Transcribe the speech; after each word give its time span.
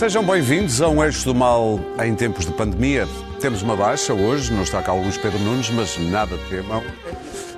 Sejam 0.00 0.24
bem-vindos 0.24 0.80
a 0.80 0.88
um 0.88 1.04
Eixo 1.04 1.26
do 1.26 1.34
Mal 1.34 1.78
em 2.02 2.14
tempos 2.14 2.46
de 2.46 2.52
pandemia. 2.52 3.06
Temos 3.38 3.60
uma 3.60 3.76
baixa 3.76 4.14
hoje, 4.14 4.50
não 4.50 4.62
está 4.62 4.80
cá 4.80 4.94
o 4.94 5.02
Luís 5.02 5.18
Pedro 5.18 5.38
Nunes, 5.40 5.68
mas 5.68 5.98
nada 5.98 6.38
temam. 6.48 6.82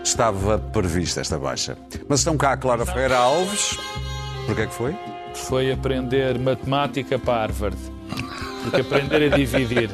Estava 0.03 0.59
prevista 0.59 1.21
esta 1.21 1.39
baixa. 1.39 1.79
Mas 2.09 2.19
estão 2.19 2.37
cá 2.37 2.51
a 2.51 2.57
Clara 2.57 2.85
Ferreira 2.85 3.17
Alves. 3.17 3.79
Porquê 4.45 4.63
é 4.63 4.67
que 4.67 4.75
foi? 4.75 4.97
Foi 5.35 5.71
aprender 5.71 6.37
matemática 6.37 7.17
para 7.17 7.43
Harvard. 7.43 7.79
Porque 8.65 8.81
aprender 8.81 9.33
a 9.33 9.37
dividir. 9.37 9.89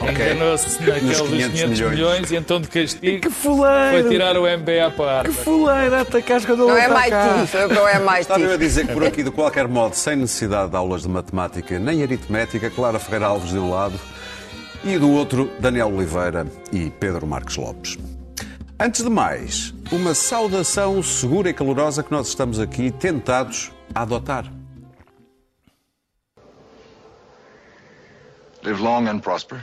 Enganou-se 0.00 0.82
naqueles 0.82 1.20
500, 1.20 1.28
500 1.28 1.70
milhões. 1.70 1.90
milhões. 1.94 2.30
e 2.30 2.36
então 2.36 2.60
de 2.60 2.68
castigo 2.68 3.20
que 3.20 3.30
fuleiro. 3.30 4.02
foi 4.02 4.10
tirar 4.10 4.36
o 4.36 4.42
MBA 4.42 4.90
para 4.96 5.16
Harvard. 5.18 5.28
Que 5.28 5.44
fuleiro, 5.44 5.94
atacar 5.94 6.40
Não 6.56 6.76
é 6.76 6.84
MIT, 6.86 7.46
foi 7.48 7.68
não 7.68 7.88
é 7.88 7.96
MIT. 7.96 8.20
Estava 8.20 8.40
eu 8.40 8.52
a 8.52 8.56
dizer 8.56 8.86
que 8.86 8.92
por 8.92 9.04
aqui, 9.04 9.22
de 9.22 9.30
qualquer 9.30 9.68
modo, 9.68 9.94
sem 9.94 10.16
necessidade 10.16 10.70
de 10.70 10.76
aulas 10.76 11.02
de 11.02 11.08
matemática 11.08 11.78
nem 11.78 12.02
aritmética, 12.02 12.70
Clara 12.70 12.98
Ferreira 12.98 13.26
Alves 13.26 13.50
de 13.50 13.58
um 13.58 13.70
lado 13.70 13.98
e 14.84 14.98
do 14.98 15.10
outro, 15.10 15.50
Daniel 15.58 15.92
Oliveira 15.92 16.46
e 16.72 16.90
Pedro 16.90 17.26
Marques 17.26 17.56
Lopes. 17.56 17.96
Antes 18.80 19.02
de 19.02 19.10
mais, 19.10 19.74
uma 19.90 20.14
saudação 20.14 21.02
segura 21.02 21.50
e 21.50 21.52
calorosa 21.52 22.02
que 22.02 22.12
nós 22.12 22.28
estamos 22.28 22.60
aqui 22.60 22.90
tentados 22.92 23.72
a 23.94 24.02
adotar. 24.02 24.57
Live 28.64 28.82
long 28.82 29.06
and 29.08 29.20
prosper. 29.20 29.60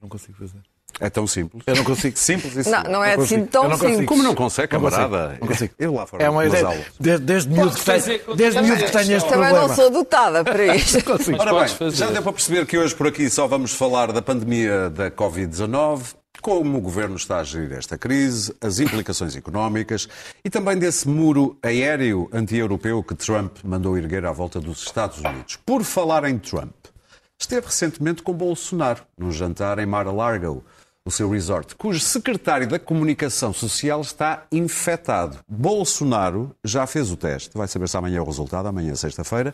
Não 0.00 0.08
consigo 0.08 0.36
fazer. 0.38 0.60
É 1.00 1.08
tão 1.08 1.26
simples. 1.26 1.62
Eu 1.66 1.74
não 1.76 1.84
consigo. 1.84 2.18
Simples 2.18 2.66
e 2.66 2.70
Não, 2.70 2.82
não 2.82 3.04
é 3.04 3.16
Não 3.16 3.24
assim 3.24 3.46
tão 3.46 3.78
simples. 3.78 4.06
Como 4.06 4.22
não 4.22 4.34
consegue, 4.34 4.68
camarada? 4.68 5.38
Não 5.40 5.48
consigo. 5.48 5.72
Eu 5.78 5.94
lá 5.94 6.06
fora 6.06 6.22
É 6.22 6.28
uma 6.28 6.44
ideia. 6.44 6.86
Desde, 7.00 7.24
desde 7.24 7.48
miúdo 7.50 7.74
que 7.76 7.84
tenho, 7.84 8.36
desde 8.36 8.58
também 8.60 8.70
miúdo 8.72 8.84
que 8.84 8.92
tenho 8.92 9.16
este 9.16 9.28
Também 9.28 9.48
problema. 9.48 9.68
não 9.68 9.74
sou 9.74 9.90
dotada 9.90 10.44
para 10.44 10.66
isto. 10.76 11.02
Consigo. 11.04 11.40
Ora 11.40 11.54
bem, 11.60 11.68
fazer. 11.68 11.96
já 11.96 12.10
deu 12.10 12.22
para 12.22 12.32
perceber 12.32 12.66
que 12.66 12.76
hoje 12.76 12.94
por 12.94 13.06
aqui 13.06 13.30
só 13.30 13.46
vamos 13.46 13.72
falar 13.72 14.12
da 14.12 14.20
pandemia 14.20 14.90
da 14.90 15.10
Covid-19, 15.10 16.14
como 16.42 16.76
o 16.76 16.80
governo 16.80 17.16
está 17.16 17.38
a 17.38 17.44
gerir 17.44 17.72
esta 17.72 17.96
crise, 17.96 18.54
as 18.60 18.78
implicações 18.78 19.34
económicas 19.34 20.08
e 20.44 20.50
também 20.50 20.76
desse 20.76 21.08
muro 21.08 21.56
aéreo 21.62 22.28
anti-europeu 22.32 23.02
que 23.02 23.14
Trump 23.14 23.56
mandou 23.64 23.96
erguer 23.96 24.26
à 24.26 24.32
volta 24.32 24.60
dos 24.60 24.82
Estados 24.82 25.18
Unidos. 25.20 25.56
Por 25.64 25.84
falar 25.84 26.24
em 26.24 26.38
Trump, 26.38 26.72
esteve 27.42 27.66
recentemente 27.66 28.22
com 28.22 28.32
Bolsonaro 28.32 29.02
num 29.18 29.32
jantar 29.32 29.78
em 29.78 29.86
Mar-a-Lago, 29.86 30.64
o 31.04 31.10
seu 31.10 31.28
resort, 31.28 31.74
cujo 31.74 31.98
secretário 31.98 32.68
da 32.68 32.78
Comunicação 32.78 33.52
Social 33.52 34.00
está 34.00 34.46
infectado. 34.52 35.40
Bolsonaro 35.48 36.54
já 36.64 36.86
fez 36.86 37.10
o 37.10 37.16
teste, 37.16 37.58
vai 37.58 37.66
saber 37.66 37.88
se 37.88 37.96
amanhã 37.96 38.18
é 38.18 38.20
o 38.20 38.24
resultado, 38.24 38.68
amanhã 38.68 38.92
é 38.92 38.94
sexta-feira. 38.94 39.52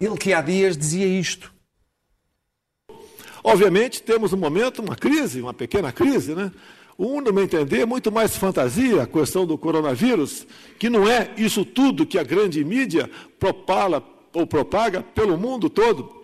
Ele 0.00 0.16
que 0.16 0.32
há 0.32 0.40
dias 0.40 0.76
dizia 0.76 1.06
isto. 1.06 1.54
Obviamente, 3.44 4.02
temos 4.02 4.32
um 4.32 4.36
momento, 4.36 4.82
uma 4.82 4.96
crise, 4.96 5.40
uma 5.40 5.54
pequena 5.54 5.92
crise, 5.92 6.34
né? 6.34 6.50
Um, 6.98 7.20
no 7.20 7.32
meu 7.32 7.44
entender, 7.44 7.86
muito 7.86 8.10
mais 8.10 8.36
fantasia 8.36 9.04
a 9.04 9.06
questão 9.06 9.46
do 9.46 9.56
coronavírus, 9.56 10.44
que 10.80 10.90
não 10.90 11.08
é 11.08 11.32
isso 11.36 11.64
tudo 11.64 12.04
que 12.04 12.18
a 12.18 12.24
grande 12.24 12.64
mídia 12.64 13.08
propala 13.38 14.02
ou 14.34 14.44
propaga 14.44 15.00
pelo 15.00 15.38
mundo 15.38 15.70
todo. 15.70 16.17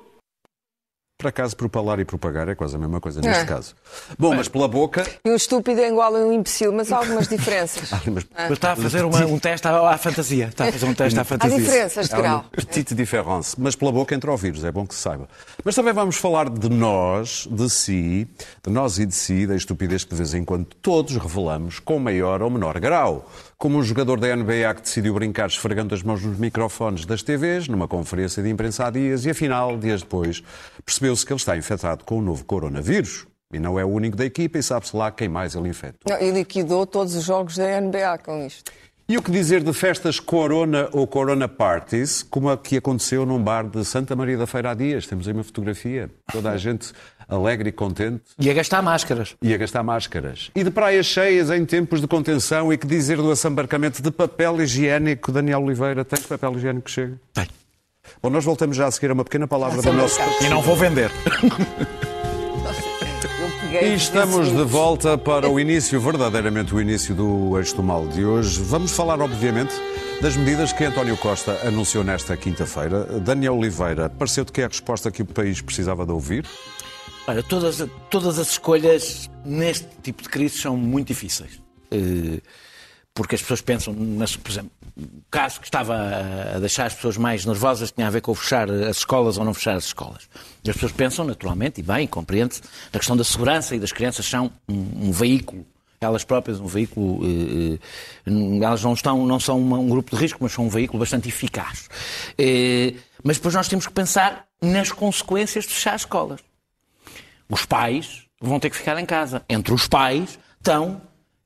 Por 1.24 1.28
acaso, 1.28 1.56
propalar 1.56 1.98
e 2.00 2.04
propagar 2.04 2.50
é 2.50 2.54
quase 2.54 2.76
a 2.76 2.78
mesma 2.78 3.00
coisa 3.00 3.18
neste 3.22 3.44
É. 3.44 3.46
caso. 3.46 3.74
Bom, 4.18 4.34
mas 4.34 4.46
pela 4.46 4.68
boca. 4.68 5.06
E 5.24 5.30
um 5.30 5.34
estúpido 5.34 5.80
é 5.80 5.88
igual 5.88 6.14
a 6.14 6.18
um 6.18 6.30
imbecil, 6.34 6.70
mas 6.70 6.92
há 6.92 6.98
algumas 6.98 7.26
diferenças. 7.28 7.88
Mas 8.06 8.26
Mas 8.36 8.50
está 8.50 8.72
a 8.72 8.76
fazer 8.76 9.06
uma- 9.06 9.24
um 9.24 9.38
teste 9.38 9.66
à, 9.66 9.88
à 9.88 9.96
fantasia. 9.96 10.48
Está 10.48 10.68
a 10.68 10.72
fazer 10.72 10.84
um 10.84 10.92
teste 10.92 11.18
à 11.18 11.22
Há 11.22 11.24
fantasia. 11.24 11.58
diferenças 11.58 12.08
de 12.10 12.14
Há 12.14 12.18
grau. 12.18 12.44
petite 12.52 12.94
différence, 12.94 13.56
mas 13.58 13.74
pela 13.74 13.90
boca 13.90 14.14
entre 14.14 14.28
ouvidos, 14.28 14.62
é 14.64 14.70
bom 14.70 14.86
que 14.86 14.94
se 14.94 15.00
saiba. 15.00 15.26
Mas 15.64 15.74
também 15.74 15.94
vamos 15.94 16.16
falar 16.16 16.50
de 16.50 16.68
nós, 16.68 17.48
de 17.50 17.70
si, 17.70 18.28
de 18.62 18.70
nós 18.70 18.98
e 18.98 19.06
de 19.06 19.14
si, 19.14 19.46
da 19.46 19.56
estupidez 19.56 20.04
que 20.04 20.10
de 20.10 20.16
vez 20.16 20.34
em 20.34 20.44
quando 20.44 20.66
todos 20.82 21.16
revelamos 21.16 21.78
com 21.80 21.98
maior 21.98 22.42
ou 22.42 22.50
menor 22.50 22.78
grau. 22.78 23.30
Como 23.64 23.78
um 23.78 23.82
jogador 23.82 24.20
da 24.20 24.36
NBA 24.36 24.74
que 24.74 24.82
decidiu 24.82 25.14
brincar 25.14 25.46
esfregando 25.46 25.94
as 25.94 26.02
mãos 26.02 26.22
nos 26.22 26.38
microfones 26.38 27.06
das 27.06 27.22
TVs, 27.22 27.66
numa 27.66 27.88
conferência 27.88 28.42
de 28.42 28.50
imprensa 28.50 28.84
há 28.84 28.90
dias, 28.90 29.24
e 29.24 29.30
afinal, 29.30 29.78
dias 29.78 30.02
depois, 30.02 30.42
percebeu-se 30.84 31.24
que 31.24 31.32
ele 31.32 31.40
está 31.40 31.56
infectado 31.56 32.04
com 32.04 32.18
o 32.18 32.20
novo 32.20 32.44
coronavírus. 32.44 33.26
E 33.50 33.58
não 33.58 33.80
é 33.80 33.82
o 33.82 33.88
único 33.88 34.18
da 34.18 34.26
equipa, 34.26 34.58
e 34.58 34.62
sabe-se 34.62 34.94
lá 34.94 35.10
quem 35.10 35.30
mais 35.30 35.54
ele 35.54 35.70
infectou. 35.70 36.12
Não, 36.12 36.22
e 36.22 36.30
liquidou 36.30 36.86
todos 36.86 37.14
os 37.14 37.24
jogos 37.24 37.56
da 37.56 37.80
NBA 37.80 38.18
com 38.18 38.44
isto. 38.44 38.70
E 39.06 39.16
o 39.16 39.22
que 39.22 39.30
dizer 39.30 39.62
de 39.62 39.72
festas 39.72 40.20
Corona 40.20 40.90
ou 40.92 41.06
Corona 41.06 41.46
Parties, 41.46 42.22
como 42.22 42.50
a 42.50 42.58
que 42.58 42.76
aconteceu 42.76 43.24
num 43.24 43.42
bar 43.42 43.68
de 43.68 43.82
Santa 43.84 44.14
Maria 44.14 44.36
da 44.36 44.46
Feira 44.46 44.70
há 44.70 44.74
dias? 44.74 45.06
Temos 45.06 45.26
aí 45.26 45.32
uma 45.32 45.44
fotografia. 45.44 46.10
Toda 46.32 46.50
a 46.50 46.56
gente 46.58 46.92
alegre 47.28 47.68
e 47.68 47.72
contente 47.72 48.22
E 48.38 48.50
a 48.50 48.54
gastar 48.54 48.82
máscaras. 48.82 49.34
e 49.40 49.52
a 49.54 49.56
gastar 49.56 49.82
máscaras. 49.82 50.50
E 50.54 50.62
de 50.64 50.70
praias 50.70 51.06
cheias 51.06 51.50
em 51.50 51.64
tempos 51.64 52.00
de 52.00 52.06
contenção 52.06 52.72
e 52.72 52.78
que 52.78 52.86
dizer 52.86 53.16
do 53.16 53.30
assambarcamento 53.30 54.02
de 54.02 54.10
papel 54.10 54.60
higiênico? 54.62 55.32
Daniel 55.32 55.62
Oliveira, 55.62 56.04
tem 56.04 56.20
papel 56.22 56.54
higiênico 56.56 56.84
que 56.86 56.90
chega? 56.90 57.20
Tem. 57.32 57.46
Bom, 58.22 58.28
nós 58.30 58.44
voltamos 58.44 58.76
já 58.76 58.86
a 58.86 58.90
seguir 58.90 59.10
a 59.10 59.14
uma 59.14 59.24
pequena 59.24 59.46
palavra 59.48 59.80
do 59.80 59.92
nosso... 59.92 60.18
E 60.42 60.48
não 60.48 60.60
vou 60.60 60.76
vender. 60.76 61.10
E 63.82 63.94
estamos 63.94 64.48
de 64.50 64.62
volta 64.62 65.18
para 65.18 65.48
o 65.48 65.58
início, 65.58 66.00
verdadeiramente 66.00 66.74
o 66.74 66.80
início 66.80 67.14
do 67.14 67.58
Eixo 67.58 67.74
do 67.76 67.82
Mal 67.82 68.06
de 68.06 68.24
hoje. 68.24 68.60
Vamos 68.62 68.92
falar, 68.92 69.20
obviamente, 69.20 69.74
das 70.22 70.36
medidas 70.36 70.72
que 70.72 70.84
António 70.84 71.16
Costa 71.16 71.58
anunciou 71.66 72.04
nesta 72.04 72.36
quinta-feira. 72.36 73.04
Daniel 73.20 73.56
Oliveira, 73.56 74.08
pareceu-te 74.08 74.52
que 74.52 74.60
é 74.60 74.64
a 74.64 74.68
resposta 74.68 75.10
que 75.10 75.22
o 75.22 75.26
país 75.26 75.60
precisava 75.60 76.06
de 76.06 76.12
ouvir? 76.12 76.46
Olha, 77.26 77.42
todas, 77.42 77.82
todas 78.10 78.38
as 78.38 78.50
escolhas 78.50 79.30
neste 79.44 79.86
tipo 80.02 80.22
de 80.22 80.28
crise 80.28 80.58
são 80.58 80.76
muito 80.76 81.08
difíceis. 81.08 81.60
Eh, 81.90 82.40
Porque 83.16 83.36
as 83.36 83.42
pessoas 83.42 83.60
pensam, 83.60 83.94
nas, 83.94 84.34
por 84.34 84.50
exemplo, 84.50 84.72
o 84.96 85.22
caso 85.30 85.60
que 85.60 85.66
estava 85.66 85.94
a- 85.94 86.56
a 86.56 86.58
deixar 86.58 86.86
as 86.86 86.94
pessoas 86.94 87.16
mais 87.16 87.44
nervosas 87.46 87.92
tinha 87.92 88.08
a 88.08 88.10
ver 88.10 88.20
com 88.20 88.34
fechar 88.34 88.68
as 88.68 88.96
escolas 88.96 89.38
ou 89.38 89.44
não 89.44 89.54
fechar 89.54 89.76
as 89.76 89.84
escolas. 89.84 90.28
E 90.64 90.68
as 90.68 90.74
pessoas 90.74 90.90
pensam, 90.90 91.24
naturalmente, 91.24 91.78
e 91.80 91.82
bem, 91.84 92.08
compreende-se, 92.08 92.60
na 92.92 92.98
questão 92.98 93.16
da 93.16 93.22
segurança 93.22 93.76
e 93.76 93.78
das 93.78 93.92
crianças 93.92 94.26
são 94.26 94.50
um, 94.68 95.08
um 95.08 95.12
veículo 95.12 95.64
elas 96.00 96.22
próprias 96.24 96.58
um 96.60 96.66
veículo, 96.66 97.20
eh, 97.24 97.78
eh, 98.26 98.64
elas 98.64 98.82
não, 98.82 98.92
estão, 98.94 99.24
não 99.26 99.38
são 99.40 99.58
um 99.60 99.88
grupo 99.88 100.14
de 100.16 100.20
risco, 100.20 100.40
mas 100.42 100.50
são 100.52 100.66
um 100.66 100.68
veículo 100.68 100.98
bastante 100.98 101.28
eficaz. 101.28 101.88
Mas 103.22 103.36
depois 103.36 103.54
nós 103.54 103.68
temos 103.68 103.86
que 103.86 103.92
pensar 103.92 104.44
nas 104.60 104.90
consequências 104.92 105.64
de 105.64 105.72
fechar 105.72 105.94
as 105.94 106.02
escolas. 106.02 106.40
Os 107.48 107.64
pais 107.64 108.22
vão 108.40 108.58
ter 108.60 108.70
que 108.70 108.76
ficar 108.76 108.98
em 108.98 109.06
casa. 109.06 109.42
Entre 109.48 109.72
os 109.72 109.86
pais 109.86 110.38
estão 110.58 111.00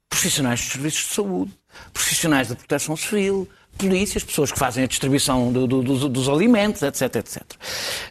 profissionais 0.08 0.60
dos 0.60 0.70
serviços 0.72 1.08
de 1.08 1.14
saúde, 1.14 1.52
profissionais 1.92 2.48
da 2.48 2.54
proteção 2.56 2.96
civil, 2.96 3.48
polícias, 3.76 4.24
pessoas 4.24 4.50
que 4.50 4.58
fazem 4.58 4.84
a 4.84 4.86
distribuição 4.86 5.52
do- 5.52 5.66
do- 5.66 5.82
dos, 5.82 6.08
dos 6.08 6.28
alimentos, 6.28 6.82
etc, 6.82 7.16
etc. 7.16 7.42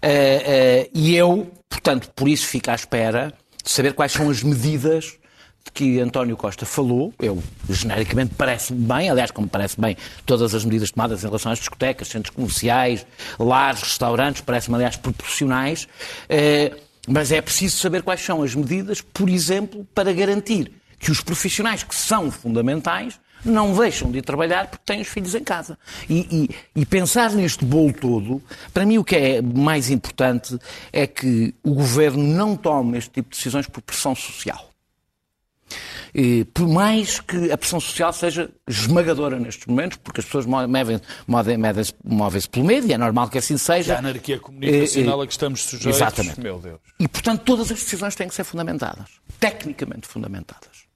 Eh, 0.02 0.44
eh, 0.46 0.90
e 0.94 1.16
eu, 1.16 1.52
portanto, 1.68 2.09
por 2.16 2.28
isso 2.30 2.46
fico 2.48 2.70
à 2.72 2.75
espera 2.75 3.34
de 3.64 3.70
saber 3.72 3.94
quais 3.94 4.12
são 4.14 4.30
as 4.30 4.42
medidas 4.44 5.06
de 5.66 5.72
que 5.74 6.00
António 6.00 6.38
Costa 6.38 6.66
falou. 6.66 7.14
Eu, 7.19 7.44
genericamente, 7.69 8.34
parece-me 8.38 8.80
bem, 8.80 9.09
aliás, 9.09 9.31
como 9.31 9.48
parece 9.50 9.80
bem 9.81 9.98
todas 10.25 10.54
as 10.56 10.64
medidas 10.64 10.92
tomadas 10.92 11.22
em 11.24 11.28
relação 11.28 11.52
às 11.52 11.59
discotecas, 11.59 12.07
centros 12.07 12.34
comerciais, 12.34 13.06
lares, 13.38 13.81
restaurantes, 13.81 14.42
parece-me, 14.42 14.75
aliás, 14.75 14.95
proporcionais. 14.95 15.88
Eh, 16.30 16.72
mas 17.07 17.31
é 17.31 17.42
preciso 17.42 17.77
saber 17.77 18.04
quais 18.04 18.21
são 18.21 18.44
as 18.44 18.54
medidas, 18.54 19.01
por 19.01 19.30
exemplo, 19.30 19.88
para 19.95 20.12
garantir 20.13 20.71
que 21.00 21.09
os 21.09 21.21
profissionais 21.21 21.81
que 21.83 21.95
são 21.95 22.30
fundamentais 22.30 23.19
não 23.45 23.71
deixam 23.74 24.12
de 24.12 24.21
trabalhar 24.21 24.68
porque 24.68 24.83
têm 24.86 25.00
os 25.01 25.07
filhos 25.07 25.33
em 25.36 25.44
casa. 25.44 25.77
E, 26.09 26.50
e- 26.75 26.81
e 26.81 26.86
pensar 26.86 27.31
neste 27.31 27.63
bolo 27.63 27.94
todo, 27.94 28.42
para 28.74 28.86
mim 28.86 28.98
o 28.98 29.04
que 29.04 29.15
é 29.15 29.42
mais 29.42 29.89
importante 29.92 30.57
é 30.92 31.06
que 31.07 31.54
o 31.63 31.74
governo 31.75 32.21
não 32.24 32.56
tome 32.57 32.98
este 32.98 33.12
tipo 33.12 33.30
de 33.30 33.38
decisões 33.38 33.68
por 33.68 33.81
pressão 33.81 34.15
social. 34.15 34.67
E, 36.19 36.46
por 36.46 36.68
mais 36.68 37.19
que 37.19 37.52
a 37.52 37.58
pressão 37.58 37.80
social 37.80 38.12
seja 38.12 38.50
esmagadora 38.68 39.40
nestes 39.40 39.68
momentos, 39.68 40.00
porque 40.04 40.19
as 40.19 40.25
pessoas 40.25 40.48
movem- 40.48 40.68
movem- 40.68 41.00
movem-se 41.28 41.94
movem-se 42.04 42.50
pelo 42.50 42.66
medo, 42.66 42.88
e 42.88 42.94
é 42.94 42.98
normal 42.98 43.30
que 43.30 43.38
assim 43.38 43.54
E 43.54 43.60
seja. 43.60 43.94
a 43.96 44.00
anarquia 44.00 44.40
comunicacional 44.40 45.22
a 45.22 45.28
que 45.28 45.34
estamos 45.34 45.62
sujeitos. 45.64 45.96
Exatamente. 45.96 46.40
Meu 46.42 46.58
Deus. 46.58 46.80
E, 47.00 47.08
portanto, 47.08 47.44
todas 47.44 47.72
as 47.72 47.78
decisões 47.80 48.16
têm 48.16 48.28
que 48.28 48.34
ser 48.34 48.44
fundamentadas, 48.44 49.06
tecnicamente 49.40 50.08
fundamentadas. 50.08 50.88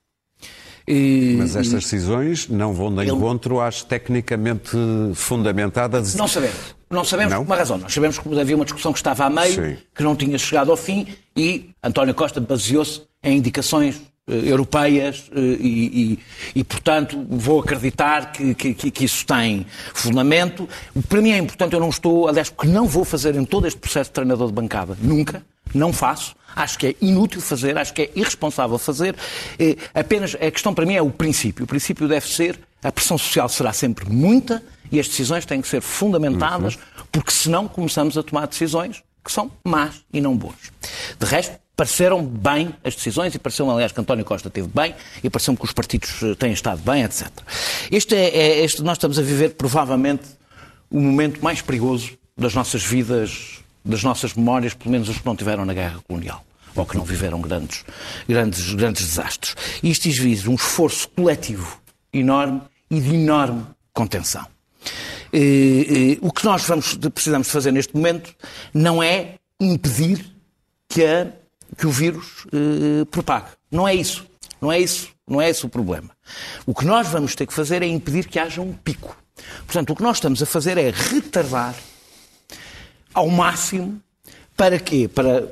E- 0.88 1.36
Mas 1.38 1.56
estas 1.56 1.84
decisões 1.84 2.48
não 2.50 2.74
vão 2.74 2.94
de 2.94 3.02
Ele- 3.04 3.12
encontro 3.12 3.62
às 3.62 3.84
tecnicamente 3.84 4.72
fundamentadas. 5.14 6.16
Não 6.16 6.28
sabemos. 6.28 6.76
Não 6.90 7.06
sabemos 7.06 7.34
Não? 7.34 7.42
por 7.46 7.52
uma 7.52 7.56
razão. 7.56 7.78
Nós 7.78 7.94
sabemos 7.94 8.18
que 8.18 8.40
havia 8.40 8.56
uma 8.56 8.66
discussão 8.66 8.92
que 8.92 8.98
estava 9.00 9.26
a 9.26 9.30
meio, 9.30 9.54
Sim. 9.54 9.78
que 9.96 10.04
não 10.04 10.16
tinha 10.16 10.38
chegado 10.38 10.72
ao 10.72 10.76
fim, 10.78 11.08
e 11.38 11.70
António 11.84 12.14
Costa 12.16 12.42
baseou-se 12.42 13.04
em 13.24 13.38
indicações 13.38 14.02
europeias 14.28 15.30
e, 15.36 16.20
e, 16.56 16.60
e, 16.60 16.64
portanto, 16.64 17.26
vou 17.30 17.60
acreditar 17.60 18.32
que, 18.32 18.54
que, 18.54 18.74
que, 18.74 19.04
isso 19.06 19.26
tem 19.26 19.66
fundamento. 19.94 20.70
Para 21.10 21.22
mim 21.22 21.32
é 21.32 21.38
importante, 21.38 21.74
eu 21.74 21.80
não 21.80 21.90
estou, 21.90 22.28
aliás, 22.28 22.50
porque 22.50 22.72
não 22.72 22.88
vou 22.88 23.04
fazer 23.04 23.36
em 23.36 23.44
todo 23.44 23.68
este 23.68 23.80
processo 23.80 24.10
de 24.10 24.14
treinador 24.14 24.48
de 24.48 24.54
bancada, 24.54 24.96
nunca, 25.02 25.44
não 25.74 25.92
faço. 25.92 26.36
Acho 26.56 26.78
que 26.78 26.88
é 26.88 26.96
inútil 27.02 27.42
fazer, 27.42 27.78
acho 27.78 27.94
que 27.94 28.04
é 28.04 28.12
irresponsável 28.16 28.78
fazer. 28.78 29.16
apenas 29.94 30.36
a 30.36 30.52
questão 30.52 30.74
para 30.74 30.86
mim 30.86 30.96
é 30.96 31.02
o 31.02 31.10
princípio. 31.10 31.64
O 31.64 31.68
princípio 31.68 32.08
deve 32.08 32.28
ser 32.28 32.60
a 32.84 32.92
pressão 32.92 33.18
social 33.18 33.48
será 33.48 33.72
sempre 33.72 34.10
muita 34.10 34.64
e 34.92 35.00
as 35.00 35.08
decisões 35.08 35.46
têm 35.46 35.62
que 35.62 35.68
ser 35.68 35.82
fundamentadas, 35.82 36.76
uhum. 36.76 36.82
porque 37.12 37.32
senão 37.32 37.68
começamos 37.68 38.18
a 38.18 38.24
tomar 38.24 38.48
decisões 38.48 39.04
que 39.24 39.32
são 39.32 39.52
más 39.64 40.04
e 40.12 40.20
não 40.20 40.36
boas. 40.36 40.72
De 41.20 41.26
resto, 41.26 41.56
pareceram 41.82 42.24
bem 42.24 42.76
as 42.84 42.94
decisões 42.94 43.34
e 43.34 43.40
pareceu-me, 43.40 43.72
aliás, 43.72 43.92
que 43.92 44.00
António 44.00 44.24
Costa 44.24 44.52
teve 44.52 44.68
bem 44.68 44.94
e 45.24 45.32
pareceu-me 45.32 45.58
que 45.58 45.66
os 45.66 45.72
partidos 45.72 46.22
eh, 46.22 46.36
têm 46.36 46.54
estado 46.54 46.80
bem, 46.84 47.02
etc. 47.02 47.28
Este 47.92 48.14
é, 48.14 48.28
é, 48.28 48.64
este, 48.64 48.84
nós 48.84 48.98
estamos 48.98 49.18
a 49.18 49.24
viver, 49.24 49.56
provavelmente, 49.56 50.22
o 50.92 51.00
momento 51.00 51.44
mais 51.44 51.60
perigoso 51.60 52.12
das 52.38 52.54
nossas 52.54 52.84
vidas, 52.84 53.64
das 53.84 54.04
nossas 54.04 54.36
memórias, 54.36 54.76
pelo 54.76 54.92
menos 54.92 55.10
os 55.10 55.18
que 55.18 55.26
não 55.26 55.36
tiveram 55.36 55.66
na 55.66 55.74
guerra 55.74 56.00
colonial 56.08 56.46
ou 56.76 56.86
que 56.86 56.96
não 56.96 57.04
viveram 57.04 57.42
grandes, 57.42 57.84
grandes, 58.30 58.76
grandes 58.76 59.04
desastres. 59.04 59.56
Isto 59.82 60.08
exige 60.08 60.48
um 60.52 60.54
esforço 60.54 61.10
coletivo 61.10 61.82
enorme 62.14 62.62
e 62.92 63.02
de 63.02 63.16
enorme 63.16 63.66
contenção. 63.92 64.46
E, 65.34 66.20
e, 66.20 66.20
o 66.22 66.32
que 66.32 66.46
nós 66.46 66.64
vamos, 66.64 66.94
precisamos 67.12 67.50
fazer 67.50 67.72
neste 67.72 67.96
momento 67.96 68.36
não 68.72 69.02
é 69.02 69.38
impedir 69.60 70.24
que, 70.88 71.04
a, 71.04 71.41
que 71.82 71.88
o 71.88 71.92
vírus 71.92 72.46
eh, 72.54 73.06
propague. 73.10 73.48
Não 73.72 73.88
é 73.88 73.96
isso. 73.96 74.24
Não 74.62 74.72
é 74.72 74.80
isso. 74.80 75.10
Não 75.28 75.42
é 75.42 75.50
esse 75.50 75.66
o 75.66 75.70
problema. 75.70 76.12
O 76.64 76.76
que 76.76 76.86
nós 76.86 77.08
vamos 77.08 77.34
ter 77.34 77.48
que 77.48 77.54
fazer 77.54 77.82
é 77.82 77.88
impedir 77.88 78.28
que 78.28 78.38
haja 78.38 78.62
um 78.62 78.72
pico. 78.72 79.18
Portanto, 79.66 79.90
o 79.90 79.96
que 79.96 80.04
nós 80.04 80.18
estamos 80.18 80.44
a 80.44 80.46
fazer 80.46 80.78
é 80.78 80.92
retardar 80.92 81.74
ao 83.12 83.28
máximo 83.30 84.00
para 84.56 84.78
quê? 84.78 85.10
Para, 85.12 85.52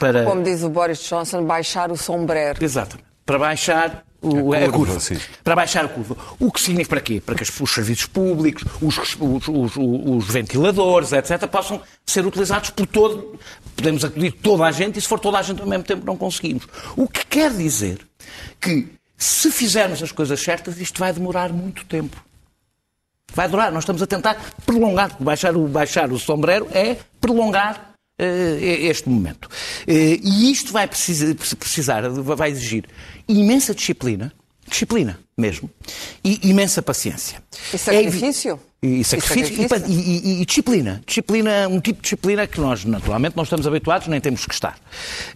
para... 0.00 0.24
Como 0.24 0.42
diz 0.42 0.64
o 0.64 0.68
Boris 0.68 0.98
Johnson, 0.98 1.44
baixar 1.44 1.92
o 1.92 1.96
sombrero. 1.96 2.58
Exatamente. 2.60 3.06
Para 3.24 3.38
baixar 3.38 4.04
o, 4.22 4.52
a, 4.52 4.60
curva, 4.60 4.66
a 4.66 4.70
curva 4.70 4.98
para 5.42 5.56
baixar 5.56 5.84
a 5.84 5.88
curva. 5.88 6.16
O 6.38 6.52
que 6.52 6.60
significa 6.60 6.90
para 6.90 7.00
quê? 7.00 7.22
Para 7.24 7.34
que 7.34 7.42
os 7.42 7.70
serviços 7.72 8.06
públicos, 8.06 8.64
os, 8.80 8.98
os, 9.18 9.48
os, 9.48 9.76
os, 9.76 10.24
ventiladores, 10.26 11.12
etc., 11.12 11.46
possam 11.46 11.80
ser 12.04 12.26
utilizados 12.26 12.70
por 12.70 12.86
todo. 12.86 13.38
Podemos 13.74 14.04
acudir 14.04 14.32
toda 14.32 14.64
a 14.64 14.70
gente 14.70 14.98
e, 14.98 15.02
se 15.02 15.08
for 15.08 15.18
toda 15.18 15.38
a 15.38 15.42
gente 15.42 15.60
ao 15.60 15.66
mesmo 15.66 15.84
tempo, 15.84 16.04
não 16.04 16.16
conseguimos. 16.16 16.66
O 16.96 17.08
que 17.08 17.24
quer 17.24 17.50
dizer 17.50 18.06
que, 18.60 18.88
se 19.16 19.50
fizermos 19.50 20.02
as 20.02 20.12
coisas 20.12 20.40
certas, 20.40 20.78
isto 20.78 20.98
vai 20.98 21.12
demorar 21.12 21.50
muito 21.52 21.84
tempo. 21.86 22.22
Vai 23.32 23.48
durar. 23.48 23.72
Nós 23.72 23.84
estamos 23.84 24.02
a 24.02 24.06
tentar 24.06 24.36
prolongar. 24.66 25.16
Baixar 25.20 25.56
o, 25.56 25.66
baixar 25.66 26.12
o 26.12 26.18
sombrero 26.18 26.68
é 26.72 26.96
prolongar 27.20 27.89
este 28.22 29.08
momento. 29.08 29.48
Eh, 29.86 30.20
e 30.22 30.50
isto 30.50 30.72
vai 30.72 30.86
precisar, 30.88 32.08
vai 32.08 32.50
exigir 32.50 32.84
imensa 33.28 33.74
disciplina, 33.74 34.32
disciplina 34.66 35.18
mesmo, 35.36 35.70
e 36.22 36.48
imensa 36.48 36.82
paciência. 36.82 37.42
E 37.72 37.78
sacrifício? 37.78 38.60
É, 38.82 38.86
e, 38.86 39.04
sacrifício, 39.04 39.62
e, 39.62 39.68
sacrifício? 39.68 40.02
E, 40.02 40.40
e, 40.40 40.46
disciplina. 40.46 41.02
Disciplina, 41.06 41.68
um 41.68 41.80
tipo 41.80 41.98
de 41.98 42.02
disciplina 42.02 42.46
que 42.46 42.58
nós, 42.58 42.82
naturalmente, 42.84 43.36
não 43.36 43.44
estamos 43.44 43.66
habituados, 43.66 44.08
nem 44.08 44.18
temos 44.20 44.46
que 44.46 44.54
estar. 44.54 44.78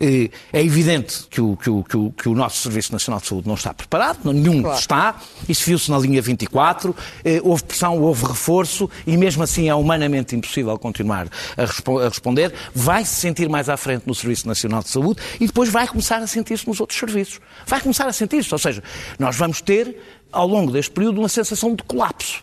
É 0.01 0.63
evidente 0.63 1.27
que 1.29 1.43
o, 1.43 1.55
que 1.55 1.69
o, 1.69 1.85
que 1.85 1.97
o, 1.97 2.11
que 2.11 2.29
o 2.29 2.35
nosso 2.35 2.63
Serviço 2.63 2.93
Nacional 2.93 3.21
de 3.21 3.27
Saúde 3.27 3.47
não 3.47 3.55
está 3.55 3.75
preparado, 3.75 4.33
nenhum 4.33 4.63
claro. 4.63 4.79
está, 4.79 5.21
isso 5.47 5.65
viu-se 5.67 5.91
na 5.91 5.99
linha 5.99 6.23
24, 6.23 6.97
é, 7.23 7.39
houve 7.43 7.65
pressão, 7.65 8.01
houve 8.01 8.25
reforço, 8.25 8.89
e 9.07 9.15
mesmo 9.15 9.43
assim 9.43 9.69
é 9.69 9.75
humanamente 9.75 10.35
impossível 10.35 10.79
continuar 10.79 11.29
a, 11.57 11.67
respo 11.67 11.99
a 11.99 12.09
responder. 12.09 12.55
Vai 12.75 13.05
se 13.05 13.17
sentir 13.17 13.49
mais 13.51 13.69
à 13.69 13.77
frente 13.77 14.05
no 14.07 14.15
Serviço 14.15 14.49
Nacional 14.49 14.83
de 14.83 14.89
Saúde 14.89 15.21
e 15.39 15.47
depois 15.47 15.69
vai 15.69 15.87
começar 15.87 16.17
a 16.17 16.27
sentir-se 16.27 16.67
nos 16.67 16.81
outros 16.81 16.99
serviços. 16.99 17.41
Vai 17.67 17.81
começar 17.81 18.07
a 18.07 18.13
sentir-se, 18.13 18.53
ou 18.55 18.59
seja, 18.59 18.83
nós 19.19 19.37
vamos 19.37 19.61
ter, 19.61 19.97
ao 20.33 20.49
longo 20.49 20.73
deste 20.73 20.91
período, 20.91 21.19
uma 21.19 21.29
sensação 21.29 21.75
de 21.75 21.83
colapso. 21.83 22.43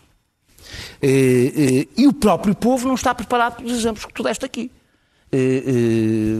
Eh, 1.00 1.52
eh, 1.56 1.86
e 1.96 2.06
o 2.06 2.12
próprio 2.12 2.54
povo 2.54 2.86
não 2.86 2.94
está 2.94 3.14
preparado 3.14 3.56
pelos 3.56 3.72
exemplos 3.72 4.04
que 4.04 4.12
tu 4.12 4.22
deste 4.22 4.44
aqui. 4.44 4.70
Eh, 5.30 5.62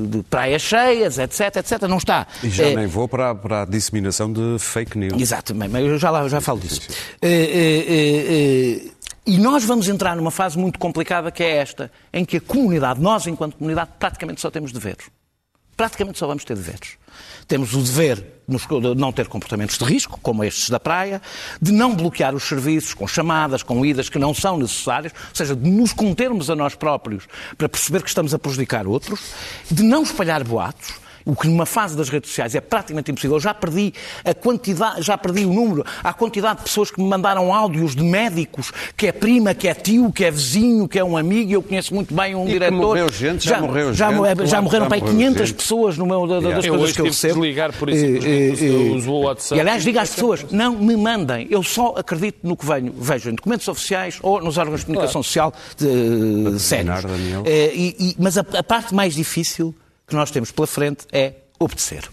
de 0.06 0.22
praias 0.28 0.60
cheias, 0.60 1.18
etc, 1.18 1.56
etc. 1.56 1.82
Não 1.82 1.96
está. 1.96 2.26
E 2.42 2.50
já 2.50 2.66
é... 2.66 2.76
nem 2.76 2.86
vou 2.86 3.08
para, 3.08 3.34
para 3.34 3.62
a 3.62 3.64
disseminação 3.64 4.32
de 4.32 4.58
fake 4.58 4.98
news. 4.98 5.20
Exatamente, 5.20 5.70
mas 5.70 5.84
eu 5.84 5.98
já, 5.98 6.10
lá, 6.10 6.28
já 6.28 6.40
falo 6.40 6.60
disso. 6.60 6.80
E 9.24 9.38
nós 9.38 9.64
vamos 9.64 9.88
entrar 9.88 10.16
numa 10.16 10.32
fase 10.32 10.58
muito 10.58 10.78
complicada 10.78 11.30
que 11.30 11.42
é 11.42 11.56
esta, 11.56 11.90
em 12.12 12.24
que 12.24 12.38
a 12.38 12.40
comunidade, 12.40 13.00
nós 13.00 13.26
enquanto 13.26 13.56
comunidade, 13.56 13.90
praticamente 13.98 14.40
só 14.40 14.50
temos 14.50 14.72
deveres. 14.72 15.06
Praticamente 15.76 16.18
só 16.18 16.26
vamos 16.26 16.44
ter 16.44 16.56
deveres. 16.56 16.98
Temos 17.46 17.74
o 17.74 17.82
dever 17.82 18.32
de 18.48 18.94
não 18.96 19.12
ter 19.12 19.28
comportamentos 19.28 19.78
de 19.78 19.84
risco, 19.84 20.18
como 20.20 20.44
estes 20.44 20.68
da 20.68 20.80
praia, 20.80 21.22
de 21.60 21.72
não 21.72 21.94
bloquear 21.94 22.34
os 22.34 22.42
serviços 22.42 22.92
com 22.92 23.06
chamadas, 23.06 23.62
com 23.62 23.84
idas 23.84 24.08
que 24.08 24.18
não 24.18 24.34
são 24.34 24.58
necessárias, 24.58 25.12
ou 25.12 25.34
seja, 25.34 25.54
de 25.54 25.70
nos 25.70 25.92
contermos 25.92 26.50
a 26.50 26.56
nós 26.56 26.74
próprios 26.74 27.26
para 27.56 27.68
perceber 27.68 28.02
que 28.02 28.08
estamos 28.08 28.34
a 28.34 28.38
prejudicar 28.38 28.86
outros, 28.86 29.20
de 29.70 29.82
não 29.82 30.02
espalhar 30.02 30.42
boatos, 30.44 31.01
o 31.24 31.34
que 31.34 31.46
numa 31.46 31.66
fase 31.66 31.96
das 31.96 32.08
redes 32.08 32.30
sociais 32.30 32.54
é 32.54 32.60
praticamente 32.60 33.10
impossível. 33.10 33.36
Eu 33.36 33.40
já 33.40 33.54
perdi 33.54 33.92
a 34.24 34.34
quantidade, 34.34 35.02
já 35.02 35.16
perdi 35.16 35.44
o 35.44 35.52
número, 35.52 35.84
a 36.02 36.12
quantidade 36.12 36.58
de 36.58 36.64
pessoas 36.64 36.90
que 36.90 37.00
me 37.00 37.08
mandaram 37.08 37.52
áudios 37.52 37.94
de 37.94 38.02
médicos, 38.02 38.72
que 38.96 39.06
é 39.06 39.12
prima, 39.12 39.54
que 39.54 39.68
é 39.68 39.74
tio, 39.74 40.12
que 40.12 40.24
é 40.24 40.30
vizinho, 40.30 40.88
que 40.88 40.98
é 40.98 41.04
um 41.04 41.16
amigo, 41.16 41.50
e 41.50 41.54
eu 41.54 41.62
conheço 41.62 41.94
muito 41.94 42.14
bem 42.14 42.34
um 42.34 42.48
e 42.48 42.52
diretor. 42.52 42.76
morreu 42.76 43.12
gente, 43.12 43.44
já, 43.44 43.56
já 43.56 43.60
morreu 43.60 43.92
já, 43.92 44.10
gente. 44.10 44.46
Já, 44.46 44.60
morreram 44.60 44.88
para 44.88 45.00
500 45.00 45.48
gente. 45.48 45.56
pessoas 45.56 45.98
no 45.98 46.06
meu, 46.06 46.26
das 46.26 46.42
yeah. 46.42 46.68
coisas 46.68 46.92
que 46.92 47.00
eu 47.00 47.04
recebo. 47.06 47.38
Eu 47.40 47.44
ligar 47.44 47.72
por 47.72 47.88
eh, 47.88 47.94
eu 48.60 48.94
uso 48.94 49.10
o 49.10 49.20
WhatsApp. 49.22 49.56
E 49.56 49.60
aliás, 49.60 49.82
diga 49.82 50.02
às 50.02 50.10
pessoas, 50.10 50.44
não 50.50 50.76
me 50.76 50.96
mandem, 50.96 51.46
eu 51.50 51.62
só 51.62 51.94
acredito 51.96 52.38
no 52.42 52.56
que 52.56 52.66
venho, 52.66 52.92
vejo 52.96 53.30
em 53.30 53.34
documentos 53.34 53.66
oficiais 53.68 54.18
ou 54.22 54.40
nos 54.40 54.58
órgãos 54.58 54.80
de 54.80 54.86
comunicação 54.86 55.22
claro. 55.22 55.24
social 55.24 55.54
de, 55.76 56.58
sérios. 56.60 57.04
Eh, 57.44 57.72
e, 57.74 57.96
e, 57.98 58.16
mas 58.18 58.38
a, 58.38 58.44
a 58.54 58.62
parte 58.62 58.94
mais 58.94 59.14
difícil 59.14 59.74
que 60.12 60.16
nós 60.16 60.30
temos 60.30 60.50
pela 60.52 60.66
frente 60.66 61.06
é 61.10 61.34
obedecer. 61.58 62.08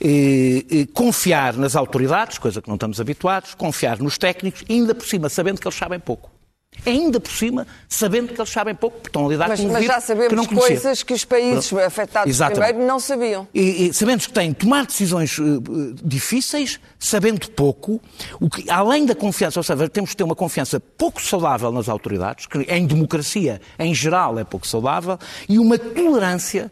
E, 0.00 0.64
e, 0.70 0.86
confiar 0.86 1.54
nas 1.54 1.74
autoridades, 1.74 2.38
coisa 2.38 2.62
que 2.62 2.68
não 2.68 2.76
estamos 2.76 3.00
habituados, 3.00 3.52
confiar 3.54 3.98
nos 3.98 4.16
técnicos, 4.16 4.64
ainda 4.70 4.94
por 4.94 5.04
cima 5.04 5.28
sabendo 5.28 5.60
que 5.60 5.66
eles 5.66 5.76
sabem 5.76 5.98
pouco. 5.98 6.30
Ainda 6.86 7.20
por 7.20 7.30
cima, 7.30 7.66
sabendo 7.88 8.28
que 8.28 8.40
eles 8.40 8.50
sabem 8.50 8.74
pouco, 8.74 8.96
porque 8.96 9.08
estão 9.08 9.26
a 9.26 9.28
lidar 9.28 9.48
mas, 9.48 9.60
com 9.60 9.66
um 9.66 9.72
Mas 9.72 9.84
já 9.84 10.00
sabemos 10.00 10.28
que 10.28 10.54
não 10.54 10.60
coisas 10.60 11.02
que 11.02 11.12
os 11.12 11.24
países 11.24 11.68
Pronto. 11.68 11.84
afetados 11.84 12.30
Exatamente. 12.30 12.66
primeiro 12.66 12.86
não 12.86 13.00
sabiam. 13.00 13.48
E, 13.52 13.88
e 13.88 13.94
sabemos 13.94 14.26
que 14.26 14.32
têm 14.32 14.50
de 14.50 14.56
tomar 14.56 14.86
decisões 14.86 15.38
uh, 15.38 15.62
difíceis, 16.02 16.80
sabendo 16.98 17.48
pouco, 17.50 18.00
o 18.40 18.48
que, 18.48 18.70
além 18.70 19.04
da 19.06 19.14
confiança, 19.14 19.58
ou 19.58 19.64
seja, 19.64 19.88
temos 19.88 20.10
de 20.10 20.16
ter 20.16 20.24
uma 20.24 20.36
confiança 20.36 20.80
pouco 20.80 21.20
saudável 21.20 21.70
nas 21.72 21.88
autoridades, 21.88 22.46
que 22.46 22.58
em 22.58 22.86
democracia, 22.86 23.60
em 23.78 23.94
geral, 23.94 24.38
é 24.38 24.44
pouco 24.44 24.66
saudável, 24.66 25.18
e 25.48 25.58
uma 25.58 25.78
tolerância 25.78 26.70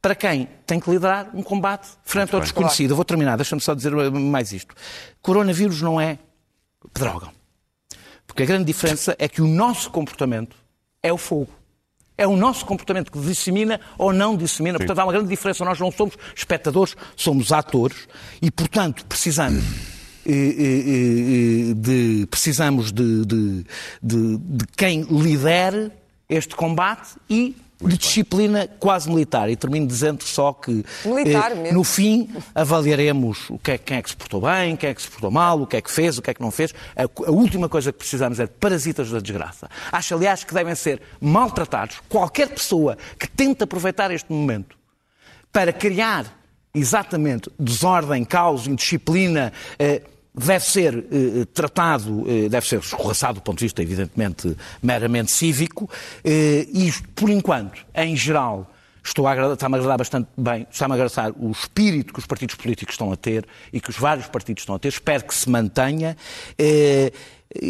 para 0.00 0.14
quem 0.14 0.48
tem 0.66 0.78
que 0.78 0.90
liderar 0.90 1.30
um 1.34 1.42
combate 1.42 1.88
frente 2.04 2.34
ao 2.34 2.40
desconhecido. 2.40 2.90
Eu 2.90 2.96
vou 2.96 3.04
terminar, 3.04 3.36
deixa-me 3.36 3.60
só 3.60 3.74
dizer 3.74 3.92
mais 4.12 4.52
isto. 4.52 4.74
Coronavírus 5.20 5.82
não 5.82 6.00
é 6.00 6.18
droga. 6.94 7.37
Porque 8.28 8.42
a 8.44 8.46
grande 8.46 8.66
diferença 8.66 9.16
é 9.18 9.26
que 9.26 9.42
o 9.42 9.46
nosso 9.48 9.90
comportamento 9.90 10.54
é 11.02 11.12
o 11.12 11.18
fogo. 11.18 11.48
É 12.16 12.26
o 12.26 12.36
nosso 12.36 12.64
comportamento 12.66 13.10
que 13.10 13.18
dissemina 13.18 13.80
ou 13.96 14.12
não 14.12 14.36
dissemina. 14.36 14.74
Sim. 14.74 14.84
Portanto, 14.84 14.98
há 14.98 15.04
uma 15.04 15.12
grande 15.12 15.28
diferença. 15.28 15.64
Nós 15.64 15.80
não 15.80 15.90
somos 15.90 16.16
espectadores, 16.36 16.96
somos 17.16 17.52
atores 17.52 18.08
e, 18.42 18.50
portanto, 18.50 19.04
precisamos. 19.06 19.64
Eh, 20.26 20.32
eh, 20.32 21.70
eh, 21.70 21.74
de, 21.74 22.26
precisamos 22.26 22.92
de, 22.92 23.24
de, 23.24 23.64
de, 24.02 24.36
de 24.36 24.66
quem 24.76 25.02
lidere 25.02 25.90
este 26.28 26.54
combate 26.54 27.16
e 27.30 27.56
de 27.80 27.96
disciplina 27.96 28.68
quase 28.78 29.08
militar. 29.08 29.48
E 29.48 29.56
termino 29.56 29.86
dizendo 29.86 30.24
só 30.24 30.52
que 30.52 30.84
eh, 31.04 31.72
no 31.72 31.84
fim 31.84 32.28
avaliaremos 32.54 33.50
o 33.50 33.58
que 33.58 33.72
é, 33.72 33.78
quem 33.78 33.98
é 33.98 34.02
que 34.02 34.10
se 34.10 34.16
portou 34.16 34.40
bem, 34.40 34.76
quem 34.76 34.90
é 34.90 34.94
que 34.94 35.02
se 35.02 35.08
portou 35.08 35.30
mal, 35.30 35.62
o 35.62 35.66
que 35.66 35.76
é 35.76 35.80
que 35.80 35.90
fez, 35.90 36.18
o 36.18 36.22
que 36.22 36.30
é 36.30 36.34
que 36.34 36.40
não 36.40 36.50
fez. 36.50 36.74
A, 36.96 37.02
a 37.02 37.30
última 37.30 37.68
coisa 37.68 37.92
que 37.92 37.98
precisamos 37.98 38.40
é 38.40 38.46
de 38.46 38.52
parasitas 38.52 39.10
da 39.10 39.20
desgraça. 39.20 39.68
Acho, 39.92 40.14
aliás, 40.14 40.44
que 40.44 40.52
devem 40.52 40.74
ser 40.74 41.00
maltratados 41.20 42.00
qualquer 42.08 42.48
pessoa 42.48 42.96
que 43.18 43.28
tente 43.28 43.62
aproveitar 43.62 44.10
este 44.10 44.32
momento 44.32 44.76
para 45.52 45.72
criar 45.72 46.26
exatamente 46.74 47.50
desordem, 47.58 48.24
caos, 48.24 48.66
indisciplina. 48.66 49.52
Eh, 49.78 50.02
deve 50.38 50.64
ser 50.64 50.94
eh, 50.94 51.44
tratado, 51.52 52.24
eh, 52.28 52.48
deve 52.48 52.66
ser 52.66 52.78
escorraçado 52.78 53.34
do 53.34 53.42
ponto 53.42 53.58
de 53.58 53.64
vista, 53.64 53.82
evidentemente, 53.82 54.56
meramente 54.82 55.30
cívico, 55.30 55.88
eh, 56.24 56.66
e, 56.72 56.92
por 57.14 57.30
enquanto, 57.30 57.84
em 57.94 58.16
geral, 58.16 58.70
estou 59.02 59.26
a 59.26 59.32
agradar, 59.32 59.54
está-me 59.54 59.74
a 59.74 59.78
agradar 59.78 59.98
bastante 59.98 60.28
bem, 60.36 60.66
está-me 60.70 60.92
a 60.92 60.94
agradar 60.96 61.32
o 61.38 61.50
espírito 61.50 62.12
que 62.12 62.18
os 62.18 62.26
partidos 62.26 62.54
políticos 62.54 62.94
estão 62.94 63.12
a 63.12 63.16
ter 63.16 63.46
e 63.72 63.80
que 63.80 63.90
os 63.90 63.96
vários 63.96 64.26
partidos 64.26 64.62
estão 64.62 64.74
a 64.74 64.78
ter. 64.78 64.88
Espero 64.88 65.24
que 65.24 65.34
se 65.34 65.48
mantenha, 65.48 66.16
eh, 66.58 67.12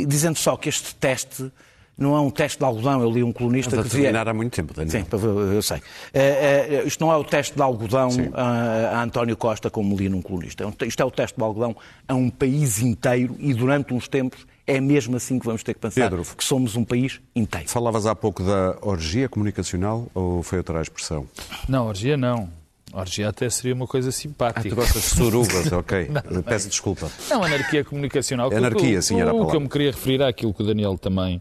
dizendo 0.06 0.38
só 0.38 0.56
que 0.56 0.68
este 0.68 0.94
teste 0.94 1.50
não 1.98 2.16
é 2.16 2.20
um 2.20 2.30
teste 2.30 2.58
de 2.58 2.64
algodão. 2.64 3.02
Eu 3.02 3.10
li 3.10 3.22
um 3.24 3.32
colunista 3.32 3.74
Mas 3.74 3.86
que 3.86 3.96
dizia. 3.96 4.22
há 4.22 4.32
muito 4.32 4.54
tempo, 4.54 4.72
Daniel. 4.72 5.04
Sim, 5.04 5.06
eu 5.52 5.60
sei. 5.60 5.78
Uh, 5.78 6.84
uh, 6.84 6.86
isto 6.86 7.04
não 7.04 7.12
é 7.12 7.16
o 7.16 7.24
teste 7.24 7.56
de 7.56 7.60
algodão 7.60 8.08
a, 8.32 8.98
a, 8.98 9.02
António 9.02 9.36
Costa, 9.36 9.68
como 9.68 9.96
li 9.96 10.08
num 10.08 10.22
colunista. 10.22 10.64
É 10.64 10.86
isto 10.86 11.02
é 11.02 11.04
o 11.04 11.10
teste 11.10 11.36
de 11.36 11.42
algodão 11.42 11.76
a 12.06 12.14
um 12.14 12.30
país 12.30 12.80
inteiro 12.80 13.36
e 13.40 13.52
durante 13.52 13.92
uns 13.92 14.06
tempos 14.06 14.46
é 14.64 14.80
mesmo 14.80 15.16
assim 15.16 15.38
que 15.38 15.46
vamos 15.46 15.62
ter 15.62 15.74
que 15.74 15.80
pensar 15.80 16.10
Pedro, 16.10 16.22
que 16.36 16.44
somos 16.44 16.76
um 16.76 16.84
país 16.84 17.20
inteiro. 17.34 17.68
Falavas 17.68 18.06
há 18.06 18.14
pouco 18.14 18.44
da 18.44 18.76
orgia 18.82 19.28
comunicacional 19.28 20.06
ou 20.14 20.42
foi 20.42 20.58
outra 20.58 20.80
expressão? 20.80 21.26
Não, 21.68 21.86
orgia 21.86 22.16
não. 22.16 22.50
Orgia 22.92 23.28
até 23.28 23.48
seria 23.50 23.74
uma 23.74 23.86
coisa 23.86 24.10
simpática. 24.10 24.66
Ah, 24.66 24.70
tu 24.70 24.76
gostas 24.76 25.02
de 25.02 25.08
surubas, 25.08 25.70
ok. 25.72 26.10
Não, 26.30 26.42
Peço 26.42 26.68
desculpa. 26.68 27.10
Não, 27.28 27.42
anarquia 27.42 27.84
comunicacional. 27.84 28.52
Anarquia, 28.52 29.02
sim, 29.02 29.20
era 29.20 29.30
a 29.30 29.32
palavra. 29.32 29.46
O 29.46 29.50
que 29.50 29.56
eu 29.56 29.60
me 29.60 29.68
queria 29.68 29.90
referir 29.90 30.22
àquilo 30.22 30.54
que 30.54 30.62
o 30.62 30.66
Daniel 30.66 30.96
também 30.96 31.40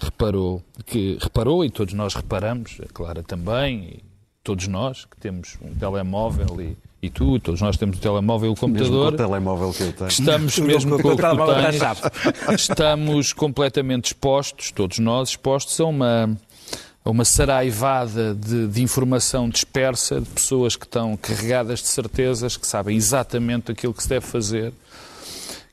reparou, 0.00 0.62
que 0.86 1.18
reparou 1.20 1.64
e 1.64 1.70
todos 1.70 1.94
nós 1.94 2.14
reparamos, 2.14 2.78
a 2.82 2.92
Clara 2.92 3.22
também, 3.22 4.00
todos 4.42 4.66
nós 4.66 5.04
que 5.04 5.16
temos 5.18 5.58
um 5.62 5.74
telemóvel 5.74 6.60
e, 6.60 6.76
e 7.02 7.10
tu, 7.10 7.38
todos 7.38 7.60
nós 7.60 7.76
temos 7.76 7.98
o 7.98 8.00
telemóvel 8.00 8.50
e 8.50 8.52
o 8.52 8.56
computador. 8.56 8.90
Mesmo 8.90 9.08
com 9.10 9.14
o 9.14 9.28
telemóvel 9.28 9.72
que 9.72 9.82
eu 9.82 9.92
tenho. 9.92 10.08
Estamos 10.08 10.58
mesmo 10.60 11.02
com 11.02 11.08
o 11.08 11.16
que 11.16 11.22
tens, 11.22 12.60
estamos 12.60 13.32
completamente 13.32 14.06
expostos, 14.06 14.70
todos 14.70 14.98
nós 14.98 15.30
expostos 15.30 15.78
a 15.80 15.84
uma 15.84 16.38
uma 17.04 17.24
saraivada 17.24 18.34
de, 18.34 18.66
de, 18.66 18.82
informação 18.82 19.48
dispersa, 19.48 20.20
de 20.20 20.28
pessoas 20.28 20.76
que 20.76 20.84
estão 20.84 21.16
carregadas 21.16 21.80
de 21.80 21.86
certezas, 21.86 22.56
que 22.56 22.66
sabem 22.66 22.98
exatamente 22.98 23.72
aquilo 23.72 23.94
que 23.94 24.02
se 24.02 24.10
deve 24.10 24.26
fazer 24.26 24.74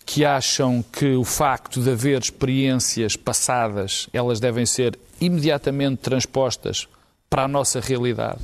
que 0.05 0.23
acham 0.23 0.83
que 0.91 1.15
o 1.15 1.23
facto 1.23 1.81
de 1.81 1.89
haver 1.89 2.21
experiências 2.21 3.15
passadas, 3.15 4.07
elas 4.13 4.39
devem 4.39 4.65
ser 4.65 4.97
imediatamente 5.19 5.97
transpostas 5.97 6.87
para 7.29 7.43
a 7.43 7.47
nossa 7.47 7.79
realidade. 7.79 8.39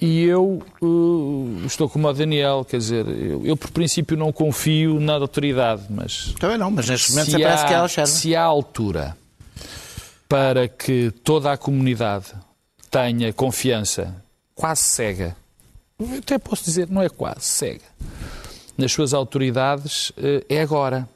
E 0.00 0.24
eu 0.24 0.62
uh, 0.82 1.62
estou 1.64 1.88
como 1.88 2.06
o 2.06 2.12
Daniel, 2.12 2.66
quer 2.68 2.76
dizer, 2.76 3.06
eu, 3.08 3.44
eu, 3.46 3.56
por 3.56 3.70
princípio 3.70 4.16
não 4.16 4.30
confio 4.30 5.00
na 5.00 5.14
autoridade, 5.14 5.84
mas. 5.88 6.34
Também 6.38 6.58
não, 6.58 6.70
mas 6.70 6.88
neste 6.88 7.12
momento 7.12 7.32
parece 7.32 7.64
há, 7.64 7.66
que 7.66 7.74
ela 7.74 7.88
serve. 7.88 8.10
Se 8.10 8.36
há 8.36 8.42
altura 8.42 9.16
para 10.28 10.68
que 10.68 11.10
toda 11.24 11.50
a 11.50 11.56
comunidade 11.56 12.26
tenha 12.90 13.32
confiança 13.32 14.14
quase 14.54 14.82
cega, 14.82 15.36
até 16.18 16.38
posso 16.38 16.64
dizer, 16.64 16.90
não 16.90 17.02
é 17.02 17.08
quase 17.08 17.42
cega, 17.42 17.84
nas 18.76 18.92
suas 18.92 19.14
autoridades 19.14 20.12
eh, 20.16 20.44
é 20.48 20.60
agora. 20.60 21.08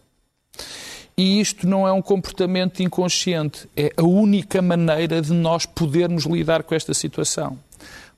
E 1.17 1.41
isto 1.41 1.67
não 1.67 1.87
é 1.87 1.93
um 1.93 2.01
comportamento 2.01 2.83
inconsciente, 2.83 3.69
é 3.77 3.93
a 3.97 4.03
única 4.03 4.63
maneira 4.63 5.21
de 5.21 5.33
nós 5.33 5.67
podermos 5.67 6.25
lidar 6.25 6.63
com 6.63 6.75
esta 6.75 6.95
situação. 6.95 7.59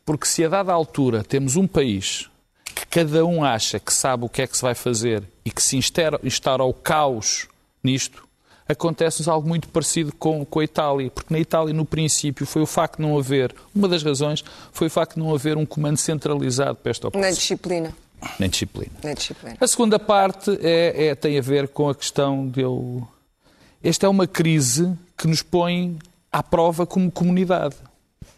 Porque 0.05 0.27
se 0.27 0.45
a 0.45 0.49
dada 0.49 0.73
altura 0.73 1.25
temos 1.25 1.57
um 1.57 1.67
país 1.67 2.31
que 2.75 2.87
cada 2.87 3.25
um 3.25 3.45
acha 3.45 3.81
que 3.81 3.93
sabe 3.93 4.25
o 4.25 4.29
que 4.29 4.43
é 4.43 4.47
que 4.47 4.57
se 4.57 4.63
vai 4.63 4.75
fazer 4.75 5.25
e 5.45 5.51
que 5.51 5.63
se 5.63 5.77
instaura 5.77 6.65
o 6.65 6.73
caos 6.73 7.49
nisto, 7.83 8.27
acontece-nos 8.69 9.29
algo 9.29 9.49
muito 9.49 9.69
parecido 9.69 10.13
com, 10.13 10.45
com 10.45 10.61
a 10.61 10.65
Itália, 10.65 11.11
porque 11.11 11.33
na 11.33 11.41
Itália, 11.41 11.75
no 11.75 11.85
princípio, 11.85 12.47
foi 12.47 12.63
o 12.63 12.67
facto 12.67 12.97
de 12.97 13.03
não 13.03 13.19
haver, 13.19 13.55
uma 13.75 13.89
das 13.89 14.03
razões 14.03 14.45
foi 14.73 14.87
o 14.87 14.91
facto 14.91 15.15
de 15.15 15.21
não 15.21 15.35
haver 15.35 15.57
um 15.57 15.67
comando 15.67 15.97
centralizado 15.97 16.77
para 16.77 16.91
esta 16.91 17.09
operação. 17.09 17.31
Na 17.31 17.37
disciplina. 17.37 17.95
Nem 18.38 18.49
disciplina. 18.49 18.93
Nem 19.02 19.14
disciplina. 19.14 19.57
A 19.61 19.67
segunda 19.67 19.99
parte 19.99 20.50
é, 20.62 21.07
é, 21.07 21.14
tem 21.14 21.38
a 21.38 21.43
ver 21.43 21.69
com 21.69 21.88
a 21.88 21.95
questão 21.95 22.49
de 22.49 22.61
eu. 22.61 23.07
Esta 23.83 24.07
é 24.07 24.09
uma 24.09 24.26
crise 24.26 24.93
que 25.17 25.26
nos 25.26 25.43
põe 25.43 25.99
à 26.31 26.43
prova 26.43 26.87
como 26.87 27.11
comunidade. 27.11 27.75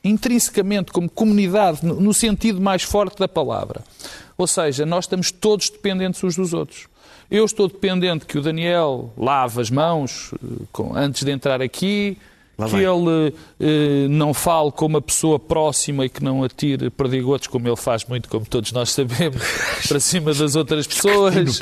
Intrinsecamente, 0.03 0.93
como 0.93 1.09
comunidade, 1.09 1.85
no 1.85 2.13
sentido 2.13 2.61
mais 2.61 2.83
forte 2.83 3.19
da 3.19 3.29
palavra. 3.29 3.83
Ou 4.37 4.47
seja, 4.47 4.85
nós 4.85 5.05
estamos 5.05 5.31
todos 5.31 5.71
dependentes 5.71 6.23
uns 6.25 6.37
dos 6.37 6.53
outros. 6.53 6.89
Eu 7.31 7.45
estou 7.45 7.69
dependente 7.69 8.27
que 8.27 8.39
o 8.39 8.43
Daniel 8.43 9.13
lave 9.17 9.61
as 9.61 9.71
mãos 9.71 10.33
eh, 10.35 10.83
antes 10.95 11.25
de 11.25 11.31
entrar 11.31 11.63
aqui, 11.63 12.19
Lá 12.57 12.67
que 12.67 12.73
vai. 12.73 12.85
ele 12.85 13.35
eh, 13.59 14.07
não 14.09 14.33
fale 14.33 14.71
com 14.71 14.87
uma 14.87 15.03
pessoa 15.03 15.41
próxima 15.41 16.07
e 16.07 16.09
que 16.09 16.23
não 16.23 16.45
atire 16.45 16.89
perdigotes, 16.89 17.49
como 17.49 17.67
ele 17.67 17.77
faz 17.77 18.05
muito, 18.05 18.29
como 18.29 18.47
todos 18.47 18.71
nós 18.71 18.93
sabemos, 18.93 19.43
para 19.89 19.99
cima 19.99 20.33
das 20.33 20.55
outras 20.55 20.87
pessoas. 20.87 21.59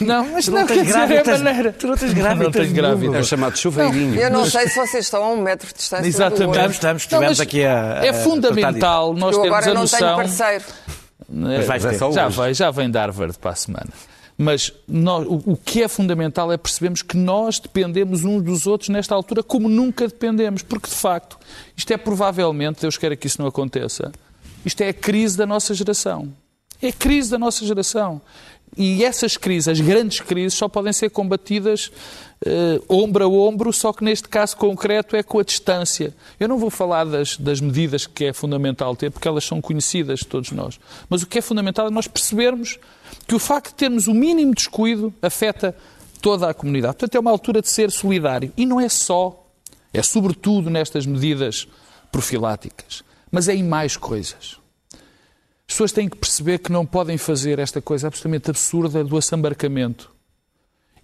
não, 0.00 0.28
mas 0.32 0.44
tu 0.44 0.52
não, 0.52 0.60
não 0.60 0.66
tens 0.66 0.86
grávida, 0.86 1.32
é 1.32 1.38
maneira. 1.38 1.72
Tu 1.72 1.86
não 1.86 1.96
tens 1.96 2.12
grávida. 2.12 2.44
Não, 2.44 2.50
tens 2.52 2.72
grávida. 2.72 3.18
É 3.18 3.22
chamado 3.24 3.58
chuveirinho. 3.58 4.20
Eu 4.20 4.30
não 4.30 4.46
sei 4.46 4.68
se 4.68 4.76
vocês 4.76 5.04
estão 5.04 5.24
a 5.24 5.28
um 5.30 5.42
metro 5.42 5.66
de 5.66 5.74
distância 5.74 6.06
Exatamente. 6.06 6.50
Estamos, 6.50 6.74
estamos, 6.74 7.02
estivemos 7.02 7.38
não, 7.38 7.42
aqui 7.42 7.64
a, 7.64 8.00
a 8.00 8.06
É 8.06 8.12
fundamental 8.12 9.14
nós 9.14 9.36
termos 9.36 9.66
a 9.66 9.74
noção... 9.74 9.74
Eu 9.74 9.74
agora 9.74 9.74
não 9.74 9.86
tenho 9.86 10.16
parceiro. 10.16 10.64
Mas 11.28 11.66
vai 11.66 11.80
ter. 11.80 12.12
Já, 12.12 12.28
vai, 12.28 12.54
já 12.54 12.70
vem 12.70 12.90
de 12.90 12.98
Harvard 12.98 13.38
para 13.38 13.52
a 13.52 13.54
semana. 13.54 13.88
Mas 14.42 14.72
nós, 14.88 15.26
o, 15.26 15.52
o, 15.52 15.54
que 15.54 15.82
é 15.82 15.86
fundamental 15.86 16.50
é 16.50 16.56
percebermos 16.56 17.02
que 17.02 17.14
nós 17.14 17.58
dependemos 17.58 18.24
uns 18.24 18.42
dos 18.42 18.66
outros 18.66 18.88
nesta 18.88 19.14
altura 19.14 19.42
como 19.42 19.68
nunca 19.68 20.08
dependemos. 20.08 20.62
Porque, 20.62 20.88
de 20.88 20.94
facto, 20.94 21.38
isto 21.76 21.92
é 21.92 21.98
provavelmente, 21.98 22.80
Deus 22.80 22.96
queira 22.96 23.14
que 23.14 23.26
isso 23.26 23.38
não 23.38 23.46
aconteça, 23.46 24.10
isto 24.64 24.80
é 24.80 24.88
a 24.88 24.94
crise 24.94 25.36
da 25.36 25.44
nossa 25.44 25.74
geração. 25.74 26.32
É 26.80 26.88
a 26.88 26.92
crise 26.92 27.30
da 27.30 27.38
nossa 27.38 27.66
geração. 27.66 28.22
E 28.78 29.04
essas 29.04 29.36
crises, 29.36 29.68
as 29.68 29.80
grandes 29.82 30.20
crises, 30.20 30.56
só 30.56 30.68
podem 30.68 30.94
ser 30.94 31.10
combatidas 31.10 31.92
uh, 32.46 32.82
ombro 32.88 33.24
a 33.24 33.28
ombro, 33.28 33.70
só 33.74 33.92
que 33.92 34.02
neste 34.02 34.26
caso 34.26 34.56
concreto 34.56 35.16
é 35.16 35.22
com 35.22 35.38
a 35.38 35.42
distância. 35.42 36.14
Eu 36.38 36.48
não 36.48 36.56
vou 36.56 36.70
falar 36.70 37.04
das, 37.04 37.36
das 37.36 37.60
medidas 37.60 38.06
que 38.06 38.24
é 38.24 38.32
fundamental 38.32 38.96
ter, 38.96 39.10
porque 39.10 39.28
elas 39.28 39.44
são 39.44 39.60
conhecidas 39.60 40.20
de 40.20 40.26
todos 40.26 40.50
nós. 40.52 40.80
Mas 41.10 41.22
o 41.22 41.26
que 41.26 41.40
é 41.40 41.42
fundamental 41.42 41.88
é 41.88 41.90
nós 41.90 42.08
percebermos 42.08 42.78
que 43.26 43.34
o 43.34 43.38
facto 43.38 43.68
de 43.70 43.74
termos 43.76 44.08
o 44.08 44.14
mínimo 44.14 44.54
descuido 44.54 45.12
afeta 45.22 45.74
toda 46.20 46.48
a 46.48 46.54
comunidade. 46.54 46.94
Portanto, 46.94 47.14
é 47.14 47.20
uma 47.20 47.30
altura 47.30 47.60
de 47.60 47.68
ser 47.68 47.90
solidário. 47.90 48.52
E 48.56 48.66
não 48.66 48.80
é 48.80 48.88
só, 48.88 49.46
é 49.92 50.02
sobretudo 50.02 50.70
nestas 50.70 51.06
medidas 51.06 51.66
profiláticas, 52.12 53.02
mas 53.30 53.48
é 53.48 53.54
em 53.54 53.62
mais 53.62 53.96
coisas. 53.96 54.58
As 54.92 55.74
pessoas 55.74 55.92
têm 55.92 56.08
que 56.08 56.16
perceber 56.16 56.58
que 56.58 56.72
não 56.72 56.84
podem 56.84 57.16
fazer 57.16 57.58
esta 57.58 57.80
coisa 57.80 58.08
absolutamente 58.08 58.50
absurda 58.50 59.04
do 59.04 59.16
assambarcamento. 59.16 60.10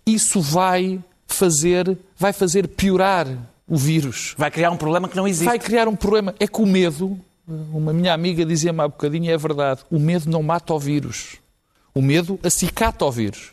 Isso 0.04 0.40
vai 0.40 1.00
fazer, 1.26 1.96
vai 2.16 2.32
fazer 2.32 2.68
piorar 2.68 3.28
o 3.68 3.76
vírus. 3.76 4.34
Vai 4.36 4.50
criar 4.50 4.70
um 4.70 4.76
problema 4.76 5.08
que 5.08 5.16
não 5.16 5.26
existe. 5.26 5.46
Vai 5.46 5.58
criar 5.58 5.88
um 5.88 5.96
problema. 5.96 6.34
É 6.38 6.46
que 6.46 6.60
o 6.60 6.66
medo, 6.66 7.18
uma 7.46 7.92
minha 7.92 8.12
amiga 8.12 8.44
dizia-me 8.44 8.80
há 8.80 8.88
bocadinho, 8.88 9.26
e 9.26 9.30
é 9.30 9.36
verdade, 9.36 9.82
o 9.90 9.98
medo 9.98 10.28
não 10.28 10.42
mata 10.42 10.74
o 10.74 10.78
vírus. 10.78 11.38
O 11.96 12.02
medo 12.02 12.38
acicata 12.42 13.04
o 13.04 13.10
vírus. 13.10 13.52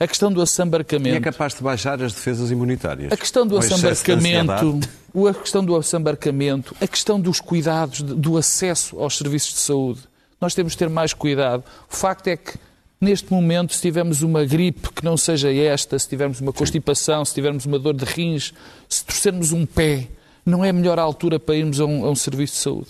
A 0.00 0.06
questão 0.06 0.32
do 0.32 0.42
assambarcamento. 0.42 1.14
E 1.14 1.18
é 1.18 1.20
capaz 1.20 1.54
de 1.54 1.62
baixar 1.62 2.02
as 2.02 2.12
defesas 2.12 2.50
imunitárias. 2.50 3.12
A 3.12 3.16
questão 3.16 3.46
do 3.46 3.56
assambarcamento, 3.56 4.80
a 5.28 5.34
questão 5.34 5.64
do 5.64 5.76
assambarcamento, 5.76 6.74
a 6.80 6.86
questão 6.86 7.20
dos 7.20 7.40
cuidados, 7.40 8.02
do 8.02 8.36
acesso 8.36 8.98
aos 8.98 9.16
serviços 9.16 9.54
de 9.54 9.60
saúde 9.60 10.00
nós 10.40 10.54
temos 10.54 10.72
de 10.72 10.78
ter 10.78 10.88
mais 10.88 11.12
cuidado. 11.12 11.64
O 11.90 11.96
facto 11.96 12.28
é 12.28 12.36
que, 12.36 12.58
neste 13.00 13.32
momento, 13.32 13.74
se 13.74 13.80
tivermos 13.80 14.22
uma 14.22 14.44
gripe 14.44 14.90
que 14.92 15.04
não 15.04 15.16
seja 15.16 15.52
esta, 15.52 15.98
se 15.98 16.08
tivermos 16.08 16.40
uma 16.40 16.52
constipação, 16.52 17.24
se 17.24 17.34
tivermos 17.34 17.66
uma 17.66 17.78
dor 17.78 17.94
de 17.94 18.04
rins, 18.04 18.52
se 18.88 19.04
torcermos 19.04 19.52
um 19.52 19.64
pé, 19.64 20.08
não 20.44 20.64
é 20.64 20.70
a 20.70 20.72
melhor 20.72 20.98
altura 20.98 21.40
para 21.40 21.56
irmos 21.56 21.80
a 21.80 21.86
um, 21.86 22.04
a 22.04 22.10
um 22.10 22.14
serviço 22.14 22.54
de 22.54 22.60
saúde. 22.60 22.88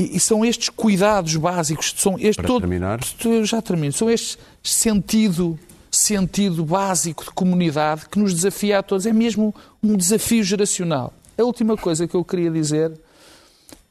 E, 0.00 0.16
e, 0.16 0.20
são 0.20 0.42
estes 0.42 0.70
cuidados 0.70 1.36
básicos, 1.36 1.94
são 1.94 2.16
este 2.18 2.36
para 2.36 2.46
todo, 2.46 2.60
terminar? 2.60 3.00
Já 3.44 3.60
termino. 3.60 3.92
São 3.92 4.08
este 4.08 4.38
sentido 4.62 5.58
sentido 5.90 6.64
básico 6.64 7.24
de 7.24 7.30
comunidade 7.32 8.08
que 8.08 8.18
nos 8.18 8.32
desafia 8.32 8.78
a 8.78 8.82
todos. 8.82 9.04
É 9.04 9.12
mesmo 9.12 9.54
um 9.82 9.96
desafio 9.96 10.42
geracional. 10.42 11.12
A 11.36 11.42
última 11.42 11.76
coisa 11.76 12.06
que 12.06 12.14
eu 12.14 12.24
queria 12.24 12.50
dizer 12.50 12.92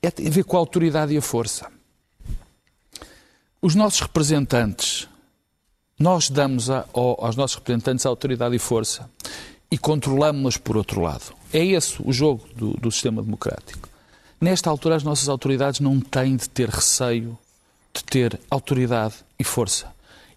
é 0.01 0.10
tem 0.10 0.28
a 0.28 0.32
ver 0.32 0.46
com 0.46 0.56
a 0.56 0.60
autoridade 0.60 1.13
e 1.13 1.18
a 1.18 1.22
força. 1.22 1.68
Os 3.62 3.75
nossos 3.75 4.00
representantes, 4.00 5.08
nós 6.00 6.30
damos 6.30 6.70
a, 6.70 6.86
aos 6.94 7.36
nossos 7.36 7.58
representantes 7.58 8.06
autoridade 8.06 8.56
e 8.56 8.60
força 8.60 9.10
e 9.70 9.78
controlamos-los 9.78 10.58
por 10.58 10.78
outro 10.78 11.01
lado. 11.01 11.36
É 11.51 11.63
esse 11.63 12.01
o 12.04 12.13
jogo 12.13 12.48
do, 12.56 12.72
do 12.74 12.89
sistema 12.89 13.22
democrático. 13.22 13.89
Nesta 14.41 14.69
altura, 14.69 14.96
as 14.96 15.03
nossas 15.03 15.27
autoridades 15.27 15.79
não 15.79 16.00
têm 16.00 16.36
de 16.36 16.48
ter 16.48 16.69
receio 16.69 17.38
de 17.93 18.03
ter 18.03 18.39
autoridade 18.50 19.15
e 19.38 19.43
força. 19.43 19.88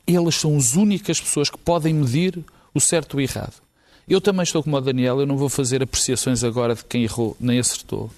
Elas 0.07 0.35
são 0.35 0.57
as 0.57 0.75
únicas 0.75 1.21
pessoas 1.21 1.49
que 1.49 1.59
podem 1.59 1.95
medir 1.95 2.43
o 2.75 2.81
certo 2.81 3.21
e 3.21 3.25
o 3.25 3.29
errado. 3.29 3.55
Eu 4.09 4.21
também 4.21 4.43
estou 4.43 4.63
como 4.63 4.77
o 4.77 4.81
Daniel, 4.81 5.21
eu 5.21 5.27
não 5.27 5.37
vou 5.37 5.49
fazer 5.49 5.83
apreciações 5.83 6.43
agora 6.43 6.75
de 6.75 6.85
quem 6.85 7.05
errou 7.05 7.37
nem 7.39 7.59
acertou. 7.59 8.11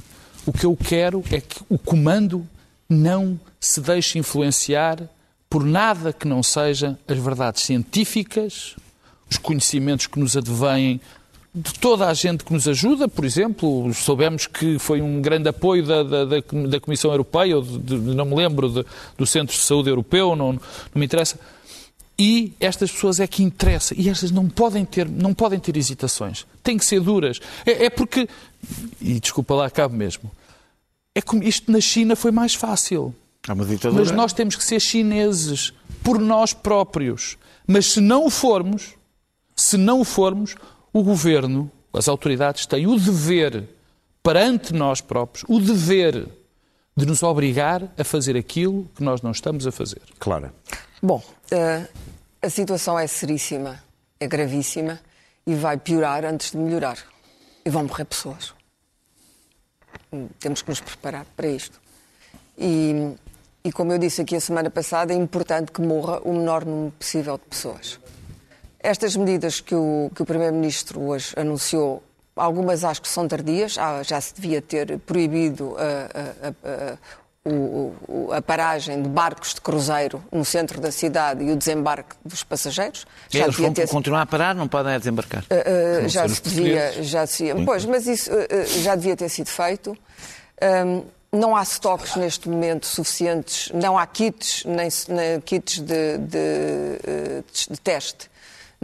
O 0.47 0.53
que 0.53 0.65
eu 0.65 0.77
quero 0.77 1.23
é 1.31 1.41
que 1.41 1.63
o 1.69 1.79
comando 1.79 2.47
não 2.89 3.39
se 3.61 3.81
deixe 3.81 4.19
influenciar 4.19 5.03
por 5.49 5.65
nada 5.65 6.13
que 6.13 6.27
não 6.27 6.43
seja 6.43 6.99
as 7.07 7.19
verdades 7.19 7.63
científicas, 7.63 8.77
os 9.31 9.37
conhecimentos 9.37 10.07
que 10.07 10.19
nos 10.19 10.37
advêm 10.37 11.01
de 11.55 11.73
toda 11.75 12.09
a 12.09 12.15
gente 12.15 12.43
que 12.43 12.53
nos 12.53 12.67
ajuda, 12.67 13.07
por 13.07 13.25
exemplo, 13.25 13.93
soubemos 13.95 14.47
que 14.47 14.77
foi 14.79 15.01
um 15.01 15.23
grande 15.23 15.49
apoio 15.49 15.87
da, 15.87 16.03
da, 16.03 16.25
da 16.25 16.81
Comissão 16.81 17.13
Europeia, 17.13 17.57
ou 17.57 17.63
de, 17.63 17.79
de, 17.79 17.97
não 17.97 18.25
me 18.25 18.35
lembro, 18.35 18.69
de, 18.69 18.85
do 19.17 19.25
Centro 19.25 19.55
de 19.55 19.63
Saúde 19.63 19.89
Europeu, 19.89 20.35
não, 20.35 20.55
não 20.55 20.61
me 20.97 21.05
interessa. 21.07 21.39
E 22.19 22.53
estas 22.59 22.91
pessoas 22.91 23.21
é 23.21 23.27
que 23.27 23.43
interessa. 23.43 23.95
E 23.97 24.09
estas 24.09 24.33
não 24.33 24.49
podem 24.49 24.85
ter, 24.85 25.09
não 25.09 25.33
podem 25.33 25.61
ter 25.61 25.77
hesitações. 25.77 26.45
Têm 26.63 26.77
que 26.77 26.85
ser 26.85 27.01
duras. 27.01 27.41
É, 27.65 27.87
é 27.87 27.91
porque, 27.91 28.29
e 29.01 29.21
desculpa 29.21 29.55
lá, 29.55 29.67
acabo 29.67 29.95
mesmo, 29.95 30.31
é 31.15 31.23
como 31.23 31.45
isto 31.45 31.71
na 31.71 31.81
China 31.81 32.17
foi 32.17 32.33
mais 32.33 32.55
fácil. 32.55 33.15
É 33.47 33.55
Mas 34.01 34.11
nós 34.11 34.33
temos 34.33 34.57
que 34.57 34.65
ser 34.65 34.81
chineses 34.81 35.73
por 36.03 36.19
nós 36.19 36.53
próprios. 36.53 37.37
Mas 37.65 37.93
se 37.93 38.01
não 38.01 38.27
o 38.27 38.31
formos, 38.31 38.95
se 39.55 39.77
não 39.77 40.01
o 40.01 40.05
formos, 40.05 40.57
o 40.95 41.03
governo, 41.03 41.69
as 41.93 42.09
autoridades 42.09 42.67
têm 42.67 42.87
o 42.87 42.97
dever, 42.97 43.69
perante 44.23 44.73
nós 44.73 45.01
próprios, 45.01 45.45
o 45.49 45.59
dever 45.59 46.29
de 46.97 47.05
nos 47.05 47.25
obrigar 47.25 47.93
a 47.99 48.05
fazer 48.05 48.37
aquilo 48.37 48.89
que 48.95 49.03
nós 49.03 49.21
não 49.21 49.33
estamos 49.33 49.67
a 49.67 49.73
fazer. 49.73 50.01
Claro. 50.21 50.53
Bom, 51.03 51.21
uh, 51.53 51.89
a 52.41 52.49
situação 52.49 52.97
é 52.97 53.09
seríssima, 53.09 53.83
é 54.21 54.29
gravíssima 54.29 55.01
e 55.45 55.57
vai 55.57 55.77
piorar 55.77 56.25
antes 56.25 56.53
de 56.53 56.59
melhorar. 56.59 56.99
E 57.65 57.71
vão 57.71 57.83
morrer 57.83 58.05
pessoas. 58.05 58.55
Temos 60.39 60.63
que 60.63 60.69
nos 60.69 60.81
preparar 60.81 61.27
para 61.37 61.49
isto. 61.49 61.81
E, 62.57 63.15
e 63.65 63.73
como 63.73 63.93
eu 63.93 63.99
disse 63.99 64.23
aqui 64.23 64.37
a 64.37 64.41
semana 64.41 64.71
passada, 64.71 65.13
é 65.13 65.17
importante 65.17 65.73
que 65.73 65.81
morra 65.81 66.21
o 66.21 66.33
menor 66.33 66.65
número 66.65 66.93
possível 66.93 67.37
de 67.37 67.45
pessoas. 67.47 67.99
Estas 68.85 69.17
medidas 69.17 69.61
que 69.63 69.75
o, 69.75 70.11
que 70.15 70.21
o 70.21 70.27
Primeiro-Ministro 70.27 71.01
hoje 71.01 71.33
anunciou, 71.39 72.03
algumas 72.37 72.85
acho 72.85 73.01
que 73.01 73.09
são 73.09 73.27
tardias, 73.27 73.77
já 74.05 74.21
se 74.21 74.35
devia 74.35 74.61
ter 74.61 74.99
proibido 74.99 75.75
a, 75.79 76.49
a, 76.49 76.99
a, 78.31 78.37
a, 78.37 78.43
paragem 78.43 79.01
de 79.01 79.09
barcos 79.09 79.55
de 79.55 79.63
cruzeiro 79.63 80.23
no 80.31 80.45
centro 80.45 80.83
da 80.83 80.93
cidade 80.93 81.43
e 81.43 81.51
o 81.51 81.57
desembarque 81.57 82.15
dos 82.23 82.43
passageiros. 82.43 83.07
Já 83.31 83.45
Eles 83.45 83.57
vão 83.57 83.73
ter... 83.73 83.89
continuar 83.89 84.21
a 84.21 84.27
parar, 84.27 84.55
não 84.55 84.69
podem 84.69 84.99
desembarcar. 84.99 85.45
Uh, 85.45 86.05
uh, 86.05 86.09
já 86.11 86.29
se 86.29 86.43
devia, 86.43 87.03
já 87.03 87.27
se... 87.27 87.55
Pois, 87.65 87.87
mas 87.87 88.07
isso 88.07 88.31
uh, 88.31 88.83
já 88.83 88.95
devia 88.95 89.17
ter 89.17 89.31
sido 89.31 89.49
feito. 89.49 89.97
Um, 90.63 91.05
não 91.33 91.57
há 91.57 91.63
estoques 91.63 92.17
neste 92.17 92.51
momento 92.51 92.87
suficientes, 92.87 93.73
não 93.73 93.97
há 93.97 94.07
kits, 94.07 94.63
nem, 94.67 94.89
nem 95.09 95.41
kits 95.41 95.79
de, 95.79 96.19
de, 96.19 97.45
de 97.71 97.81
teste 97.81 98.34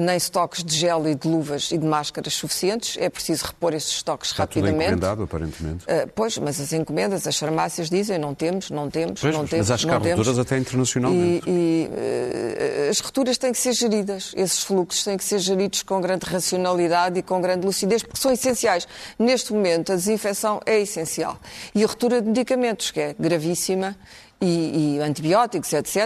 nem 0.00 0.16
estoques 0.16 0.64
de 0.64 0.76
gel 0.76 1.06
e 1.08 1.14
de 1.14 1.28
luvas 1.28 1.70
e 1.70 1.78
de 1.78 1.86
máscaras 1.86 2.34
suficientes. 2.34 2.96
É 2.98 3.08
preciso 3.08 3.46
repor 3.46 3.74
esses 3.74 3.90
estoques 3.90 4.30
Está 4.30 4.44
rapidamente. 4.44 4.74
Tudo 4.74 4.82
encomendado, 4.82 5.22
aparentemente. 5.22 5.84
Uh, 5.84 6.10
pois, 6.14 6.38
mas 6.38 6.60
as 6.60 6.72
encomendas, 6.72 7.26
as 7.26 7.36
farmácias 7.36 7.88
dizem 7.90 8.18
não 8.18 8.34
temos, 8.34 8.70
não 8.70 8.90
temos, 8.90 9.20
pois, 9.20 9.34
não 9.34 9.46
temos. 9.46 9.68
Mas 9.68 9.70
acho 9.70 9.86
que 9.86 9.92
há 9.92 9.98
rupturas 9.98 10.38
até 10.38 10.58
internacionalmente. 10.58 11.48
E, 11.48 11.50
e 11.50 12.86
uh, 12.86 12.90
as 12.90 13.00
rupturas 13.00 13.38
têm 13.38 13.52
que 13.52 13.58
ser 13.58 13.72
geridas. 13.72 14.32
Esses 14.36 14.62
fluxos 14.62 15.04
têm 15.04 15.16
que 15.16 15.24
ser 15.24 15.38
geridos 15.38 15.82
com 15.82 16.00
grande 16.00 16.26
racionalidade 16.26 17.18
e 17.18 17.22
com 17.22 17.40
grande 17.40 17.66
lucidez, 17.66 18.02
porque 18.02 18.20
são 18.20 18.32
essenciais. 18.32 18.86
Neste 19.18 19.52
momento, 19.52 19.92
a 19.92 19.96
desinfecção 19.96 20.60
é 20.66 20.80
essencial. 20.80 21.38
E 21.74 21.84
a 21.84 21.86
ruptura 21.86 22.20
de 22.20 22.28
medicamentos, 22.28 22.90
que 22.90 23.00
é 23.00 23.14
gravíssima 23.18 23.96
e, 24.40 24.96
e, 24.96 25.00
antibióticos, 25.00 25.72
etc., 25.72 25.96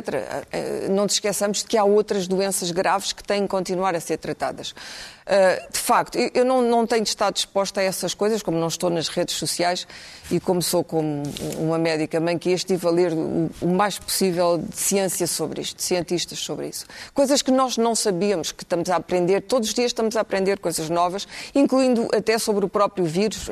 eh, 0.51 0.89
não 0.89 1.05
nos 1.05 1.15
esqueçamos 1.15 1.59
de 1.59 1.67
que 1.67 1.77
há 1.79 1.85
outras 1.85 2.27
doenças 2.27 2.71
graves 2.73 3.13
que 3.13 3.23
têm 3.23 3.43
que 3.43 3.49
continuar 3.49 3.95
a 3.95 4.01
ser 4.01 4.19
tratadas. 4.19 4.75
Uh, 5.25 5.73
de 5.73 5.79
facto, 5.79 6.19
eu 6.35 6.45
não, 6.45 6.61
não 6.61 6.87
tenho 6.87 7.03
estado 7.03 7.33
disposta 7.33 7.81
a 7.81 7.83
essas 7.83 8.13
coisas, 8.13 8.43
como 8.43 8.59
não 8.59 8.69
estou 8.69 8.91
nas 8.91 9.09
redes 9.09 9.35
sociais 9.37 9.87
e 10.31 10.39
como 10.39 10.61
sou 10.61 10.85
como 10.85 11.23
uma 11.57 11.79
médica 11.79 12.21
mãe 12.21 12.37
que 12.37 12.51
estive 12.51 12.87
a 12.87 12.91
ler 12.91 13.13
o, 13.15 13.51
o, 13.63 13.69
mais 13.69 13.99
possível 13.99 14.59
de 14.59 14.77
ciência 14.77 15.27
sobre 15.27 15.63
isto, 15.63 15.79
de 15.79 15.83
cientistas 15.83 16.39
sobre 16.41 16.69
isso. 16.69 16.85
Coisas 17.15 17.41
que 17.41 17.51
nós 17.51 17.79
não 17.79 17.95
sabíamos, 17.95 18.53
que 18.53 18.65
estamos 18.65 18.91
a 18.91 18.97
aprender, 18.97 19.41
todos 19.41 19.71
os 19.71 19.75
dias 19.75 19.87
estamos 19.87 20.15
a 20.15 20.21
aprender 20.21 20.59
coisas 20.59 20.91
novas, 20.91 21.27
incluindo 21.55 22.07
até 22.15 22.37
sobre 22.39 22.67
o 22.67 22.69
próprio 22.69 23.07
vírus, 23.07 23.49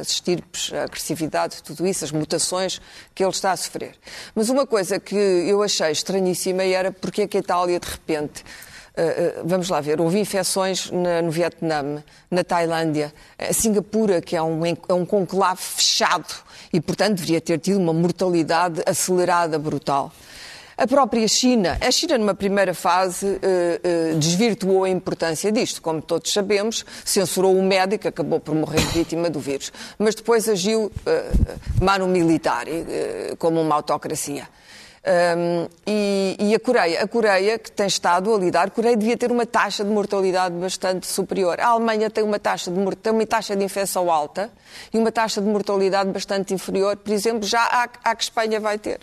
as 0.00 0.10
estirpes, 0.10 0.72
a 0.72 0.84
agressividade, 0.84 1.62
tudo 1.62 1.86
isso, 1.86 2.04
as 2.04 2.10
mutações 2.10 2.80
que 3.14 3.22
ele 3.22 3.30
está 3.30 3.52
a 3.52 3.56
sofrer. 3.56 3.94
Mas 4.34 4.48
uma 4.48 4.66
coisa 4.66 4.98
que 4.98 5.14
eu 5.14 5.62
achei 5.62 5.92
estranhíssima 5.92 6.64
era 6.64 6.90
porque 6.90 7.22
é 7.22 7.28
que 7.28 7.36
a 7.36 7.40
Itália, 7.40 7.78
de 7.78 7.88
repente, 7.88 8.44
vamos 9.44 9.68
lá 9.68 9.80
ver, 9.80 10.00
houve 10.00 10.18
infecções 10.18 10.90
no 10.90 11.30
Vietnã, 11.30 12.02
na 12.30 12.44
Tailândia, 12.44 13.12
a 13.38 13.52
Singapura, 13.52 14.20
que 14.20 14.36
é 14.36 14.42
um, 14.42 14.66
é 14.66 14.92
um 14.92 15.06
conclave 15.06 15.60
fechado 15.60 16.34
e, 16.72 16.80
portanto, 16.80 17.14
deveria 17.16 17.40
ter 17.40 17.58
tido 17.58 17.78
uma 17.78 17.92
mortalidade 17.92 18.82
acelerada 18.86 19.58
brutal. 19.58 20.12
A 20.74 20.86
própria 20.86 21.28
China, 21.28 21.78
a 21.80 21.90
China 21.90 22.16
numa 22.18 22.34
primeira 22.34 22.74
fase 22.74 23.38
desvirtuou 24.18 24.84
a 24.84 24.88
importância 24.88 25.52
disto, 25.52 25.80
como 25.82 26.00
todos 26.00 26.32
sabemos, 26.32 26.84
censurou 27.04 27.56
um 27.56 27.64
médico, 27.64 28.08
acabou 28.08 28.40
por 28.40 28.54
morrer 28.54 28.80
vítima 28.86 29.28
do 29.30 29.38
vírus, 29.38 29.70
mas 29.98 30.14
depois 30.14 30.48
agiu 30.48 30.90
mano 31.80 32.08
militar, 32.08 32.66
como 33.38 33.60
uma 33.60 33.74
autocracia. 33.74 34.48
Um, 35.04 35.68
e, 35.84 36.36
e, 36.38 36.54
a 36.54 36.60
Coreia, 36.60 37.02
a 37.02 37.08
Coreia 37.08 37.58
que 37.58 37.72
tem 37.72 37.88
estado 37.88 38.32
a 38.32 38.38
lidar, 38.38 38.68
a 38.68 38.70
Coreia 38.70 38.96
devia 38.96 39.16
ter 39.16 39.32
uma 39.32 39.44
taxa 39.44 39.84
de 39.84 39.90
mortalidade 39.90 40.54
bastante 40.54 41.08
superior. 41.08 41.58
A 41.58 41.68
Alemanha 41.68 42.08
tem 42.08 42.22
uma 42.22 42.38
taxa 42.38 42.70
de, 42.70 42.96
tem 42.96 43.12
uma 43.12 43.26
taxa 43.26 43.56
de 43.56 43.64
infecção 43.64 44.08
alta 44.08 44.48
e 44.94 44.98
uma 44.98 45.10
taxa 45.10 45.40
de 45.40 45.48
mortalidade 45.48 46.08
bastante 46.10 46.54
inferior, 46.54 46.96
por 46.96 47.12
exemplo, 47.12 47.42
já 47.42 47.62
à, 47.64 47.88
à 48.04 48.14
que 48.14 48.22
Espanha 48.22 48.60
vai 48.60 48.78
ter. 48.78 49.00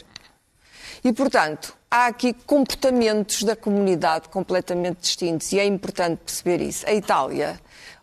E, 1.04 1.12
portanto, 1.12 1.76
há 1.92 2.08
aqui 2.08 2.34
comportamentos 2.46 3.44
da 3.44 3.56
comunidade 3.56 4.30
completamente 4.30 5.02
distintos 5.02 5.52
e 5.52 5.60
é 5.60 5.66
importante 5.66 6.20
perceber 6.20 6.62
isso. 6.62 6.88
A 6.88 6.94
Itália 6.94 7.60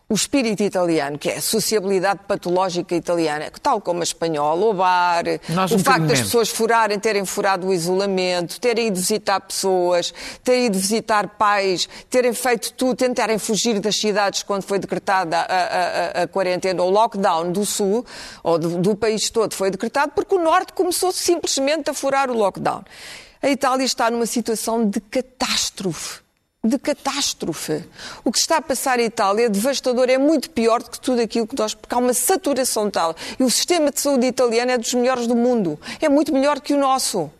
o 0.09 0.15
espírito 0.15 0.63
italiano, 0.63 1.19
que 1.19 1.29
é 1.29 1.39
a 1.39 1.43
sociabilidade 1.43 2.21
patológica 2.29 2.95
italiana, 2.95 3.51
tal 3.61 3.81
como 3.81 4.01
a 4.01 4.05
espanhola, 4.05 4.67
o 4.67 4.73
bar, 4.73 5.25
Nós 5.49 5.73
o 5.73 5.81
facto 5.81 6.07
das 6.07 6.21
pessoas 6.21 6.49
furarem, 6.49 6.97
terem 6.97 7.25
furado 7.25 7.67
o 7.67 7.75
isolamento, 7.75 8.61
terem 8.61 8.87
ido 8.87 9.01
visitar 9.01 9.41
pessoas, 9.41 10.15
terem 10.45 10.67
ido 10.67 10.79
visitar 10.79 11.31
pais, 11.31 11.89
terem 12.09 12.33
feito 12.33 12.73
tudo, 12.75 12.95
tentarem 12.95 13.37
fugir 13.37 13.81
das 13.81 13.97
cidades 13.97 14.45
quando 14.45 14.63
foi 14.63 14.79
decretada 14.79 15.39
a, 15.39 16.21
a, 16.21 16.23
a, 16.23 16.29
quarentena, 16.29 16.85
o 16.85 16.91
lockdown 16.91 17.51
do 17.51 17.67
sul, 17.67 18.07
ou 18.45 18.61
do, 18.61 18.79
do 18.79 18.95
país 18.95 19.29
todo, 19.29 19.55
foi 19.55 19.73
decretado 19.73 20.13
porque 20.15 20.37
o 20.37 20.39
norte 20.39 20.73
começou 20.73 21.11
simplesmente 21.11 21.91
a 21.91 21.95
furar 21.95 22.31
o 22.31 22.35
lockdown. 22.35 22.85
A 23.43 23.49
Itália 23.49 23.85
está 23.85 24.09
numa 24.09 24.27
situação 24.27 24.89
de 24.89 25.01
catástrofe 25.01 26.26
de 26.67 26.79
catástrofe. 26.79 27.85
O 28.25 28.33
que 28.33 28.39
se 28.39 28.45
está 28.45 28.59
a 28.59 28.63
passar 28.63 28.99
em 29.01 29.05
Itália 29.05 29.47
é 29.47 29.49
devastador, 29.49 30.09
é 30.09 30.19
muito 30.19 30.51
pior 30.51 30.83
do 30.83 30.91
que 30.91 31.01
tudo 31.01 31.21
aquilo 31.21 31.47
que 31.47 31.57
nós. 31.59 31.75
porque 31.75 31.95
há 31.95 31.99
uma 31.99 32.15
saturação 32.15 32.91
tal. 32.91 33.15
E 33.39 33.43
o 33.43 33.51
sistema 33.51 33.91
de 33.91 34.01
saúde 34.01 34.27
italiano 34.27 34.71
é 34.71 34.79
dos 34.79 34.93
melhores 34.95 35.27
do 35.27 35.35
mundo. 35.35 35.79
É 36.01 36.09
muito 36.09 36.33
melhor 36.33 36.61
que 36.61 36.75
o 36.75 36.79
nosso. 36.79 37.31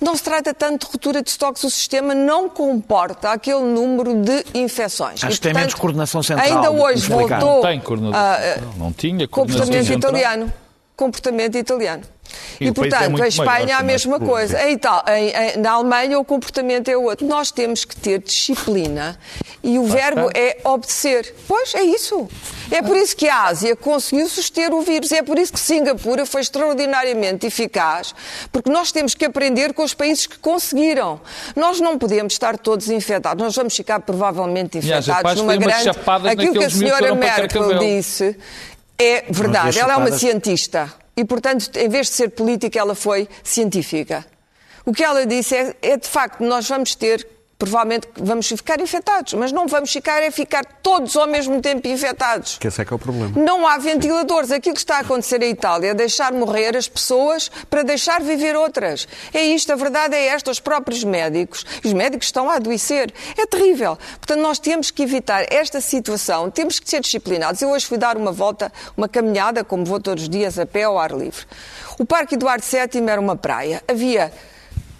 Não 0.00 0.16
se 0.16 0.22
trata 0.22 0.52
tanto 0.52 0.86
de 0.86 0.92
ruptura 0.92 1.22
de 1.22 1.30
estoques, 1.30 1.62
o 1.62 1.70
sistema 1.70 2.14
não 2.14 2.48
comporta 2.48 3.30
aquele 3.30 3.60
número 3.60 4.14
de 4.14 4.44
infecções. 4.54 5.22
Acho 5.22 5.36
que 5.36 5.40
tem 5.40 5.54
menos 5.54 5.74
coordenação 5.74 6.22
central. 6.22 6.46
Ainda 6.46 6.70
hoje 6.70 7.08
voltou. 7.08 7.38
Não 7.38 7.62
tem 7.62 7.80
coordenação. 7.80 8.20
Uh, 8.20 8.60
não, 8.60 8.86
não 8.86 8.92
tinha 8.92 9.28
coordenação 9.28 9.66
comportamento 9.66 9.86
central. 9.86 10.10
italiano. 10.12 10.52
Comportamento 10.96 11.56
italiano. 11.56 12.02
E, 12.60 12.68
e 12.68 12.72
portanto, 12.72 13.20
é 13.20 13.24
a 13.24 13.28
Espanha 13.28 13.76
a 13.76 13.82
mesma 13.82 14.18
coisa. 14.20 14.62
Em 14.68 14.74
Itália, 14.74 15.18
em, 15.18 15.58
na 15.58 15.72
Alemanha 15.72 16.18
o 16.18 16.24
comportamento 16.24 16.88
é 16.88 16.96
outro. 16.96 17.26
Nós 17.26 17.50
temos 17.50 17.84
que 17.84 17.96
ter 17.96 18.18
disciplina 18.20 19.18
e 19.62 19.78
o 19.78 19.84
verbo 19.84 20.30
é 20.34 20.58
obedecer. 20.64 21.34
Pois, 21.46 21.74
é 21.74 21.82
isso. 21.82 22.28
É 22.70 22.80
por 22.80 22.96
isso 22.96 23.14
que 23.14 23.28
a 23.28 23.44
Ásia 23.44 23.76
conseguiu 23.76 24.28
suster 24.28 24.72
o 24.72 24.82
vírus. 24.82 25.12
É 25.12 25.22
por 25.22 25.38
isso 25.38 25.52
que 25.52 25.60
Singapura 25.60 26.24
foi 26.24 26.40
extraordinariamente 26.40 27.46
eficaz, 27.46 28.14
porque 28.50 28.70
nós 28.70 28.90
temos 28.90 29.14
que 29.14 29.24
aprender 29.24 29.74
com 29.74 29.82
os 29.82 29.94
países 29.94 30.26
que 30.26 30.38
conseguiram. 30.38 31.20
Nós 31.54 31.80
não 31.80 31.98
podemos 31.98 32.32
estar 32.32 32.58
todos 32.58 32.88
infectados. 32.88 33.42
Nós 33.42 33.54
vamos 33.54 33.76
ficar 33.76 34.00
provavelmente 34.00 34.78
infectados 34.78 35.36
numa 35.36 35.56
grande... 35.56 35.90
Aquilo 36.30 36.54
que 36.54 36.64
a 36.64 36.70
senhora 36.70 37.14
Merkel 37.14 37.78
disse 37.78 38.36
é 38.98 39.24
verdade. 39.30 39.78
Ela 39.78 39.94
é 39.94 39.96
uma 39.96 40.12
cientista 40.12 40.92
e, 41.16 41.24
portanto, 41.24 41.70
em 41.76 41.88
vez 41.88 42.08
de 42.08 42.14
ser 42.14 42.30
política, 42.30 42.78
ela 42.78 42.94
foi 42.94 43.28
científica. 43.42 44.24
O 44.84 44.92
que 44.92 45.04
ela 45.04 45.24
disse 45.26 45.54
é, 45.54 45.76
é 45.82 45.96
de 45.96 46.08
facto, 46.08 46.42
nós 46.42 46.68
vamos 46.68 46.94
ter 46.94 47.26
provavelmente 47.62 48.08
vamos 48.16 48.48
ficar 48.48 48.80
infectados, 48.80 49.34
mas 49.34 49.52
não 49.52 49.68
vamos 49.68 49.92
ficar, 49.92 50.20
é 50.20 50.32
ficar 50.32 50.64
todos 50.82 51.16
ao 51.16 51.28
mesmo 51.28 51.60
tempo 51.60 51.86
infectados. 51.86 52.58
Que 52.58 52.66
esse 52.66 52.82
é 52.82 52.84
que 52.84 52.92
é 52.92 52.96
o 52.96 52.98
problema. 52.98 53.40
Não 53.40 53.64
há 53.68 53.78
ventiladores. 53.78 54.50
Aquilo 54.50 54.74
que 54.74 54.80
está 54.80 54.96
a 54.96 55.00
acontecer 55.00 55.40
em 55.44 55.50
Itália 55.50 55.90
é 55.90 55.94
deixar 55.94 56.32
morrer 56.32 56.76
as 56.76 56.88
pessoas 56.88 57.48
para 57.70 57.84
deixar 57.84 58.20
viver 58.20 58.56
outras. 58.56 59.06
É 59.32 59.42
isto, 59.44 59.72
a 59.72 59.76
verdade 59.76 60.16
é 60.16 60.26
esta. 60.26 60.50
Os 60.50 60.58
próprios 60.58 61.04
médicos, 61.04 61.64
os 61.84 61.92
médicos 61.92 62.26
estão 62.26 62.50
a 62.50 62.56
adoecer. 62.56 63.14
É 63.38 63.46
terrível. 63.46 63.96
Portanto, 64.18 64.40
nós 64.40 64.58
temos 64.58 64.90
que 64.90 65.04
evitar 65.04 65.46
esta 65.48 65.80
situação, 65.80 66.50
temos 66.50 66.80
que 66.80 66.90
ser 66.90 67.00
disciplinados. 67.00 67.62
Eu 67.62 67.70
hoje 67.70 67.86
fui 67.86 67.96
dar 67.96 68.16
uma 68.16 68.32
volta, 68.32 68.72
uma 68.96 69.08
caminhada, 69.08 69.62
como 69.62 69.84
vou 69.84 70.00
todos 70.00 70.24
os 70.24 70.28
dias, 70.28 70.58
a 70.58 70.66
pé 70.66 70.82
ao 70.82 70.98
ar 70.98 71.12
livre. 71.12 71.46
O 71.96 72.04
Parque 72.04 72.34
Eduardo 72.34 72.64
VII 72.64 73.08
era 73.08 73.20
uma 73.20 73.36
praia. 73.36 73.84
Havia 73.86 74.32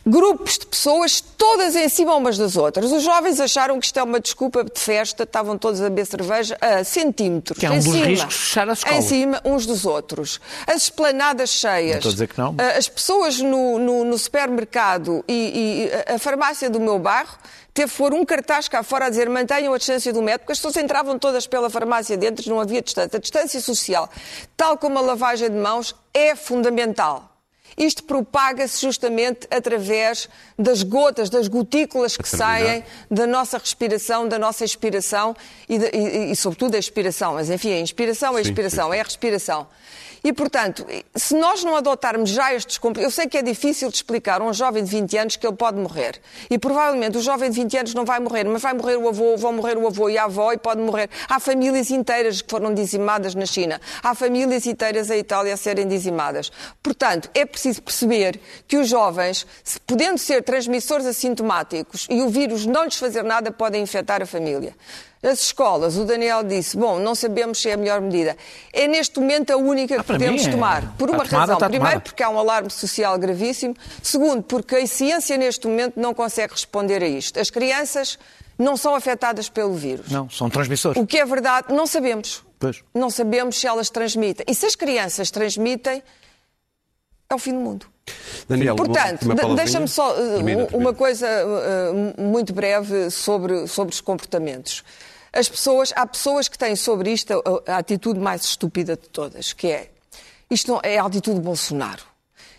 grupos 0.06 0.58
de 0.58 0.66
pessoas, 0.66 1.20
todas 1.20 1.76
em 1.76 1.88
cima 1.88 2.14
umas 2.14 2.36
das 2.36 2.56
outras. 2.56 2.90
Os 2.90 3.02
jovens 3.02 3.40
acharam 3.40 3.78
que 3.78 3.86
isto 3.86 3.98
é 3.98 4.02
uma 4.02 4.20
desculpa 4.20 4.64
de 4.64 4.78
festa, 4.78 5.22
estavam 5.22 5.56
todos 5.56 5.80
a 5.80 5.84
beber 5.84 6.06
cerveja 6.06 6.56
a 6.60 6.84
centímetros. 6.84 7.58
Que 7.58 7.66
é 7.66 7.70
um 7.70 7.74
em 7.74 7.78
dos 7.78 7.92
cima, 7.92 8.06
riscos 8.06 8.34
de 8.34 8.40
fechar 8.40 8.68
a 8.68 8.72
escola. 8.72 8.96
Em 8.96 9.02
cima 9.02 9.40
uns 9.44 9.66
dos 9.66 9.84
outros. 9.84 10.40
As 10.66 10.82
esplanadas 10.82 11.50
cheias. 11.50 11.90
Não 11.90 11.96
estou 11.98 12.10
a 12.10 12.12
dizer 12.12 12.28
que 12.28 12.38
não. 12.38 12.56
As 12.76 12.88
pessoas 12.88 13.40
no, 13.40 13.78
no, 13.78 14.04
no 14.04 14.18
supermercado 14.18 15.24
e, 15.28 15.88
e, 16.08 16.12
a 16.14 16.18
farmácia 16.18 16.68
do 16.68 16.80
meu 16.80 16.98
bairro 16.98 17.36
teve 17.72 17.90
que 17.90 17.96
pôr 17.96 18.12
um 18.12 18.24
cartaz 18.24 18.68
cá 18.68 18.82
fora 18.82 19.06
a 19.06 19.10
dizer 19.10 19.28
mantenham 19.30 19.72
a 19.72 19.78
distância 19.78 20.12
do 20.12 20.20
metro, 20.20 20.40
porque 20.40 20.52
as 20.52 20.58
pessoas 20.58 20.76
entravam 20.76 21.18
todas 21.18 21.46
pela 21.46 21.70
farmácia 21.70 22.16
dentro, 22.16 22.48
não 22.50 22.60
havia 22.60 22.82
distância. 22.82 23.16
A 23.16 23.20
distância 23.20 23.60
social, 23.60 24.10
tal 24.56 24.76
como 24.76 24.98
a 24.98 25.00
lavagem 25.00 25.48
de 25.48 25.56
mãos, 25.56 25.94
é 26.12 26.34
fundamental. 26.36 27.31
Isto 27.76 28.04
propaga-se 28.04 28.80
justamente 28.80 29.46
através 29.50 30.28
das 30.58 30.82
gotas, 30.82 31.30
das 31.30 31.48
gotículas 31.48 32.16
que 32.16 32.28
saem 32.28 32.84
da 33.10 33.26
nossa 33.26 33.58
respiração, 33.58 34.28
da 34.28 34.38
nossa 34.38 34.64
expiração 34.64 35.34
e, 35.68 35.78
de, 35.78 35.86
e, 35.86 36.32
e, 36.32 36.36
sobretudo, 36.36 36.72
da 36.72 36.78
expiração. 36.78 37.34
Mas, 37.34 37.50
enfim, 37.50 37.72
a 37.72 37.80
inspiração 37.80 38.36
é 38.36 38.38
a 38.38 38.42
expiração, 38.42 38.86
sim, 38.86 38.92
sim. 38.92 38.98
é 38.98 39.00
a 39.00 39.04
respiração. 39.04 39.66
E, 40.24 40.32
portanto, 40.32 40.86
se 41.16 41.34
nós 41.34 41.64
não 41.64 41.74
adotarmos 41.74 42.30
já 42.30 42.54
estes 42.54 42.78
Eu 42.98 43.10
sei 43.10 43.26
que 43.26 43.36
é 43.36 43.42
difícil 43.42 43.88
de 43.88 43.96
explicar 43.96 44.40
a 44.40 44.44
um 44.44 44.52
jovem 44.52 44.84
de 44.84 44.90
20 44.90 45.18
anos 45.18 45.36
que 45.36 45.46
ele 45.46 45.56
pode 45.56 45.78
morrer. 45.78 46.20
E 46.48 46.58
provavelmente 46.58 47.18
o 47.18 47.20
jovem 47.20 47.50
de 47.50 47.56
20 47.60 47.78
anos 47.78 47.94
não 47.94 48.04
vai 48.04 48.20
morrer, 48.20 48.44
mas 48.44 48.62
vai 48.62 48.72
morrer 48.72 48.96
o 48.96 49.08
avô, 49.08 49.36
vão 49.36 49.52
morrer 49.52 49.76
o 49.76 49.86
avô 49.86 50.08
e 50.08 50.16
a 50.16 50.24
avó 50.24 50.52
e 50.52 50.58
pode 50.58 50.80
morrer. 50.80 51.10
Há 51.28 51.40
famílias 51.40 51.90
inteiras 51.90 52.40
que 52.40 52.48
foram 52.48 52.72
dizimadas 52.72 53.34
na 53.34 53.46
China. 53.46 53.80
Há 54.02 54.14
famílias 54.14 54.64
inteiras 54.66 55.10
em 55.10 55.18
Itália 55.18 55.54
a 55.54 55.56
serem 55.56 55.88
dizimadas. 55.88 56.52
Portanto, 56.82 57.28
é 57.34 57.44
preciso 57.44 57.82
perceber 57.82 58.40
que 58.68 58.76
os 58.76 58.88
jovens, 58.88 59.46
podendo 59.86 60.18
ser 60.18 60.42
transmissores 60.42 61.06
assintomáticos 61.06 62.06
e 62.08 62.22
o 62.22 62.28
vírus 62.28 62.64
não 62.64 62.84
lhes 62.84 62.96
fazer 62.96 63.24
nada, 63.24 63.50
podem 63.50 63.82
infectar 63.82 64.22
a 64.22 64.26
família. 64.26 64.74
As 65.22 65.40
escolas, 65.40 65.96
o 65.96 66.04
Daniel 66.04 66.42
disse, 66.42 66.76
bom, 66.76 66.98
não 66.98 67.14
sabemos 67.14 67.62
se 67.62 67.70
é 67.70 67.74
a 67.74 67.76
melhor 67.76 68.00
medida. 68.00 68.36
É 68.72 68.88
neste 68.88 69.20
momento 69.20 69.52
a 69.52 69.56
única 69.56 69.94
que 69.94 70.00
ah, 70.00 70.04
podemos 70.04 70.44
é... 70.44 70.50
tomar. 70.50 70.96
Por 70.98 71.08
uma 71.10 71.24
tomada, 71.24 71.54
razão. 71.54 71.70
Primeiro, 71.70 72.00
porque 72.00 72.24
há 72.24 72.28
um 72.28 72.38
alarme 72.38 72.70
social 72.70 73.16
gravíssimo. 73.16 73.76
Segundo, 74.02 74.42
porque 74.42 74.74
a 74.74 74.86
ciência 74.86 75.36
neste 75.36 75.68
momento 75.68 76.00
não 76.00 76.12
consegue 76.12 76.52
responder 76.52 77.04
a 77.04 77.06
isto. 77.06 77.38
As 77.38 77.50
crianças 77.50 78.18
não 78.58 78.76
são 78.76 78.96
afetadas 78.96 79.48
pelo 79.48 79.74
vírus. 79.74 80.10
Não, 80.10 80.28
são 80.28 80.50
transmissores. 80.50 81.00
O 81.00 81.06
que 81.06 81.18
é 81.18 81.24
verdade, 81.24 81.72
não 81.72 81.86
sabemos. 81.86 82.42
Pois. 82.58 82.82
Não 82.92 83.08
sabemos 83.08 83.60
se 83.60 83.66
elas 83.66 83.90
transmitem. 83.90 84.44
E 84.48 84.54
se 84.56 84.66
as 84.66 84.74
crianças 84.74 85.30
transmitem, 85.30 86.02
é 87.30 87.34
o 87.34 87.38
fim 87.38 87.52
do 87.52 87.60
mundo. 87.60 87.86
Daniel, 88.48 88.74
Portanto, 88.74 89.24
deixa-me 89.54 89.86
só 89.86 90.16
uh, 90.16 90.76
uma 90.76 90.92
coisa 90.92 91.28
uh, 91.28 92.20
muito 92.20 92.52
breve 92.52 93.08
sobre, 93.10 93.68
sobre 93.68 93.94
os 93.94 94.00
comportamentos. 94.00 94.82
As 95.32 95.48
pessoas, 95.48 95.92
há 95.96 96.06
pessoas 96.06 96.48
que 96.48 96.58
têm 96.58 96.76
sobre 96.76 97.10
isto 97.10 97.32
a, 97.66 97.72
a 97.74 97.78
atitude 97.78 98.20
mais 98.20 98.44
estúpida 98.44 98.96
de 98.96 99.08
todas, 99.08 99.52
que 99.52 99.68
é 99.68 99.88
isto 100.50 100.70
não, 100.70 100.80
é 100.82 100.98
a 100.98 101.04
atitude 101.06 101.36
de 101.36 101.42
Bolsonaro. 101.42 102.02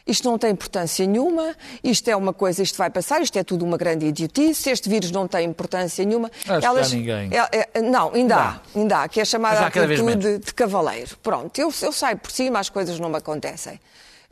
Isto 0.05 0.29
não 0.29 0.37
tem 0.37 0.51
importância 0.51 1.05
nenhuma, 1.05 1.55
isto 1.81 2.09
é 2.09 2.15
uma 2.15 2.33
coisa, 2.33 2.61
isto 2.61 2.77
vai 2.77 2.89
passar, 2.89 3.21
isto 3.21 3.37
é 3.37 3.43
tudo 3.43 3.63
uma 3.63 3.77
grande 3.77 4.07
idiotice, 4.07 4.69
este 4.69 4.89
vírus 4.89 5.11
não 5.11 5.29
tem 5.29 5.47
importância 5.47 6.03
nenhuma. 6.03 6.29
Acho 6.45 6.65
Elas, 6.67 6.89
que 6.89 6.97
ninguém. 6.97 7.29
É, 7.31 7.69
é, 7.73 7.81
não, 7.81 8.13
ainda 8.13 8.35
há, 8.35 8.59
ainda 8.75 9.03
há, 9.03 9.07
que 9.07 9.21
é 9.21 9.25
chamada 9.25 9.65
atitude 9.65 10.39
de 10.39 10.53
cavaleiro. 10.53 11.15
Pronto, 11.23 11.57
eu, 11.57 11.73
eu 11.81 11.91
saio 11.93 12.17
por 12.17 12.31
cima, 12.31 12.59
as 12.59 12.67
coisas 12.67 12.99
não 12.99 13.09
me 13.09 13.17
acontecem. 13.17 13.79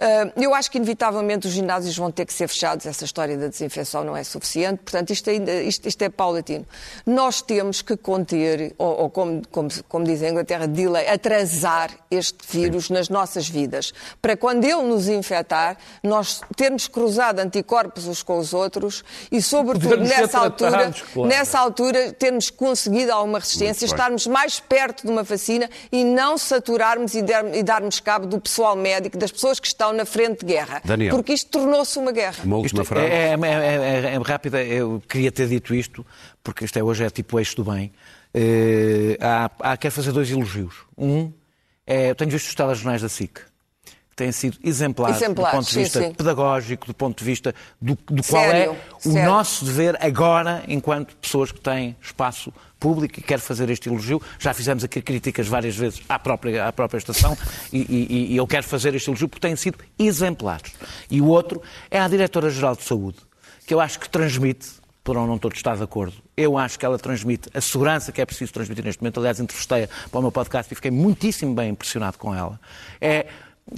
Ah, 0.01 0.31
eu 0.35 0.55
acho 0.55 0.71
que, 0.71 0.77
inevitavelmente, 0.79 1.47
os 1.47 1.53
ginásios 1.53 1.95
vão 1.95 2.11
ter 2.11 2.25
que 2.25 2.33
ser 2.33 2.47
fechados. 2.47 2.87
Essa 2.87 3.05
história 3.05 3.37
da 3.37 3.47
desinfecção 3.47 4.03
não 4.03 4.17
é 4.17 4.23
suficiente. 4.23 4.79
Portanto, 4.83 5.11
isto, 5.11 5.29
ainda, 5.29 5.61
isto, 5.61 5.87
isto 5.87 6.01
é 6.01 6.09
paulatino. 6.09 6.65
Nós 7.05 7.41
temos 7.43 7.83
que 7.83 7.95
conter, 7.95 8.73
ou, 8.79 9.01
ou 9.01 9.09
como, 9.11 9.43
como, 9.51 9.69
como 9.87 10.03
diz 10.03 10.23
a 10.23 10.29
Inglaterra, 10.29 10.67
delay, 10.67 11.07
atrasar 11.07 11.91
este 12.09 12.39
vírus 12.49 12.87
Sim. 12.87 12.93
nas 12.93 13.09
nossas 13.09 13.47
vidas. 13.47 13.93
Para 14.19 14.35
quando 14.35 14.63
ele 14.65 14.81
nos 14.81 15.07
infectar, 15.07 15.77
nós 16.01 16.41
termos 16.57 16.87
cruzado 16.87 17.39
anticorpos 17.39 18.07
uns 18.07 18.23
com 18.23 18.39
os 18.39 18.53
outros 18.53 19.03
e, 19.31 19.39
sobretudo, 19.39 19.97
nessa 19.97 20.39
altura, 20.39 20.91
claro. 21.13 21.29
nessa 21.29 21.59
altura, 21.59 22.11
termos 22.13 22.49
conseguido 22.49 23.13
alguma 23.13 23.37
resistência, 23.37 23.85
estarmos 23.85 24.25
mais 24.25 24.59
perto 24.59 25.05
de 25.05 25.11
uma 25.11 25.21
vacina 25.21 25.69
e 25.91 26.03
não 26.03 26.39
saturarmos 26.39 27.13
e, 27.13 27.21
der, 27.21 27.53
e 27.53 27.61
darmos 27.61 27.99
cabo 27.99 28.25
do 28.25 28.41
pessoal 28.41 28.75
médico, 28.75 29.15
das 29.15 29.31
pessoas 29.31 29.59
que 29.59 29.67
estão 29.67 29.90
na 29.93 30.06
frente 30.06 30.45
de 30.45 30.54
guerra. 30.54 30.82
Daniel. 30.84 31.15
Porque 31.15 31.34
isto 31.34 31.49
tornou-se 31.49 31.97
uma 31.97 32.12
guerra. 32.12 32.43
Uma 32.43 32.58
última 32.58 32.84
frase. 32.84 33.08
É, 33.08 33.34
é, 33.34 34.12
é, 34.12 34.15
é, 34.15 34.17
rápida, 34.23 34.63
eu 34.63 35.01
queria 35.08 35.32
ter 35.32 35.47
dito 35.47 35.73
isto, 35.73 36.06
porque 36.43 36.65
isto 36.65 36.77
é, 36.77 36.84
hoje 36.84 37.04
é 37.04 37.10
tipo 37.10 37.39
eixo 37.39 37.56
do 37.56 37.63
bem. 37.63 37.91
Uh, 38.34 39.17
há, 39.19 39.51
há, 39.60 39.77
quero 39.77 39.93
fazer 39.93 40.12
dois 40.12 40.32
elogios. 40.32 40.75
Um, 40.97 41.32
é, 41.86 42.12
eu 42.12 42.15
tenho 42.15 42.32
visto 42.32 42.47
os 42.47 42.56
telejornais 42.56 43.01
da 43.01 43.10
SIC 43.10 43.41
têm 44.21 44.32
sido 44.32 44.58
exemplares, 44.63 45.17
exemplares 45.17 45.51
do 45.51 45.58
ponto 45.58 45.69
de 45.69 45.80
vista 45.80 45.99
sim, 45.99 46.08
sim. 46.08 46.13
pedagógico, 46.13 46.88
do 46.88 46.93
ponto 46.93 47.17
de 47.17 47.25
vista 47.25 47.56
do, 47.82 47.97
do 48.06 48.23
qual 48.23 48.43
é 48.43 48.69
o 48.69 48.77
Sério? 48.99 49.30
nosso 49.30 49.65
dever 49.65 49.97
agora, 49.99 50.63
enquanto 50.67 51.15
pessoas 51.17 51.51
que 51.51 51.60
têm 51.60 51.95
espaço 52.01 52.54
público 52.82 53.20
e 53.20 53.22
quero 53.22 53.41
fazer 53.41 53.70
este 53.70 53.88
elogio. 53.88 54.20
Já 54.39 54.54
fizemos 54.54 54.84
aqui 54.84 55.02
críticas 55.02 55.48
várias 55.48 55.78
vezes 55.78 56.02
à 56.10 56.17
própria, 56.17 56.67
à 56.67 56.74
própria 56.74 56.98
estação 56.98 57.38
e, 57.72 57.80
e, 57.80 58.34
e 58.34 58.38
eu 58.38 58.48
quero 58.48 58.63
fazer 58.63 58.94
este 58.96 59.10
elogio 59.10 59.30
porque 59.30 59.48
têm 59.48 59.56
sido 59.56 59.78
exemplares. 59.98 60.74
E 61.10 61.22
o 61.22 61.28
outro 61.28 61.62
é 61.91 62.00
a 62.00 62.08
Diretora-Geral 62.08 62.76
de 62.76 62.84
Saúde, 62.84 63.20
que 63.67 63.74
eu 63.74 63.80
acho 63.80 64.00
que 64.00 64.10
transmite, 64.10 64.67
por 65.04 65.15
não 65.15 65.38
todos 65.38 65.58
estar 65.58 65.78
de 65.78 65.84
acordo, 65.84 66.15
eu 66.36 66.58
acho 66.58 66.78
que 66.78 66.86
ela 66.86 66.98
transmite 66.98 67.50
a 67.54 67.62
segurança 67.62 68.12
que 68.12 68.20
é 68.20 68.26
preciso 68.26 68.52
transmitir 68.52 68.84
neste 68.84 69.02
momento. 69.02 69.20
Aliás, 69.20 69.39
entrevistei-a 69.39 69.88
para 70.10 70.20
o 70.20 70.22
meu 70.22 70.32
podcast 70.32 70.72
e 70.74 70.76
fiquei 70.76 70.91
muitíssimo 70.91 71.54
bem 71.54 71.70
impressionado 71.70 72.17
com 72.17 72.34
ela. 72.34 72.60
É 73.00 73.28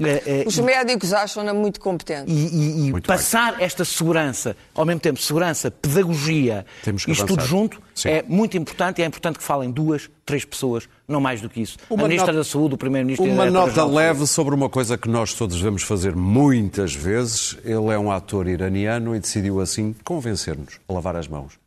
é, 0.01 0.41
é, 0.41 0.43
Os 0.47 0.57
médicos 0.57 1.13
acham-na 1.13 1.53
muito 1.53 1.79
competente. 1.79 2.31
E, 2.31 2.33
e, 2.33 2.87
e 2.87 2.91
muito 2.91 3.07
passar 3.07 3.57
bem. 3.57 3.65
esta 3.65 3.85
segurança, 3.85 4.55
ao 4.73 4.85
mesmo 4.85 4.99
tempo, 4.99 5.19
segurança, 5.19 5.69
pedagogia, 5.69 6.65
isto 6.81 7.09
avançar. 7.09 7.27
tudo 7.27 7.45
junto, 7.45 7.81
Sim. 7.93 8.09
é 8.09 8.23
muito 8.27 8.57
importante 8.57 8.99
e 8.99 9.03
é 9.03 9.05
importante 9.05 9.37
que 9.37 9.43
falem 9.43 9.69
duas, 9.69 10.09
três 10.25 10.43
pessoas, 10.43 10.89
não 11.07 11.21
mais 11.21 11.41
do 11.41 11.49
que 11.49 11.61
isso. 11.61 11.77
Uma 11.89 12.05
a 12.05 12.07
Ministra 12.07 12.33
da 12.33 12.43
Saúde, 12.43 12.75
o 12.75 12.77
Primeiro-Ministro... 12.77 13.29
Uma 13.29 13.49
nota 13.49 13.85
leve 13.85 14.25
sobre 14.25 14.55
uma 14.55 14.69
coisa 14.69 14.97
que 14.97 15.07
nós 15.07 15.33
todos 15.33 15.57
devemos 15.57 15.83
fazer 15.83 16.15
muitas 16.15 16.95
vezes. 16.95 17.57
Ele 17.63 17.89
é 17.91 17.99
um 17.99 18.11
ator 18.11 18.47
iraniano 18.47 19.15
e 19.15 19.19
decidiu, 19.19 19.59
assim, 19.59 19.95
convencer-nos 20.03 20.79
a 20.87 20.93
lavar 20.93 21.15
as 21.15 21.27
mãos. 21.27 21.62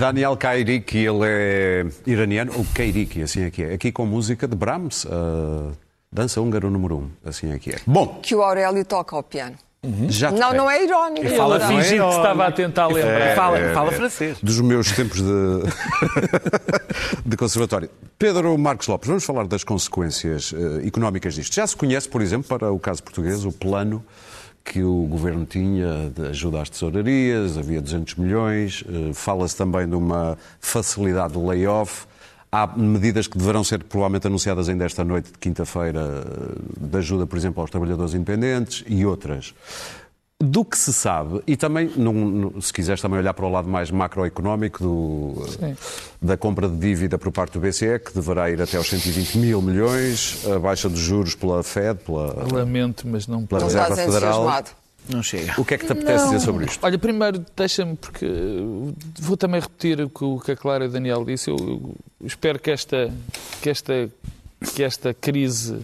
Daniel 0.00 0.34
Kairiki, 0.34 0.96
ele 0.96 1.20
é 1.24 1.86
iraniano, 2.06 2.52
ou 2.56 2.64
Kairiki, 2.74 3.20
assim 3.20 3.42
é 3.42 3.50
que 3.50 3.62
é. 3.62 3.74
Aqui 3.74 3.92
com 3.92 4.06
música 4.06 4.48
de 4.48 4.56
Brahms, 4.56 5.04
uh, 5.04 5.76
dança 6.10 6.40
húngaro 6.40 6.70
número 6.70 6.96
1, 6.96 6.98
um, 6.98 7.10
assim 7.22 7.52
é 7.52 7.58
que 7.58 7.72
é. 7.72 7.78
Bom. 7.86 8.18
Que 8.22 8.34
o 8.34 8.42
Aurélio 8.42 8.82
toca 8.82 9.14
ao 9.14 9.22
piano. 9.22 9.56
Uhum. 9.82 10.06
Já 10.08 10.30
não, 10.30 10.54
não 10.54 10.70
é 10.70 10.82
irónico. 10.82 11.26
Ele 11.26 11.36
fala 11.36 11.60
fingir 11.60 12.02
que 12.02 12.08
estava 12.08 12.46
a 12.46 12.50
tentar 12.50 12.86
lembrar. 12.86 13.20
É, 13.20 13.34
fala, 13.34 13.58
é, 13.58 13.74
fala 13.74 13.92
francês. 13.92 14.38
Dos 14.42 14.58
meus 14.62 14.90
tempos 14.90 15.20
de, 15.20 15.62
de 17.26 17.36
conservatório. 17.36 17.90
Pedro 18.18 18.56
Marcos 18.56 18.86
Lopes, 18.88 19.06
vamos 19.06 19.24
falar 19.24 19.46
das 19.46 19.64
consequências 19.64 20.52
uh, 20.52 20.80
económicas 20.82 21.34
disto. 21.34 21.54
Já 21.54 21.66
se 21.66 21.76
conhece, 21.76 22.08
por 22.08 22.22
exemplo, 22.22 22.48
para 22.48 22.72
o 22.72 22.78
caso 22.78 23.02
português, 23.02 23.44
o 23.44 23.52
plano 23.52 24.02
que 24.64 24.82
o 24.82 25.06
governo 25.06 25.44
tinha 25.46 26.10
de 26.14 26.28
ajuda 26.28 26.62
às 26.62 26.70
tesourarias, 26.70 27.58
havia 27.58 27.80
200 27.80 28.14
milhões, 28.16 28.82
uh, 28.82 29.12
fala-se 29.14 29.56
também 29.56 29.88
de 29.88 29.94
uma 29.94 30.38
facilidade 30.60 31.32
de 31.32 31.38
layoff. 31.38 32.06
Há 32.52 32.66
medidas 32.66 33.26
que 33.28 33.38
deverão 33.38 33.62
ser 33.62 33.84
provavelmente 33.84 34.26
anunciadas 34.26 34.68
ainda 34.68 34.84
esta 34.84 35.04
noite 35.04 35.30
de 35.30 35.38
quinta-feira, 35.38 36.24
de 36.80 36.98
ajuda, 36.98 37.24
por 37.24 37.38
exemplo, 37.38 37.60
aos 37.60 37.70
trabalhadores 37.70 38.12
independentes 38.12 38.84
e 38.88 39.06
outras. 39.06 39.54
Do 40.42 40.64
que 40.64 40.78
se 40.78 40.90
sabe, 40.90 41.42
e 41.46 41.54
também, 41.54 41.90
num, 41.94 42.58
se 42.62 42.72
quiseres 42.72 43.02
também 43.02 43.18
olhar 43.18 43.34
para 43.34 43.44
o 43.44 43.50
lado 43.50 43.68
mais 43.68 43.90
macroeconómico 43.90 44.82
do, 44.82 45.46
da 46.20 46.34
compra 46.34 46.66
de 46.66 46.78
dívida 46.78 47.18
por 47.18 47.30
parte 47.30 47.52
do 47.52 47.60
BCE, 47.60 47.98
que 47.98 48.14
deverá 48.14 48.50
ir 48.50 48.62
até 48.62 48.78
aos 48.78 48.88
120 48.88 49.36
mil 49.36 49.60
milhões, 49.60 50.42
a 50.46 50.58
baixa 50.58 50.88
dos 50.88 50.98
juros 50.98 51.34
pela 51.34 51.62
Fed, 51.62 52.00
pela, 52.06 52.46
Lamento, 52.50 53.06
mas 53.06 53.26
não 53.26 53.44
pela 53.44 53.64
Reserva 53.64 53.94
Federal. 53.94 54.64
Não 55.10 55.22
chega. 55.22 55.60
O 55.60 55.64
que 55.64 55.74
é 55.74 55.78
que 55.78 55.84
te 55.84 55.92
apetece 55.92 56.24
não. 56.24 56.32
dizer 56.32 56.44
sobre 56.44 56.64
isto? 56.64 56.78
Olha, 56.82 56.98
primeiro 56.98 57.44
deixa-me, 57.54 57.96
porque 57.96 58.26
vou 59.18 59.36
também 59.36 59.60
repetir 59.60 60.00
o 60.00 60.40
que 60.40 60.52
a 60.52 60.56
Clara 60.56 60.84
e 60.84 60.88
o 60.88 60.90
Daniel 60.90 61.22
disse. 61.22 61.50
Eu, 61.50 61.56
eu 62.20 62.26
espero 62.26 62.58
que 62.58 62.70
esta, 62.70 63.12
que, 63.60 63.68
esta, 63.68 64.08
que 64.74 64.82
esta 64.82 65.12
crise 65.12 65.80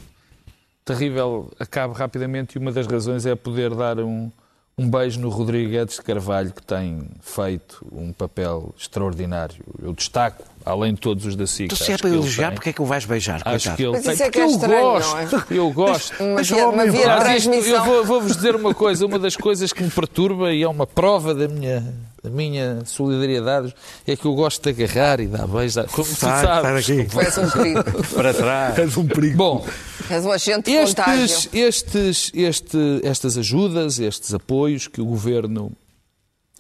terrível 0.83 1.53
acabe 1.59 1.93
rapidamente 1.95 2.57
e 2.57 2.59
uma 2.59 2.73
das 2.73 2.87
razões 2.87 3.27
é 3.27 3.35
poder 3.35 3.75
dar 3.75 3.99
um, 3.99 4.31
um 4.79 4.91
beijo 4.91 5.19
no 5.21 5.31
Rodrigo 5.31 5.71
Guedes 5.71 5.95
de 5.95 6.03
Carvalho, 6.03 6.53
que 6.53 6.63
tem 6.63 7.09
feito 7.23 7.87
um 7.91 8.13
papel 8.13 8.75
extraordinário. 8.79 9.65
Eu 9.83 9.95
destaco, 9.95 10.45
além 10.67 10.93
de 10.93 11.01
todos 11.01 11.25
os 11.25 11.35
da 11.35 11.47
SIC. 11.47 11.71
Tu 11.71 11.77
se 11.77 11.93
é 11.93 11.97
para 11.97 12.11
elogiar, 12.11 12.53
porque 12.53 12.69
é 12.69 12.73
que 12.75 12.83
o 12.83 12.85
vais 12.85 13.07
beijar? 13.07 13.41
Acho 13.43 13.75
que 13.75 13.83
ele 13.83 13.93
mas 13.93 14.03
tem. 14.03 14.13
Isso 14.13 14.23
é 14.23 14.31
que 14.31 14.39
é 14.39 14.47
estranho, 14.47 14.75
eu 14.75 14.93
gosto, 14.93 15.17
é? 15.17 15.57
eu 15.57 15.73
gosto. 15.73 16.15
Mas, 16.35 16.51
mas, 16.51 16.75
mas, 16.75 16.95
mas 16.95 17.23
transmissão... 17.23 17.87
eu 17.87 18.05
vou-vos 18.05 18.27
vou 18.27 18.37
dizer 18.37 18.55
uma 18.55 18.75
coisa, 18.75 19.07
uma 19.07 19.19
das 19.19 19.35
coisas 19.35 19.73
que 19.73 19.83
me 19.83 19.91
perturba 19.91 20.53
e 20.53 20.63
é 20.63 20.69
uma 20.69 20.87
prova 20.87 21.35
da 21.35 21.49
minha 21.49 21.83
a 22.27 22.31
minha 22.31 22.85
solidariedade 22.85 23.75
é 24.07 24.17
que 24.17 24.25
eu 24.25 24.35
gosto 24.35 24.63
de 24.63 24.85
agarrar 24.85 25.21
e 25.21 25.27
dar 25.27 25.47
beijos. 25.47 25.87
Como 25.93 26.07
sai, 26.07 26.43
tu 26.43 26.47
sabes. 26.47 26.89
És 26.89 27.39
um 27.39 27.51
perigo. 27.51 27.85
Para 28.15 28.35
trás. 28.35 28.79
És 28.79 28.97
um 28.97 29.07
perigo. 29.07 29.37
Bom, 29.37 29.67
És 30.09 30.25
um 30.25 30.31
agente 30.31 30.71
estes, 30.71 31.49
estes, 31.53 32.31
este, 32.33 33.01
estas 33.03 33.37
ajudas, 33.37 33.99
estes 33.99 34.33
apoios 34.33 34.87
que 34.87 35.01
o 35.01 35.05
Governo 35.05 35.73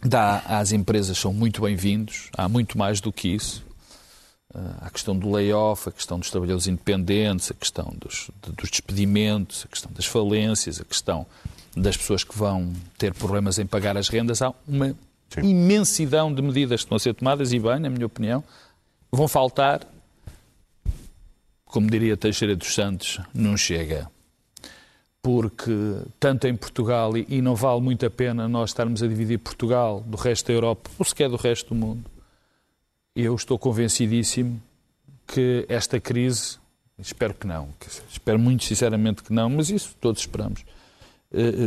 dá 0.05 0.43
às 0.47 0.73
empresas 0.73 1.17
são 1.17 1.33
muito 1.33 1.63
bem-vindos. 1.63 2.29
Há 2.37 2.49
muito 2.49 2.77
mais 2.77 3.01
do 3.01 3.13
que 3.13 3.29
isso. 3.29 3.65
Ah, 4.53 4.87
a 4.87 4.91
questão 4.91 5.17
do 5.17 5.31
layoff, 5.31 5.89
a 5.89 5.93
questão 5.93 6.19
dos 6.19 6.31
trabalhadores 6.31 6.67
independentes, 6.67 7.51
a 7.51 7.55
questão 7.55 7.95
dos, 7.99 8.31
dos 8.43 8.71
despedimentos, 8.71 9.65
a 9.65 9.69
questão 9.69 9.93
das 9.95 10.07
falências, 10.07 10.81
a 10.81 10.85
questão 10.85 11.25
das 11.77 11.97
pessoas 11.97 12.25
que 12.25 12.37
vão 12.37 12.73
ter 12.99 13.15
problemas 13.15 13.59
em 13.59 13.67
pagar 13.67 13.97
as 13.97 14.09
rendas. 14.09 14.43
Há 14.43 14.53
uma 14.67 14.97
Sim. 15.29 15.41
imensidão 15.43 16.33
de 16.33 16.41
medidas 16.41 16.81
que 16.81 16.85
estão 16.85 16.97
a 16.97 17.01
ser 17.01 17.15
tomadas 17.15 17.53
e 17.53 17.59
bem, 17.59 17.81
na 17.81 17.91
minha 17.91 18.07
opinião, 18.07 18.43
vão 19.11 19.29
faltar. 19.29 19.81
Como 21.65 21.91
diria 21.91 22.17
Teixeira 22.17 22.55
dos 22.55 22.73
Santos, 22.75 23.21
não 23.35 23.57
chega. 23.57 24.11
Porque, 25.21 25.73
tanto 26.21 26.47
em 26.47 26.55
Portugal, 26.55 27.17
e 27.17 27.43
não 27.43 27.57
vale 27.57 27.81
muito 27.81 28.07
a 28.07 28.11
pena 28.11 28.49
nós 28.49 28.71
estarmos 28.71 29.03
a 29.03 29.09
dividir 29.09 29.39
Portugal 29.39 30.01
do 30.07 30.17
resto 30.17 30.47
da 30.47 30.53
Europa, 30.53 30.89
ou 30.97 31.05
sequer 31.05 31.29
do 31.29 31.37
resto 31.37 31.71
do 31.71 31.75
mundo, 31.75 32.05
eu 33.15 33.35
estou 33.35 33.59
convencidíssimo 33.59 34.63
que 35.27 35.67
esta 35.69 35.99
crise, 35.99 36.59
espero 36.99 37.35
que 37.35 37.47
não, 37.47 37.69
espero 38.09 38.39
muito 38.39 38.63
sinceramente 38.65 39.23
que 39.25 39.33
não, 39.33 39.51
mas 39.51 39.69
isso 39.69 39.97
todos 40.01 40.21
esperamos, 40.21 40.65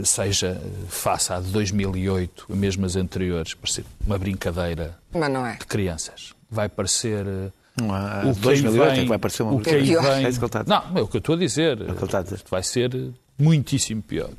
seja 0.04 0.60
face 0.88 1.34
à 1.34 1.40
de 1.40 1.52
2008, 1.52 2.46
mesmo 2.50 2.86
as 2.86 2.96
anteriores, 2.96 3.54
parecer 3.54 3.86
uma 4.06 4.18
brincadeira 4.18 4.98
é. 5.14 5.58
de 5.58 5.66
crianças. 5.66 6.34
Vai 6.50 6.70
parecer. 6.70 7.26
Eh, 7.26 7.52
não 7.80 7.94
há, 7.94 8.24
o 8.26 8.34
2008 8.34 8.92
vem, 8.92 9.00
é 9.00 9.04
que 9.04 9.10
vai 9.10 9.18
parecer 9.18 9.44
uma 9.44 9.54
o 9.54 9.62
que 9.62 9.70
vem, 9.70 10.26
é 10.26 10.30
Não, 10.66 10.98
é 10.98 11.02
o 11.02 11.08
que 11.08 11.18
eu 11.18 11.20
estou 11.20 11.36
a 11.36 11.38
dizer. 11.38 11.80
É 11.82 12.18
a 12.18 12.22
dizer. 12.22 12.42
Vai 12.50 12.64
ser 12.64 13.12
muitíssimo 13.38 14.02
pior. 14.02 14.32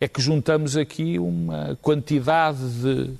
É 0.00 0.06
que 0.06 0.20
juntamos 0.20 0.76
aqui 0.76 1.18
uma 1.18 1.78
quantidade 1.80 2.58
de, 2.58 3.10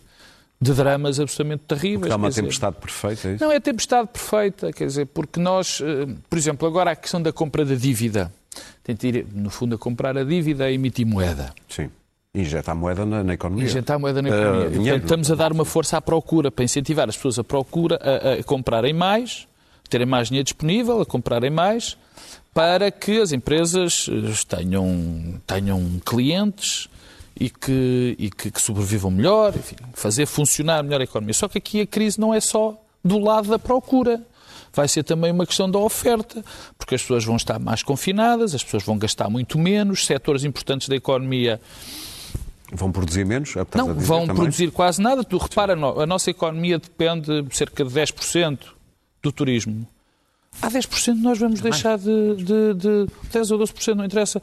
de 0.61 0.75
dramas 0.75 1.19
absolutamente 1.19 1.65
terríveis. 1.67 2.01
Porque 2.01 2.13
há 2.13 2.17
uma 2.17 2.31
tempestade 2.31 2.77
dizer, 2.77 2.87
perfeita, 2.87 3.29
é 3.29 3.35
isso? 3.35 3.45
Não, 3.45 3.53
é 3.53 3.61
tempestade 3.61 4.09
perfeita, 4.09 4.73
quer 4.73 4.87
dizer, 4.87 5.07
porque 5.07 5.41
nós, 5.41 5.81
eh, 5.81 6.07
por 6.29 6.37
exemplo, 6.37 6.69
agora 6.69 6.91
a 6.91 6.97
questão 6.97 7.23
da 7.23 7.33
compra 7.33 7.65
da 7.65 7.75
dívida 7.75 8.31
tenta 8.83 9.07
ir, 9.07 9.27
no 9.33 9.51
fundo, 9.51 9.75
a 9.75 9.79
comprar 9.79 10.17
a 10.17 10.25
dívida 10.25 10.71
e 10.71 10.75
emitir 10.75 11.07
moeda. 11.07 11.55
Sim. 11.69 11.91
Injetar 12.35 12.77
moeda 12.77 13.07
na, 13.07 13.25
na 13.25 13.35
economia. 13.35 13.65
Injetar 13.65 13.99
moeda 13.99 14.21
na 14.21 14.29
economia. 14.29 14.69
Uh, 14.69 14.73
Portanto, 14.73 15.03
estamos 15.03 15.31
a 15.31 15.35
dar 15.35 15.53
uma 15.53 15.65
força 15.65 15.97
à 15.97 16.01
procura, 16.01 16.51
para 16.51 16.65
incentivar 16.65 17.09
as 17.09 17.17
pessoas 17.17 17.39
a 17.39 17.45
procura, 17.45 17.99
a, 18.03 18.35
a 18.35 18.43
comprarem 18.43 18.93
mais, 18.93 19.49
terem 19.89 20.07
mais 20.07 20.29
dinheiro 20.29 20.45
disponível, 20.45 21.01
a 21.01 21.07
comprarem 21.07 21.51
mais, 21.51 21.97
para 22.53 22.91
que 22.91 23.21
as 23.21 23.33
empresas 23.33 24.09
eh, 24.11 24.57
tenham, 24.57 25.41
tenham 25.47 26.01
clientes 26.05 26.89
e 27.39 27.51
que, 27.51 28.17
e 28.19 28.31
que, 28.31 28.51
que 28.51 28.61
sobrevivam 28.61 29.11
melhor, 29.11 29.55
enfim, 29.55 29.77
fazer 29.93 30.27
funcionar 30.27 30.83
melhor 30.83 31.01
a 31.01 31.05
economia. 31.05 31.35
Só 31.35 31.49
que 31.49 31.59
aqui 31.59 31.83
a 31.83 31.87
crise 31.87 32.19
não 32.19 32.35
é 32.35 32.41
só 32.41 32.79
do 33.05 33.19
lado 33.19 33.49
da 33.49 33.59
procura 33.59 34.23
vai 34.77 34.87
ser 34.87 35.03
também 35.03 35.33
uma 35.33 35.47
questão 35.47 35.69
da 35.69 35.79
oferta, 35.79 36.45
porque 36.79 36.95
as 36.95 37.01
pessoas 37.01 37.25
vão 37.25 37.37
estar 37.37 37.59
mais 37.59 37.83
confinadas, 37.83 38.55
as 38.55 38.63
pessoas 38.63 38.85
vão 38.85 38.99
gastar 38.99 39.29
muito 39.29 39.59
menos, 39.59 40.07
setores 40.07 40.45
importantes 40.45 40.89
da 40.89 40.95
economia 40.95 41.61
Vão 42.73 42.91
produzir 42.91 43.25
menos? 43.25 43.55
É 43.57 43.65
não, 43.77 43.95
vão 43.95 44.27
também? 44.27 44.43
produzir 44.43 44.73
quase 44.73 45.01
nada. 45.01 45.23
Tu 45.23 45.39
repara, 45.39 45.75
a 45.75 46.05
nossa 46.05 46.31
economia 46.31 46.79
depende 46.81 47.43
de 47.43 47.57
cerca 47.57 47.85
de 47.85 47.91
10% 47.91 48.59
do 49.23 49.31
turismo. 49.31 49.87
Há 50.61 50.69
10% 50.69 51.15
nós 51.21 51.39
vamos 51.39 51.61
deixar 51.61 51.99
de, 51.99 52.37
de, 52.37 52.75
de 52.75 53.07
10 53.31 53.51
ou 53.53 53.59
12%, 53.61 53.95
não 53.95 54.05
interessa, 54.05 54.43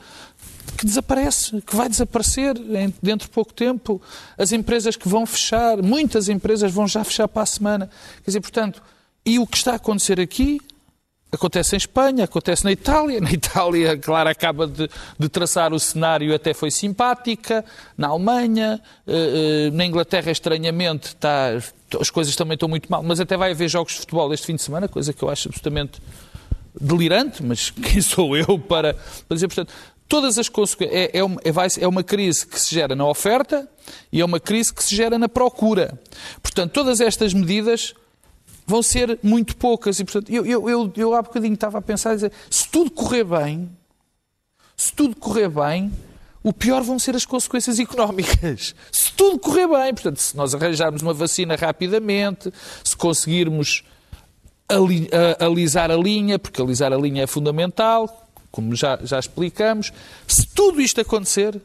que 0.78 0.86
desaparece, 0.86 1.62
que 1.62 1.76
vai 1.76 1.90
desaparecer 1.90 2.54
dentro 3.02 3.28
de 3.28 3.34
pouco 3.34 3.52
tempo. 3.52 4.02
As 4.38 4.52
empresas 4.52 4.96
que 4.96 5.10
vão 5.10 5.26
fechar, 5.26 5.82
muitas 5.82 6.30
empresas 6.30 6.72
vão 6.72 6.88
já 6.88 7.04
fechar 7.04 7.28
para 7.28 7.42
a 7.42 7.46
semana. 7.46 7.90
Quer 8.24 8.30
dizer, 8.30 8.42
portanto, 8.42 8.82
e 9.26 9.40
o 9.40 9.48
que 9.48 9.58
está 9.58 9.74
a 9.74 9.76
acontecer 9.76 10.20
aqui 10.20 10.60
acontece 11.34 11.76
em 11.76 11.78
Espanha, 11.78 12.26
acontece 12.26 12.64
na 12.64 12.72
Itália. 12.72 13.20
Na 13.20 13.32
Itália, 13.32 13.98
claro, 13.98 14.30
acaba 14.30 14.68
de, 14.68 14.88
de 15.18 15.30
traçar 15.30 15.74
o 15.74 15.80
cenário, 15.80 16.34
até 16.34 16.54
foi 16.54 16.70
simpática. 16.70 17.66
Na 17.98 18.10
Alemanha, 18.10 18.80
eh, 19.08 19.68
eh, 19.68 19.72
na 19.72 19.84
Inglaterra, 19.84 20.32
estranhamente, 20.32 21.08
está, 21.08 21.50
as 22.00 22.10
coisas 22.12 22.36
também 22.36 22.54
estão 22.54 22.70
muito 22.70 22.90
mal. 22.90 23.02
Mas 23.02 23.20
até 23.20 23.36
vai 23.36 23.52
haver 23.52 23.68
jogos 23.68 23.94
de 23.94 24.00
futebol 24.02 24.32
este 24.32 24.46
fim 24.46 24.56
de 24.56 24.62
semana, 24.62 24.88
coisa 24.88 25.12
que 25.12 25.24
eu 25.24 25.30
acho 25.30 25.48
absolutamente 25.48 26.00
delirante, 26.80 27.44
mas 27.44 27.72
quem 27.82 28.00
sou 28.02 28.38
eu 28.38 28.60
para, 28.60 28.94
para 29.28 29.36
dizer, 29.36 29.48
portanto, 29.48 29.74
todas 30.08 30.38
as 30.38 30.48
consequências. 30.48 30.96
É, 30.96 31.18
é, 31.18 31.24
uma, 31.24 31.42
é, 31.44 31.84
é 31.84 31.88
uma 31.88 32.04
crise 32.04 32.46
que 32.46 32.60
se 32.60 32.76
gera 32.76 32.96
na 32.96 33.08
oferta 33.08 33.68
e 34.12 34.22
é 34.22 34.26
uma 34.26 34.40
crise 34.40 34.72
que 34.72 34.84
se 34.84 34.96
gera 34.96 35.18
na 35.18 35.28
procura. 35.28 36.00
Portanto, 36.44 36.72
todas 36.72 37.02
estas 37.02 37.34
medidas 37.34 37.96
vão 38.66 38.82
ser 38.82 39.20
muito 39.22 39.56
poucas. 39.56 40.00
E, 40.00 40.04
portanto, 40.04 40.30
eu, 40.32 40.46
eu, 40.46 40.70
eu, 40.70 40.94
eu 40.96 41.14
há 41.14 41.22
bocadinho 41.22 41.54
estava 41.54 41.78
a 41.78 41.82
pensar, 41.82 42.16
dizer, 42.16 42.32
se 42.50 42.68
tudo 42.70 42.92
correr 42.92 43.24
bem, 43.24 43.70
se 44.76 44.94
tudo 44.94 45.16
correr 45.16 45.50
bem, 45.50 45.92
o 46.44 46.52
pior 46.52 46.84
vão 46.84 47.00
ser 47.00 47.16
as 47.16 47.26
consequências 47.26 47.80
económicas. 47.80 48.76
Se 48.92 49.14
tudo 49.14 49.40
correr 49.40 49.68
bem, 49.68 49.94
portanto, 49.94 50.18
se 50.18 50.36
nós 50.36 50.54
arranjarmos 50.54 51.02
uma 51.02 51.14
vacina 51.14 51.56
rapidamente, 51.56 52.52
se 52.84 52.98
conseguirmos 52.98 53.84
ali, 54.68 55.08
a, 55.40 55.46
alisar 55.46 55.92
a 55.92 55.96
linha, 55.96 56.38
porque 56.38 56.62
alisar 56.62 56.92
a 56.92 56.98
linha 56.98 57.24
é 57.24 57.28
fundamental, 57.28 58.28
como 58.52 58.76
já, 58.76 59.00
já 59.04 59.20
explicamos, 59.20 59.94
se 60.28 60.46
tudo 60.48 60.82
isto 60.82 61.00
acontecer, 61.00 61.62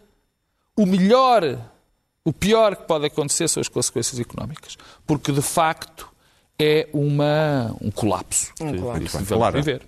o 0.76 0.86
melhor, 0.86 1.58
o 2.24 2.32
pior 2.32 2.76
que 2.76 2.84
pode 2.84 3.06
acontecer 3.06 3.48
são 3.48 3.60
as 3.60 3.68
consequências 3.68 4.20
económicas. 4.20 4.76
Porque, 5.06 5.32
de 5.32 5.42
facto, 5.42 6.07
é 6.58 6.88
uma, 6.92 7.76
um 7.80 7.90
colapso. 7.90 8.52
Um 8.60 8.76
colapso. 8.76 9.24
Claro. 9.24 9.62
Viver. 9.62 9.82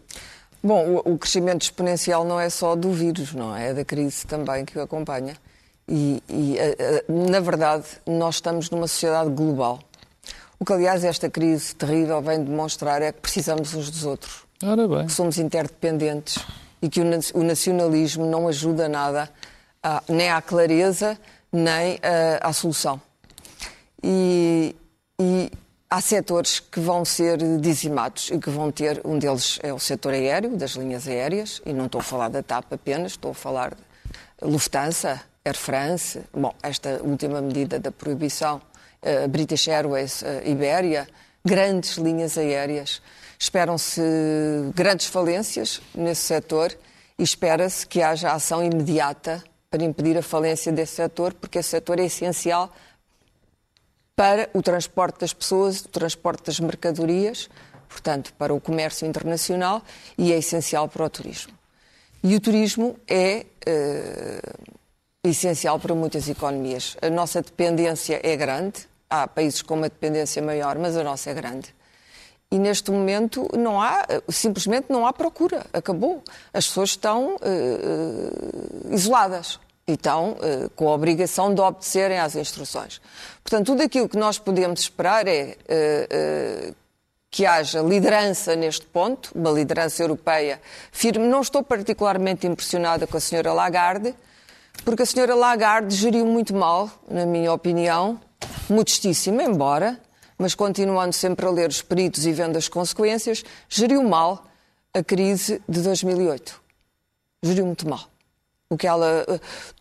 Bom, 0.63 1.03
o, 1.05 1.15
o, 1.15 1.19
crescimento 1.19 1.63
exponencial 1.63 2.25
não 2.25 2.39
é 2.39 2.51
só 2.51 2.77
do 2.77 2.93
vírus, 2.93 3.33
não 3.33 3.57
é? 3.57 3.71
É 3.71 3.75
da 3.75 3.85
crise 3.85 4.27
também 4.27 4.65
que 4.65 4.79
o 4.79 4.83
acompanha. 4.83 5.37
E, 5.89 6.23
e 6.29 6.57
na 7.09 7.41
verdade, 7.41 7.85
nós 8.07 8.37
estamos 8.37 8.71
numa 8.71 8.87
sociedade 8.87 9.31
global. 9.31 9.81
O 10.59 10.65
que, 10.65 10.73
aliás, 10.73 11.03
esta 11.03 11.31
crise 11.31 11.75
terrível 11.75 12.21
vem 12.21 12.45
demonstrar 12.45 13.01
é 13.01 13.11
que 13.11 13.21
precisamos 13.21 13.75
uns 13.75 13.91
dos 13.91 14.05
outros. 14.05 14.45
Ora 14.63 14.87
bem. 14.87 15.07
Que 15.07 15.13
somos 15.13 15.39
interdependentes 15.39 16.39
e 16.83 16.89
que 16.89 17.01
o 17.01 17.43
nacionalismo 17.43 18.27
não 18.27 18.47
ajuda 18.47 18.89
nada 18.89 19.31
a, 19.83 20.03
nem 20.09 20.31
à 20.31 20.41
clareza 20.43 21.19
nem 21.53 21.99
a, 22.03 22.49
à 22.49 22.53
solução. 22.53 23.01
E, 24.03 24.75
e 25.21 25.51
há 25.91 26.01
setores 26.01 26.61
que 26.61 26.79
vão 26.79 27.05
ser 27.05 27.39
dizimados 27.59 28.31
e 28.31 28.39
que 28.39 28.49
vão 28.49 28.71
ter, 28.71 29.01
um 29.05 29.19
deles 29.19 29.59
é 29.63 29.73
o 29.73 29.79
setor 29.79 30.15
aéreo, 30.15 30.57
das 30.57 30.73
linhas 30.73 31.09
aéreas, 31.09 31.61
e 31.67 31.73
não 31.73 31.87
estou 31.87 32.01
a 32.01 32.05
falar 32.05 32.29
da 32.29 32.43
TAP 32.43 32.73
apenas, 32.73 33.13
estou 33.13 33.33
a 33.33 33.35
falar 33.35 33.75
de 33.75 33.83
Lufthansa, 34.41 35.21
Air 35.45 35.57
France, 35.57 36.21
bom, 36.33 36.55
esta 36.63 37.01
última 37.03 37.41
medida 37.41 37.81
da 37.81 37.91
proibição 37.91 38.63
uh, 39.03 39.29
British 39.29 39.67
Airways, 39.67 40.23
uh, 40.23 40.47
Iberia, 40.47 41.09
grandes 41.45 41.97
linhas 41.97 42.39
aéreas. 42.39 43.03
Esperam-se 43.39 44.01
grandes 44.75 45.07
falências 45.07 45.81
nesse 45.95 46.23
setor 46.23 46.77
e 47.19 47.23
espera-se 47.23 47.87
que 47.87 48.03
haja 48.03 48.33
ação 48.33 48.63
imediata 48.63 49.43
para 49.71 49.83
impedir 49.83 50.19
a 50.19 50.23
falência 50.23 50.71
desse 50.71 50.97
setor, 50.97 51.33
porque 51.33 51.59
esse 51.59 51.71
setor 51.71 51.99
é 51.99 52.05
essencial 52.05 52.71
para 54.21 54.51
o 54.53 54.61
transporte 54.61 55.21
das 55.21 55.33
pessoas, 55.33 55.81
o 55.81 55.89
transporte 55.89 56.45
das 56.45 56.61
mercadorias, 56.61 57.49
portanto, 57.89 58.35
para 58.35 58.53
o 58.53 58.61
comércio 58.61 59.07
internacional 59.07 59.83
e 60.19 60.31
é 60.31 60.37
essencial 60.37 60.91
para 60.91 61.07
o 61.07 61.09
turismo. 61.09 61.55
E 62.23 62.37
o 62.37 62.41
turismo 62.41 62.99
é 63.09 63.47
uh, 63.67 64.73
essencial 65.25 65.81
para 65.81 65.95
muitas 65.95 66.29
economias. 66.29 66.99
A 67.01 67.09
nossa 67.09 67.41
dependência 67.41 68.21
é 68.23 68.37
grande, 68.37 68.91
Há 69.09 69.27
países 69.27 69.63
com 69.63 69.75
uma 69.75 69.89
dependência 69.89 70.43
maior, 70.43 70.79
mas 70.79 70.99
a 70.99 71.03
nossa 71.03 71.31
é 71.31 71.35
grande. 71.35 71.75
E 72.51 72.59
neste 72.59 72.91
momento 72.91 73.49
não 73.57 73.81
há, 73.81 74.07
simplesmente 74.29 74.87
não 74.91 75.07
há 75.07 75.15
procura. 75.15 75.65
Acabou. 75.73 76.23
As 76.53 76.69
pessoas 76.69 76.91
estão 76.91 77.37
uh, 77.37 78.95
isoladas 78.95 79.59
e 79.91 79.95
estão 79.95 80.33
uh, 80.33 80.71
com 80.77 80.89
a 80.89 80.95
obrigação 80.95 81.55
de 81.55 81.61
obedecerem 81.61 82.19
às 82.19 82.35
instruções. 82.37 83.01
Portanto, 83.43 83.67
tudo 83.67 83.83
aquilo 83.83 84.09
que 84.09 84.17
nós 84.17 84.39
podemos 84.39 84.81
esperar 84.81 85.27
é 85.27 85.57
uh, 85.69 86.75
que 87.31 87.47
haja 87.47 87.81
liderança 87.81 88.57
neste 88.57 88.85
ponto, 88.87 89.31
uma 89.35 89.51
liderança 89.51 90.03
europeia 90.03 90.61
firme. 90.91 91.27
Não 91.27 91.41
estou 91.41 91.63
particularmente 91.63 92.47
impressionada 92.47 93.07
com 93.07 93.17
a 93.17 93.21
senhora 93.21 93.53
Lagarde, 93.53 94.15
porque 94.85 95.03
a 95.03 95.07
senhora 95.07 95.35
Lagarde 95.35 95.95
geriu 95.95 96.27
muito 96.27 96.55
mal, 96.55 96.91
na 97.09 97.25
minha 97.25 97.53
opinião, 97.53 98.21
modestíssima, 98.69 99.43
embora, 99.43 99.99
mas 100.37 100.55
continuando 100.55 101.13
sempre 101.13 101.47
a 101.47 101.51
ler 101.51 101.69
os 101.69 101.83
peritos 101.83 102.27
e 102.27 102.33
vendo 102.33 102.57
as 102.57 102.67
consequências, 102.67 103.45
geriu 103.69 104.03
mal 104.03 104.47
a 104.93 105.03
crise 105.05 105.63
de 105.69 105.83
2008. 105.83 106.61
Geriu 107.43 107.67
muito 107.67 107.89
mal. 107.89 108.11
O 108.73 108.77
que 108.77 108.87
ela, 108.87 109.27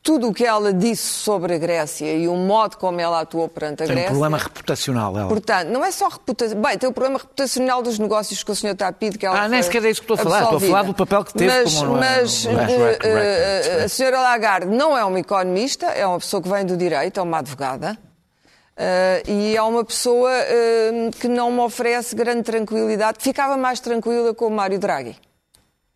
tudo 0.01 0.29
o 0.29 0.33
que 0.33 0.43
ela 0.43 0.73
disse 0.73 1.03
sobre 1.03 1.53
a 1.53 1.59
Grécia 1.59 2.11
e 2.11 2.27
o 2.27 2.35
modo 2.35 2.75
como 2.77 2.99
ela 2.99 3.21
atuou 3.21 3.47
perante 3.47 3.83
a 3.83 3.85
tem 3.85 3.93
Grécia. 3.93 4.01
Tem 4.01 4.17
um 4.17 4.19
problema 4.19 4.37
reputacional, 4.39 5.15
ela. 5.15 5.29
Portanto, 5.29 5.67
não 5.67 5.85
é 5.85 5.91
só 5.91 6.07
reputacional. 6.07 6.63
Bem, 6.63 6.75
tem 6.79 6.89
o 6.89 6.91
problema 6.91 7.19
reputacional 7.19 7.83
dos 7.83 7.99
negócios 7.99 8.41
que 8.41 8.49
o 8.49 8.55
senhor 8.55 8.73
está 8.73 8.87
a 8.87 8.91
pedir. 8.91 9.19
Que 9.19 9.27
ela 9.27 9.43
ah, 9.43 9.47
nem 9.47 9.61
sequer 9.61 9.85
é 9.85 9.91
isso 9.91 10.01
que 10.01 10.11
estou 10.11 10.15
a 10.15 10.17
falar. 10.17 10.41
Estou 10.41 10.57
a 10.57 10.59
falar 10.59 10.81
do 10.81 10.95
papel 10.95 11.23
que 11.23 11.33
teve 11.35 11.53
mas, 11.53 11.75
como 11.75 11.97
Mas 11.97 12.45
uh, 12.45 12.49
uh, 12.49 13.85
a 13.85 13.87
senhora 13.87 14.21
Lagarde 14.21 14.75
não 14.75 14.97
é 14.97 15.05
uma 15.05 15.19
economista, 15.19 15.85
é 15.85 16.07
uma 16.07 16.17
pessoa 16.17 16.41
que 16.41 16.49
vem 16.49 16.65
do 16.65 16.75
direito, 16.75 17.19
é 17.19 17.21
uma 17.21 17.37
advogada. 17.37 17.95
Uh, 18.75 19.29
e 19.29 19.55
é 19.55 19.61
uma 19.61 19.85
pessoa 19.85 20.31
que 21.19 21.27
não 21.27 21.51
me 21.51 21.59
oferece 21.59 22.15
grande 22.15 22.41
tranquilidade. 22.41 23.19
Ficava 23.21 23.55
mais 23.55 23.79
tranquila 23.79 24.33
com 24.33 24.47
o 24.47 24.49
Mário 24.49 24.79
Draghi. 24.79 25.15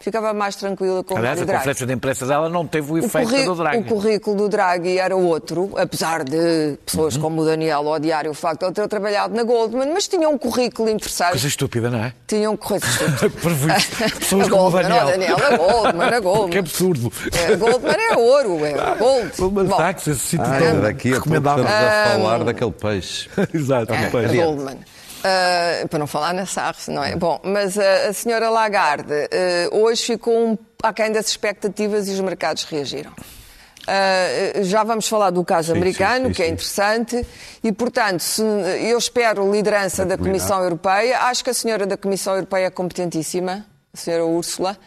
Ficava 0.04 0.34
mais 0.34 0.58
tranquila 0.58 1.02
com 1.02 1.16
Aliás, 1.16 1.40
o 1.40 1.46
Draghi. 1.46 1.56
a 1.56 1.60
conferência 1.60 1.88
de 1.88 1.94
imprensa 1.94 2.26
dela 2.26 2.50
não 2.50 2.68
teve 2.68 2.92
o 2.92 2.98
efeito 2.98 3.34
o 3.34 3.46
do 3.46 3.56
Draghi. 3.56 3.78
O 3.78 3.86
currículo 3.86 4.36
do 4.36 4.50
Draghi 4.50 4.98
era 4.98 5.16
outro, 5.16 5.72
apesar 5.78 6.26
de 6.26 6.78
pessoas 6.86 7.16
uhum. 7.16 7.22
como 7.22 7.42
o 7.42 7.46
Daniel 7.46 7.86
odiarem 7.86 8.30
o 8.30 8.34
facto 8.34 8.60
de 8.60 8.66
ele 8.66 8.74
ter 8.74 8.88
trabalhado 8.90 9.34
na 9.34 9.44
Goldman, 9.44 9.94
mas 9.94 10.06
tinha 10.06 10.28
um 10.28 10.38
currículo 10.38 10.90
interessante. 10.90 11.32
Coisa 11.32 11.48
estúpida, 11.48 11.90
não 11.90 12.00
é? 12.00 12.14
Tinha 12.28 12.52
um 12.52 12.58
currículo 12.58 12.92
estúpido. 12.92 13.40
pessoas 14.20 14.50
como 14.52 14.68
o 14.68 14.72
Daniel. 14.72 15.06
Não, 15.06 15.12
Daniel, 15.12 15.38
a 15.38 15.58
Goldman, 15.58 16.14
a 16.14 16.20
Goldman. 16.20 16.50
Que 16.50 16.58
absurdo. 16.58 17.14
É, 17.32 17.56
Goldman 17.56 17.96
é 17.98 18.18
ouro, 18.18 18.66
é 18.66 18.96
gold. 18.96 19.32
Goldman 19.38 19.70
Sachs, 19.70 20.08
esse 20.08 20.20
sítio 20.20 20.46
ah, 20.46 20.60
tão 20.60 20.82
daqui 20.82 21.14
a 21.14 21.22
pouco 21.22 21.34
estamos 21.34 21.66
a 21.66 22.12
falar 22.12 22.44
daquele 22.44 22.72
peixe. 22.74 23.30
Exato, 23.54 23.94
é, 23.94 24.10
peixe. 24.10 24.36
Goldman. 24.36 24.80
Uh, 25.24 25.88
para 25.88 26.00
não 26.00 26.06
falar 26.06 26.34
na 26.34 26.46
SARS, 26.46 26.90
não 26.90 27.02
é? 27.02 27.16
Bom, 27.16 27.40
mas 27.44 27.80
a, 27.80 28.10
a 28.10 28.14
senhora 28.14 28.50
Lagarde 28.50 29.14
uh, 29.14 29.78
hoje 29.82 30.04
ficou 30.04 30.38
um, 30.38 30.58
aquém 30.84 31.14
das 31.14 31.30
expectativas 31.30 32.10
e 32.10 32.12
os 32.12 32.20
mercados 32.20 32.66
reagiram. 32.66 33.12
Uh, 33.12 34.64
já 34.64 34.84
vamos 34.84 35.08
falar 35.08 35.30
do 35.30 35.44
caso 35.46 35.72
sim, 35.72 35.78
americano, 35.78 36.26
sim, 36.26 36.28
sim, 36.28 36.34
que 36.34 36.44
é 36.44 36.48
interessante, 36.50 37.28
e, 37.64 37.72
portanto, 37.72 38.20
se, 38.20 38.42
eu 38.42 38.98
espero 38.98 39.50
liderança 39.50 40.06
da 40.06 40.18
Comissão 40.18 40.62
Europeia. 40.62 41.20
Acho 41.20 41.42
que 41.42 41.50
a 41.50 41.54
senhora 41.54 41.86
da 41.86 41.96
Comissão 41.96 42.34
Europeia 42.34 42.66
é 42.66 42.70
competentíssima, 42.70 43.66
a 43.94 43.98
senhora 43.98 44.26
Úrsula. 44.26 44.78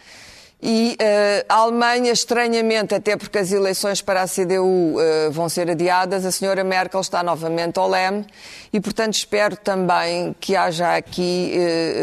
E 0.62 0.96
uh, 1.00 1.44
a 1.50 1.54
Alemanha, 1.56 2.10
estranhamente, 2.10 2.94
até 2.94 3.14
porque 3.14 3.38
as 3.38 3.52
eleições 3.52 4.00
para 4.00 4.22
a 4.22 4.26
CDU 4.26 4.64
uh, 4.64 5.00
eh, 5.00 5.30
vão 5.30 5.50
ser 5.50 5.70
adiadas, 5.70 6.24
a 6.24 6.32
senhora 6.32 6.64
Merkel 6.64 7.00
está 7.00 7.22
novamente 7.22 7.78
ao 7.78 7.88
leme 7.88 8.24
e, 8.72 8.80
portanto, 8.80 9.14
espero 9.14 9.54
também 9.54 10.34
que 10.40 10.56
haja 10.56 10.96
aqui 10.96 11.52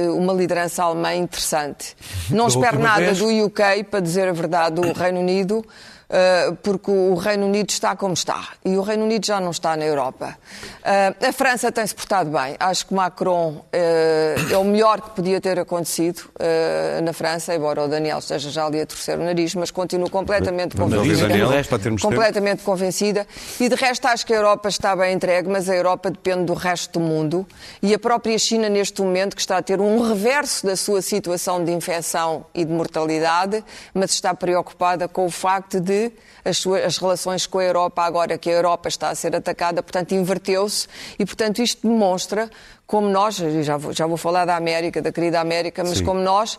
uh, 0.06 0.16
uma 0.16 0.34
liderança 0.34 0.84
alemã 0.84 1.16
interessante. 1.16 1.96
Não 2.30 2.48
espero 2.48 2.78
nada 2.78 3.06
vez... 3.06 3.18
do 3.18 3.46
UK, 3.46 3.86
para 3.90 4.00
dizer 4.00 4.28
a 4.28 4.34
verdade, 4.34 4.76
do 4.76 4.94
Reino 4.94 5.20
Unido. 5.20 5.66
Eh, 6.10 6.54
porque 6.62 6.92
o 6.92 7.16
Reino 7.16 7.48
Unido 7.48 7.72
está 7.72 7.96
como 7.96 8.14
está 8.14 8.50
e 8.64 8.78
o 8.78 8.82
Reino 8.82 9.04
Unido 9.04 9.26
já 9.26 9.40
não 9.40 9.50
está 9.50 9.76
na 9.76 9.84
Europa. 9.84 10.38
Eh, 10.84 11.16
a 11.30 11.34
França 11.34 11.72
tem-se 11.72 11.96
portado 11.96 12.30
bem. 12.30 12.56
Acho 12.60 12.86
que 12.86 12.94
Macron 12.94 13.66
eh, 13.72 14.36
é 14.52 14.58
o 14.58 14.64
melhor 14.64 15.02
que 15.02 15.10
podia 15.12 15.42
ter 15.42 15.60
acontecido 15.60 16.24
na 17.04 17.14
França, 17.14 17.56
embora 17.56 17.84
o 17.84 17.88
Daniel 17.88 18.20
esteja 18.20 18.50
já 18.50 18.66
ali 18.66 18.82
a 18.82 18.86
torcer 18.86 19.18
o 19.18 19.24
nariz, 19.24 19.56
mas 19.56 19.72
continuo 19.72 20.10
completamente 20.10 20.76
convencida. 20.76 21.28
Daniel, 21.28 21.50
completamente 22.02 22.64
convencida. 22.64 23.26
E 23.60 23.70
de 23.70 23.76
resto 23.76 24.06
acho 24.08 24.26
que 24.26 24.34
a 24.34 24.38
Europa 24.38 24.70
está 24.70 24.96
bem 24.96 25.14
entregue, 25.14 25.50
mas 25.50 25.70
a 25.70 25.76
Europa 25.76 26.12
depende 26.12 26.46
do 26.46 26.54
resto 26.54 27.00
do 27.00 27.06
mundo 27.06 27.48
e 27.82 27.94
a 27.94 28.00
própria 28.00 28.38
China 28.38 28.70
neste 28.70 29.02
momento 29.02 29.36
que 29.36 29.42
está 29.42 29.58
a 29.58 29.62
ter 29.62 29.80
um 29.80 30.08
reverso 30.08 30.66
da 30.66 30.76
sua 30.76 31.02
situação 31.02 31.64
de 31.64 31.72
infecção 31.72 32.46
e 32.54 32.66
de 32.66 32.72
mortalidade, 32.72 33.64
mas 33.94 34.12
está 34.12 34.34
preocupada 34.34 35.08
com 35.08 35.26
o 35.26 35.32
facto 35.32 35.80
de 35.80 36.03
as, 36.44 36.58
suas, 36.58 36.84
as 36.84 36.98
relações 36.98 37.46
com 37.46 37.60
a 37.60 37.64
Europa, 37.64 38.02
agora 38.02 38.38
que 38.38 38.50
a 38.50 38.54
Europa 38.54 38.90
está 38.90 39.10
a 39.10 39.16
ser 39.16 39.36
atacada, 39.36 39.84
portanto, 39.84 40.14
inverteu-se 40.14 40.88
e, 41.20 41.26
portanto, 41.26 41.62
isto 41.62 41.88
demonstra 41.88 42.50
como 42.88 43.08
nós, 43.10 43.36
já 43.36 43.78
vou, 43.78 43.94
já 43.94 44.08
vou 44.08 44.18
falar 44.18 44.46
da 44.46 44.56
América, 44.56 45.02
da 45.02 45.12
querida 45.12 45.40
América, 45.40 45.84
mas 45.84 46.00
Sim. 46.00 46.06
como 46.06 46.20
nós 46.20 46.58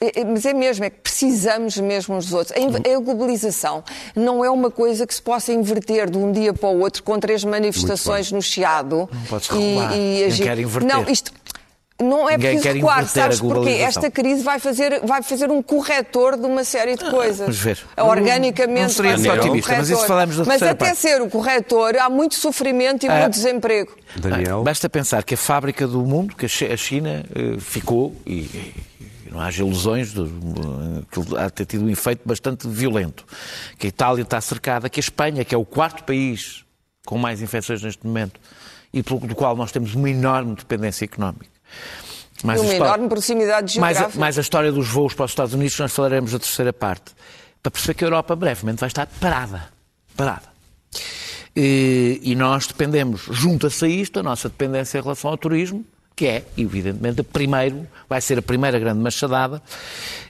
é, 0.00 0.20
é, 0.20 0.24
mas 0.24 0.44
é 0.44 0.52
mesmo, 0.52 0.84
é 0.84 0.90
que 0.90 0.98
precisamos 1.00 1.76
mesmo 1.76 2.16
uns 2.16 2.26
dos 2.26 2.34
outros. 2.34 2.56
A 2.56 3.00
globalização 3.00 3.84
não 4.14 4.44
é 4.44 4.50
uma 4.50 4.70
coisa 4.70 5.06
que 5.06 5.14
se 5.14 5.22
possa 5.22 5.52
inverter 5.52 6.10
de 6.10 6.18
um 6.18 6.32
dia 6.32 6.52
para 6.52 6.68
o 6.68 6.80
outro 6.80 7.02
com 7.04 7.18
três 7.20 7.44
manifestações 7.44 8.32
no 8.32 8.42
Chiado. 8.42 9.08
Não 9.12 9.22
pode 9.28 9.48
e, 9.54 10.20
e 10.20 10.24
agir. 10.24 10.84
Não, 10.84 11.04
isto, 11.08 11.32
não 12.00 12.30
é 12.30 12.36
Ninguém 12.36 12.54
preciso 12.54 12.74
recuar, 12.74 13.06
sabes 13.08 13.40
porquê? 13.40 13.70
Esta 13.70 14.08
crise 14.08 14.42
vai 14.42 14.60
fazer, 14.60 15.00
vai 15.04 15.20
fazer 15.20 15.50
um 15.50 15.60
corretor 15.60 16.36
de 16.36 16.46
uma 16.46 16.62
série 16.62 16.94
de 16.94 17.10
coisas. 17.10 17.40
Vamos 17.40 17.58
ver. 17.58 17.78
Organicamente 17.96 18.82
não 18.82 18.88
seria 18.88 19.16
vai 19.16 19.38
otimista, 19.38 19.76
mas 19.76 19.90
isso 19.90 20.06
falamos 20.06 20.36
da 20.36 20.44
Mas 20.44 20.62
até 20.62 20.74
parte. 20.74 20.96
ser 20.96 21.20
o 21.20 21.28
corretor, 21.28 21.96
há 21.96 22.08
muito 22.08 22.36
sofrimento 22.36 23.04
e 23.04 23.08
ah, 23.08 23.20
muito 23.20 23.32
desemprego. 23.32 23.96
Daniel. 24.16 24.62
Basta 24.62 24.88
pensar 24.88 25.24
que 25.24 25.34
a 25.34 25.36
fábrica 25.36 25.88
do 25.88 26.00
mundo, 26.04 26.36
que 26.36 26.46
a 26.46 26.76
China 26.76 27.24
uh, 27.30 27.60
ficou, 27.60 28.14
e, 28.24 28.42
e, 28.42 28.74
não 29.32 29.40
haja 29.40 29.64
ilusões, 29.64 30.12
de, 30.12 30.22
que 31.10 31.36
há 31.36 31.50
ter 31.50 31.66
tido 31.66 31.84
um 31.84 31.90
efeito 31.90 32.22
bastante 32.24 32.68
violento, 32.68 33.24
que 33.76 33.86
a 33.86 33.88
Itália 33.88 34.22
está 34.22 34.40
cercada, 34.40 34.88
que 34.88 35.00
a 35.00 35.02
Espanha, 35.02 35.44
que 35.44 35.52
é 35.52 35.58
o 35.58 35.64
quarto 35.64 36.04
país 36.04 36.64
com 37.04 37.18
mais 37.18 37.42
infecções 37.42 37.82
neste 37.82 38.06
momento, 38.06 38.38
e 38.92 39.02
pelo 39.02 39.18
do 39.18 39.34
qual 39.34 39.56
nós 39.56 39.72
temos 39.72 39.94
uma 39.94 40.08
enorme 40.08 40.54
dependência 40.54 41.04
económica 41.04 41.57
mais 42.44 42.60
uma 42.60 42.74
enorme 42.74 43.08
proximidade 43.08 43.74
geográfica. 43.74 44.02
Mais 44.04 44.16
a, 44.16 44.20
mais 44.20 44.38
a 44.38 44.40
história 44.40 44.70
dos 44.70 44.88
voos 44.88 45.14
para 45.14 45.24
os 45.24 45.32
Estados 45.32 45.54
Unidos, 45.54 45.74
que 45.74 45.82
nós 45.82 45.92
falaremos 45.92 46.32
da 46.32 46.38
terceira 46.38 46.72
parte. 46.72 47.12
Para 47.62 47.70
perceber 47.70 47.94
que 47.94 48.04
a 48.04 48.06
Europa 48.06 48.36
brevemente 48.36 48.80
vai 48.80 48.88
estar 48.88 49.06
parada. 49.20 49.68
Parada. 50.16 50.48
E, 51.56 52.20
e 52.22 52.34
nós 52.36 52.66
dependemos, 52.66 53.22
junta-se 53.30 53.84
a 53.84 53.88
isto, 53.88 54.20
a 54.20 54.22
nossa 54.22 54.48
dependência 54.48 54.98
em 54.98 55.02
relação 55.02 55.30
ao 55.30 55.36
turismo, 55.36 55.84
que 56.14 56.26
é, 56.26 56.44
evidentemente, 56.56 57.22
primeiro, 57.22 57.86
vai 58.08 58.20
ser 58.20 58.38
a 58.38 58.42
primeira 58.42 58.78
grande 58.78 59.00
machadada, 59.00 59.60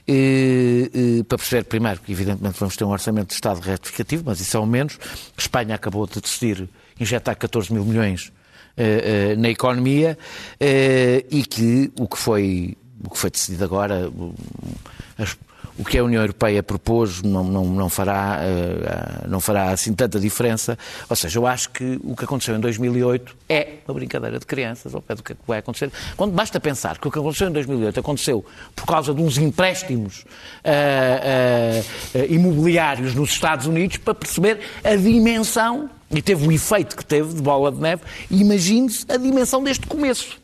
e, 0.07 0.89
e, 0.93 1.23
para 1.23 1.37
perceber, 1.37 1.63
primeiro, 1.65 1.99
que 1.99 2.11
evidentemente 2.11 2.59
vamos 2.59 2.75
ter 2.75 2.83
um 2.83 2.89
orçamento 2.89 3.27
de 3.27 3.33
Estado 3.35 3.59
retificativo, 3.59 4.23
mas 4.25 4.39
isso 4.39 4.57
é 4.57 4.59
o 4.59 4.65
menos. 4.65 4.97
A 5.37 5.41
Espanha 5.41 5.75
acabou 5.75 6.07
de 6.07 6.19
decidir 6.19 6.67
injetar 6.99 7.35
14 7.35 7.71
mil 7.71 7.85
milhões 7.85 8.31
na 9.37 9.49
economia 9.49 10.17
e 10.59 11.43
que 11.43 11.91
o 11.99 12.07
que 12.07 12.17
foi, 12.17 12.77
o 13.03 13.09
que 13.09 13.17
foi 13.17 13.29
decidido 13.29 13.63
agora, 13.63 14.11
as, 15.17 15.37
o 15.79 15.85
que 15.85 15.97
a 15.97 16.03
União 16.03 16.21
Europeia 16.21 16.61
propôs 16.61 17.21
não, 17.21 17.41
não, 17.41 17.63
não, 17.65 17.89
fará, 17.89 18.41
não 19.25 19.39
fará 19.39 19.71
assim 19.71 19.93
tanta 19.93 20.19
diferença. 20.19 20.77
Ou 21.09 21.15
seja, 21.15 21.39
eu 21.39 21.47
acho 21.47 21.69
que 21.69 21.97
o 22.03 22.17
que 22.17 22.25
aconteceu 22.25 22.53
em 22.53 22.59
2008 22.59 23.35
é 23.47 23.75
uma 23.87 23.93
brincadeira 23.93 24.37
de 24.37 24.45
crianças, 24.45 24.93
ou 24.93 25.01
é 25.07 25.15
do 25.15 25.23
que 25.23 25.33
vai 25.47 25.59
acontecer. 25.59 25.89
Quando 26.17 26.33
basta 26.33 26.59
pensar 26.59 26.97
que 26.97 27.07
o 27.07 27.11
que 27.11 27.17
aconteceu 27.17 27.47
em 27.47 27.53
2008 27.53 27.97
aconteceu 27.97 28.43
por 28.75 28.85
causa 28.85 29.13
de 29.13 29.21
uns 29.21 29.37
empréstimos 29.37 30.25
uh, 30.65 32.19
uh, 32.19 32.25
imobiliários 32.33 33.15
nos 33.15 33.31
Estados 33.31 33.65
Unidos, 33.65 33.95
para 33.95 34.13
perceber 34.13 34.59
a 34.83 34.97
dimensão, 34.97 35.89
e 36.11 36.21
teve 36.21 36.47
o 36.47 36.51
efeito 36.51 36.95
que 36.95 37.05
teve 37.05 37.33
de 37.33 37.41
bola 37.41 37.71
de 37.71 37.79
neve, 37.79 38.01
imagine-se 38.29 39.05
a 39.09 39.17
dimensão 39.17 39.63
deste 39.63 39.85
começo. 39.85 40.39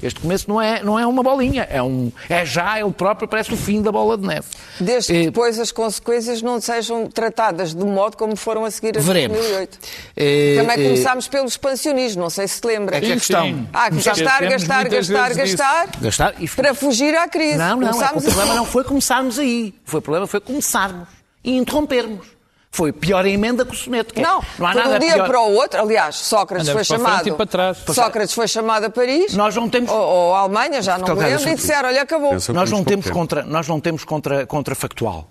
Este 0.00 0.20
começo 0.20 0.48
não 0.48 0.62
é, 0.62 0.80
não 0.80 0.96
é 0.96 1.04
uma 1.04 1.24
bolinha, 1.24 1.66
é, 1.68 1.82
um, 1.82 2.12
é 2.28 2.46
já 2.46 2.78
ele 2.78 2.92
próprio, 2.92 3.26
parece 3.26 3.52
o 3.52 3.56
fim 3.56 3.82
da 3.82 3.90
bola 3.90 4.16
de 4.16 4.24
neve. 4.24 4.46
Desde 4.78 5.12
que 5.12 5.24
depois 5.24 5.58
as 5.58 5.72
consequências 5.72 6.40
não 6.40 6.60
sejam 6.60 7.08
tratadas 7.08 7.74
do 7.74 7.84
modo 7.84 8.16
como 8.16 8.36
foram 8.36 8.64
a 8.64 8.70
seguir 8.70 8.96
a 8.96 9.00
Veremos. 9.00 9.36
2008. 9.36 9.78
É, 10.16 10.56
Também 10.60 10.70
é, 10.70 10.88
começámos 10.88 11.26
pelo 11.26 11.48
expansionismo, 11.48 12.22
não 12.22 12.30
sei 12.30 12.46
se 12.46 12.60
te 12.60 12.68
lembra. 12.68 12.96
É 12.96 13.00
que 13.00 13.12
questão. 13.12 13.68
Ah, 13.72 13.90
gastar, 13.90 14.14
gastar, 14.42 14.88
gastar, 14.88 15.34
gastar, 15.34 15.88
gastar 16.00 16.34
e... 16.40 16.46
para 16.46 16.74
fugir 16.74 17.16
à 17.16 17.26
crise. 17.26 17.58
Não, 17.58 17.74
não, 17.74 18.00
é, 18.00 18.10
o 18.14 18.22
problema 18.22 18.54
não 18.54 18.64
foi 18.64 18.84
começarmos 18.84 19.36
aí. 19.36 19.74
O 19.84 20.00
problema 20.00 20.28
foi 20.28 20.38
começarmos 20.38 21.08
e 21.42 21.56
interrompermos. 21.56 22.37
Foi 22.70 22.92
pior 22.92 23.24
a 23.24 23.28
emenda 23.28 23.64
que 23.64 23.72
o 23.72 23.76
soneto. 23.76 24.20
Não, 24.20 24.42
não 24.58 24.66
há 24.66 24.74
nada 24.74 24.96
um 24.96 24.98
dia 24.98 25.14
pior. 25.14 25.26
para 25.26 25.40
o 25.40 25.54
outro. 25.54 25.80
Aliás, 25.80 26.16
Sócrates 26.16 26.68
Andamos 26.68 26.86
foi 26.86 26.96
chamado. 26.96 27.34
Para 27.34 27.46
trás. 27.46 27.78
Sócrates 27.94 28.34
foi 28.34 28.46
chamado 28.46 28.84
a 28.84 28.90
Paris. 28.90 29.34
Nós 29.34 29.56
não 29.56 29.68
temos. 29.68 29.90
Ou, 29.90 29.98
ou 29.98 30.34
a 30.34 30.40
Alemanha, 30.40 30.82
já 30.82 30.98
não 30.98 31.16
me 31.16 31.22
lembro, 31.22 31.48
e 31.48 31.54
disseram: 31.54 31.88
olha, 31.88 32.02
acabou. 32.02 32.36
Nós 32.52 32.70
não 32.70 32.84
temos, 32.84 33.10
contra, 33.10 33.42
nós 33.42 33.66
não 33.66 33.80
temos 33.80 34.04
contra, 34.04 34.46
contrafactual. 34.46 35.28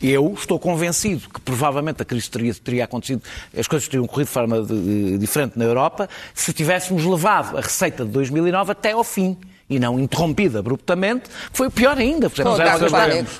Eu 0.00 0.32
estou 0.38 0.60
convencido 0.60 1.28
que 1.28 1.40
provavelmente 1.40 2.02
a 2.02 2.04
crise 2.04 2.30
teria, 2.30 2.54
teria 2.54 2.84
acontecido, 2.84 3.20
as 3.56 3.66
coisas 3.66 3.88
teriam 3.88 4.06
corrido 4.06 4.28
de 4.28 4.32
forma 4.32 4.62
de, 4.62 4.80
de, 4.80 5.18
diferente 5.18 5.58
na 5.58 5.64
Europa 5.64 6.08
se 6.32 6.52
tivéssemos 6.52 7.04
levado 7.04 7.58
a 7.58 7.60
receita 7.60 8.04
de 8.04 8.10
2009 8.12 8.72
até 8.72 8.92
ao 8.92 9.02
fim 9.02 9.36
e 9.68 9.78
não 9.78 9.98
interrompida 9.98 10.60
abruptamente, 10.60 11.28
foi 11.52 11.68
pior 11.68 11.98
ainda. 11.98 12.30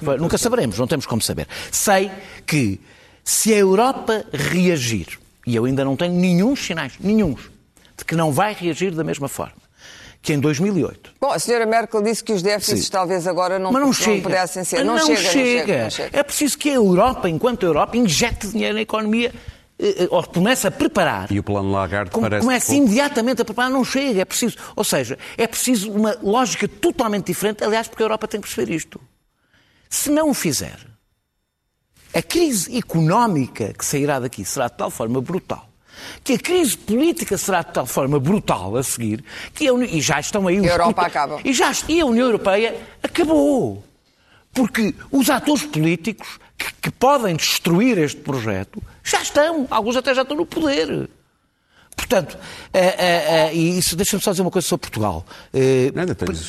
Pô, 0.05 0.17
nunca 0.19 0.37
saberemos, 0.37 0.79
não 0.79 0.87
temos 0.87 1.07
como 1.07 1.23
saber. 1.23 1.47
Sei 1.71 2.11
que 2.45 2.81
se 3.29 3.53
a 3.53 3.59
Europa 3.59 4.25
reagir, 4.33 5.19
e 5.47 5.55
eu 5.55 5.67
ainda 5.67 5.85
não 5.85 5.95
tenho 5.95 6.15
nenhum 6.15 6.57
sinais, 6.57 6.95
nenhum, 6.99 7.35
de 7.95 8.03
que 8.03 8.17
não 8.17 8.33
vai 8.33 8.55
reagir 8.55 8.95
da 8.95 9.05
mesma 9.05 9.29
forma 9.29 9.69
que 10.23 10.33
em 10.33 10.41
2008. 10.41 11.13
Bom, 11.21 11.31
a 11.31 11.39
senhora 11.39 11.67
Merkel 11.67 12.03
disse 12.03 12.25
que 12.25 12.33
os 12.33 12.43
déficits 12.43 12.87
Sim. 12.87 12.91
talvez 12.91 13.27
agora 13.27 13.59
não, 13.59 13.71
Mas 13.71 13.81
não, 13.81 13.89
não 13.89 13.93
chega. 13.93 14.23
pudessem 14.23 14.65
ser. 14.65 14.83
Não, 14.83 14.97
não, 14.97 15.07
chega, 15.07 15.17
chega. 15.21 15.29
Não, 15.29 15.67
chega, 15.67 15.83
não, 15.85 15.91
chega, 15.91 16.19
É 16.19 16.23
preciso 16.23 16.59
que 16.59 16.71
a 16.71 16.75
Europa, 16.75 17.29
enquanto 17.29 17.65
Europa, 17.65 17.99
injete 17.99 18.49
dinheiro 18.49 18.75
na 18.75 18.81
economia 18.81 19.33
eh, 19.79 20.05
eh, 20.05 20.09
ou 20.11 20.23
comece 20.25 20.67
a 20.67 20.71
preparar. 20.71 21.31
E 21.31 21.39
o 21.39 21.43
plano 21.43 21.71
Lagarde 21.71 22.11
com, 22.11 22.23
parece 22.23 22.45
Começa 22.45 22.75
imediatamente 22.75 23.43
a 23.43 23.45
preparar, 23.45 23.71
não 23.71 23.85
chega, 23.85 24.23
é 24.23 24.25
preciso. 24.25 24.57
Ou 24.75 24.83
seja, 24.83 25.19
é 25.37 25.47
preciso 25.47 25.93
uma 25.93 26.19
lógica 26.23 26.67
totalmente 26.67 27.27
diferente, 27.27 27.63
aliás, 27.63 27.87
porque 27.87 28.03
a 28.03 28.07
Europa 28.07 28.27
tem 28.27 28.41
que 28.41 28.49
perceber 28.49 28.75
isto. 28.75 28.99
Se 29.89 30.11
não 30.11 30.31
o 30.31 30.35
fizer, 30.35 30.79
a 32.19 32.23
crise 32.23 32.77
económica 32.77 33.73
que 33.73 33.85
sairá 33.85 34.19
daqui 34.19 34.45
será 34.45 34.67
de 34.67 34.77
tal 34.77 34.91
forma 34.91 35.21
brutal 35.21 35.69
que 36.23 36.35
a 36.35 36.39
crise 36.39 36.77
política 36.77 37.37
será 37.37 37.63
de 37.63 37.73
tal 37.73 37.87
forma 37.87 38.19
brutal 38.21 38.77
a 38.77 38.83
seguir 38.83 39.25
que 39.55 39.67
a 39.67 39.73
União, 39.73 39.91
e 39.91 40.01
já 40.01 40.21
estão 40.21 40.47
aí 40.47 40.61
os 40.61 40.67
a 40.67 40.71
Europa 40.71 41.03
acaba. 41.07 41.41
E, 41.45 41.53
já, 41.53 41.73
e 41.89 42.01
a 42.01 42.07
União 42.07 42.27
Europeia 42.27 42.77
acabou. 43.03 43.85
Porque 44.53 44.95
os 45.11 45.29
atores 45.29 45.65
políticos 45.65 46.39
que, 46.57 46.73
que, 46.83 46.91
podem 46.91 47.37
destruir 47.37 47.99
este 47.99 48.21
projeto 48.21 48.83
já 49.05 49.21
estão, 49.23 49.67
alguns 49.71 49.97
até 49.97 50.15
já 50.15 50.23
estão 50.23 50.37
no 50.37 50.47
poder. 50.47 51.09
Portanto, 51.97 52.35
uh, 52.35 52.79
uh, 52.79 53.51
uh, 53.51 53.55
e 53.55 53.79
isso 53.79 53.97
deixa-me 53.97 54.23
só 54.23 54.31
dizer 54.31 54.43
uma 54.43 54.51
coisa 54.51 54.67
sobre 54.67 54.89
Portugal. 54.89 55.27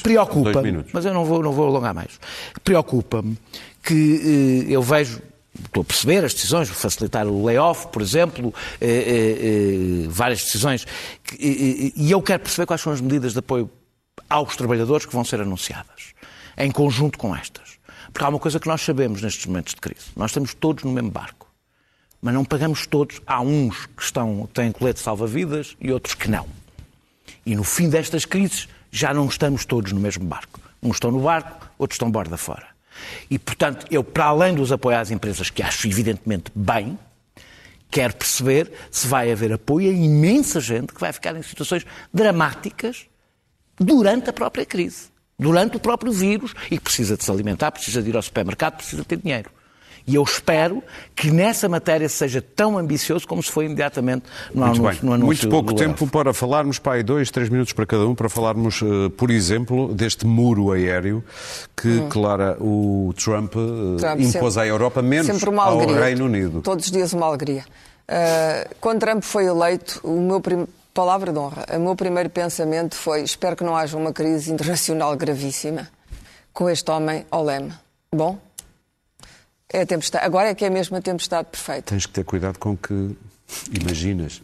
Preocupa-me, 0.01 0.85
mas 0.93 1.05
eu 1.05 1.13
não 1.13 1.25
vou, 1.25 1.41
não 1.41 1.51
vou 1.51 1.67
alongar 1.67 1.93
mais. 1.93 2.19
Preocupa-me 2.63 3.37
que 3.83 4.65
eu 4.69 4.81
vejo 4.81 5.19
estou 5.65 5.81
a 5.81 5.85
perceber 5.85 6.23
as 6.23 6.33
decisões, 6.33 6.69
facilitar 6.69 7.27
o 7.27 7.45
layoff, 7.45 7.87
por 7.87 8.01
exemplo, 8.01 8.53
eh, 8.79 8.87
eh, 8.87 10.05
eh 10.05 10.07
várias 10.07 10.43
decisões, 10.43 10.85
que, 11.23 11.93
e 11.95 12.11
eu 12.11 12.21
quero 12.21 12.43
perceber 12.43 12.65
quais 12.65 12.81
são 12.81 12.93
as 12.93 13.01
medidas 13.01 13.33
de 13.33 13.39
apoio 13.39 13.69
aos 14.29 14.55
trabalhadores 14.55 15.05
que 15.05 15.13
vão 15.13 15.25
ser 15.25 15.41
anunciadas, 15.41 16.13
em 16.57 16.71
conjunto 16.71 17.17
com 17.17 17.35
estas. 17.35 17.79
Porque 18.11 18.23
há 18.23 18.29
uma 18.29 18.39
coisa 18.39 18.59
que 18.59 18.67
nós 18.67 18.81
sabemos 18.81 19.21
nestes 19.21 19.45
momentos 19.45 19.73
de 19.73 19.81
crise: 19.81 20.07
nós 20.15 20.31
estamos 20.31 20.53
todos 20.53 20.83
no 20.83 20.91
mesmo 20.91 21.11
barco, 21.11 21.47
mas 22.21 22.33
não 22.33 22.45
pagamos 22.45 22.85
todos. 22.87 23.21
Há 23.25 23.41
uns 23.41 23.85
que 23.85 24.03
estão, 24.03 24.47
têm 24.53 24.71
colete 24.71 24.99
salva-vidas 24.99 25.75
e 25.79 25.91
outros 25.91 26.15
que 26.15 26.29
não. 26.29 26.47
E 27.45 27.55
no 27.55 27.63
fim 27.63 27.89
destas 27.89 28.25
crises 28.25 28.67
já 28.91 29.13
não 29.13 29.27
estamos 29.27 29.65
todos 29.65 29.91
no 29.91 29.99
mesmo 29.99 30.25
barco. 30.25 30.59
Uns 30.81 30.95
estão 30.95 31.11
no 31.11 31.21
barco, 31.21 31.67
outros 31.77 31.95
estão 31.95 32.09
borda 32.09 32.37
fora. 32.37 32.67
E, 33.29 33.37
portanto, 33.37 33.85
eu, 33.89 34.03
para 34.03 34.25
além 34.25 34.53
dos 34.53 34.71
apoios 34.71 34.99
às 34.99 35.11
empresas, 35.11 35.49
que 35.49 35.61
acho 35.63 35.87
evidentemente 35.87 36.51
bem, 36.55 36.97
quero 37.89 38.15
perceber 38.15 38.71
se 38.91 39.07
vai 39.07 39.31
haver 39.31 39.53
apoio 39.53 39.89
a 39.89 39.93
imensa 39.93 40.59
gente 40.59 40.93
que 40.93 40.99
vai 40.99 41.11
ficar 41.11 41.35
em 41.35 41.41
situações 41.41 41.85
dramáticas 42.13 43.07
durante 43.77 44.29
a 44.29 44.33
própria 44.33 44.65
crise, 44.65 45.09
durante 45.37 45.77
o 45.77 45.79
próprio 45.79 46.11
vírus 46.11 46.53
e 46.69 46.77
que 46.77 46.83
precisa 46.83 47.17
de 47.17 47.23
se 47.23 47.31
alimentar, 47.31 47.71
precisa 47.71 48.01
de 48.01 48.09
ir 48.09 48.15
ao 48.15 48.21
supermercado, 48.21 48.75
precisa 48.75 49.01
de 49.01 49.07
ter 49.07 49.17
dinheiro. 49.17 49.49
E 50.09 50.15
eu 50.15 50.23
espero 50.23 50.81
que 51.15 51.29
nessa 51.29 51.69
matéria 51.69 52.09
seja 52.09 52.41
tão 52.41 52.79
ambicioso 52.79 53.27
como 53.27 53.43
se 53.43 53.51
foi 53.51 53.65
imediatamente 53.65 54.25
no, 54.51 54.65
Muito 54.65 54.81
anúncio, 54.81 55.05
no 55.05 55.13
anúncio. 55.13 55.25
Muito 55.27 55.49
pouco 55.49 55.75
tempo 55.75 56.07
para 56.07 56.33
falarmos, 56.33 56.79
pai, 56.79 57.03
dois, 57.03 57.29
três 57.29 57.47
minutos 57.47 57.73
para 57.73 57.85
cada 57.85 58.07
um, 58.07 58.15
para 58.15 58.27
falarmos, 58.27 58.81
eh, 58.81 59.09
por 59.15 59.29
exemplo, 59.29 59.93
deste 59.93 60.25
muro 60.25 60.71
aéreo 60.71 61.23
que, 61.77 61.87
hum. 61.87 62.09
Clara, 62.09 62.57
o 62.59 63.13
Trump, 63.23 63.53
eh, 63.53 63.99
Trump 63.99 64.19
impôs 64.19 64.53
sempre, 64.55 64.61
à 64.61 64.65
Europa, 64.65 64.99
menos 65.03 65.43
ao 65.43 65.77
Reino 65.85 66.25
Unido. 66.25 66.61
Todos 66.63 66.85
os 66.85 66.91
dias 66.91 67.13
uma 67.13 67.27
alegria. 67.27 67.63
Uh, 68.09 68.75
quando 68.81 69.01
Trump 69.01 69.21
foi 69.21 69.45
eleito, 69.45 69.99
o 70.03 70.19
meu 70.19 70.41
prim... 70.41 70.65
palavra 70.91 71.31
de 71.31 71.37
honra, 71.37 71.67
o 71.75 71.79
meu 71.79 71.95
primeiro 71.95 72.31
pensamento 72.31 72.95
foi: 72.95 73.21
espero 73.21 73.55
que 73.55 73.63
não 73.63 73.75
haja 73.75 73.95
uma 73.95 74.11
crise 74.11 74.51
internacional 74.51 75.15
gravíssima 75.15 75.87
com 76.51 76.67
este 76.67 76.89
homem 76.89 77.27
ao 77.29 77.43
leme. 77.43 77.71
Bom, 78.11 78.39
é 79.71 79.81
a 79.81 79.85
tempestade. 79.85 80.25
Agora 80.25 80.49
é 80.49 80.55
que 80.55 80.65
é 80.65 80.69
mesmo 80.69 80.97
a 80.97 81.01
tempestade 81.01 81.47
perfeita. 81.49 81.83
Tens 81.83 82.05
que 82.05 82.13
ter 82.13 82.23
cuidado 82.23 82.57
com 82.57 82.71
o 82.71 82.77
que 82.77 83.15
imaginas. 83.71 84.41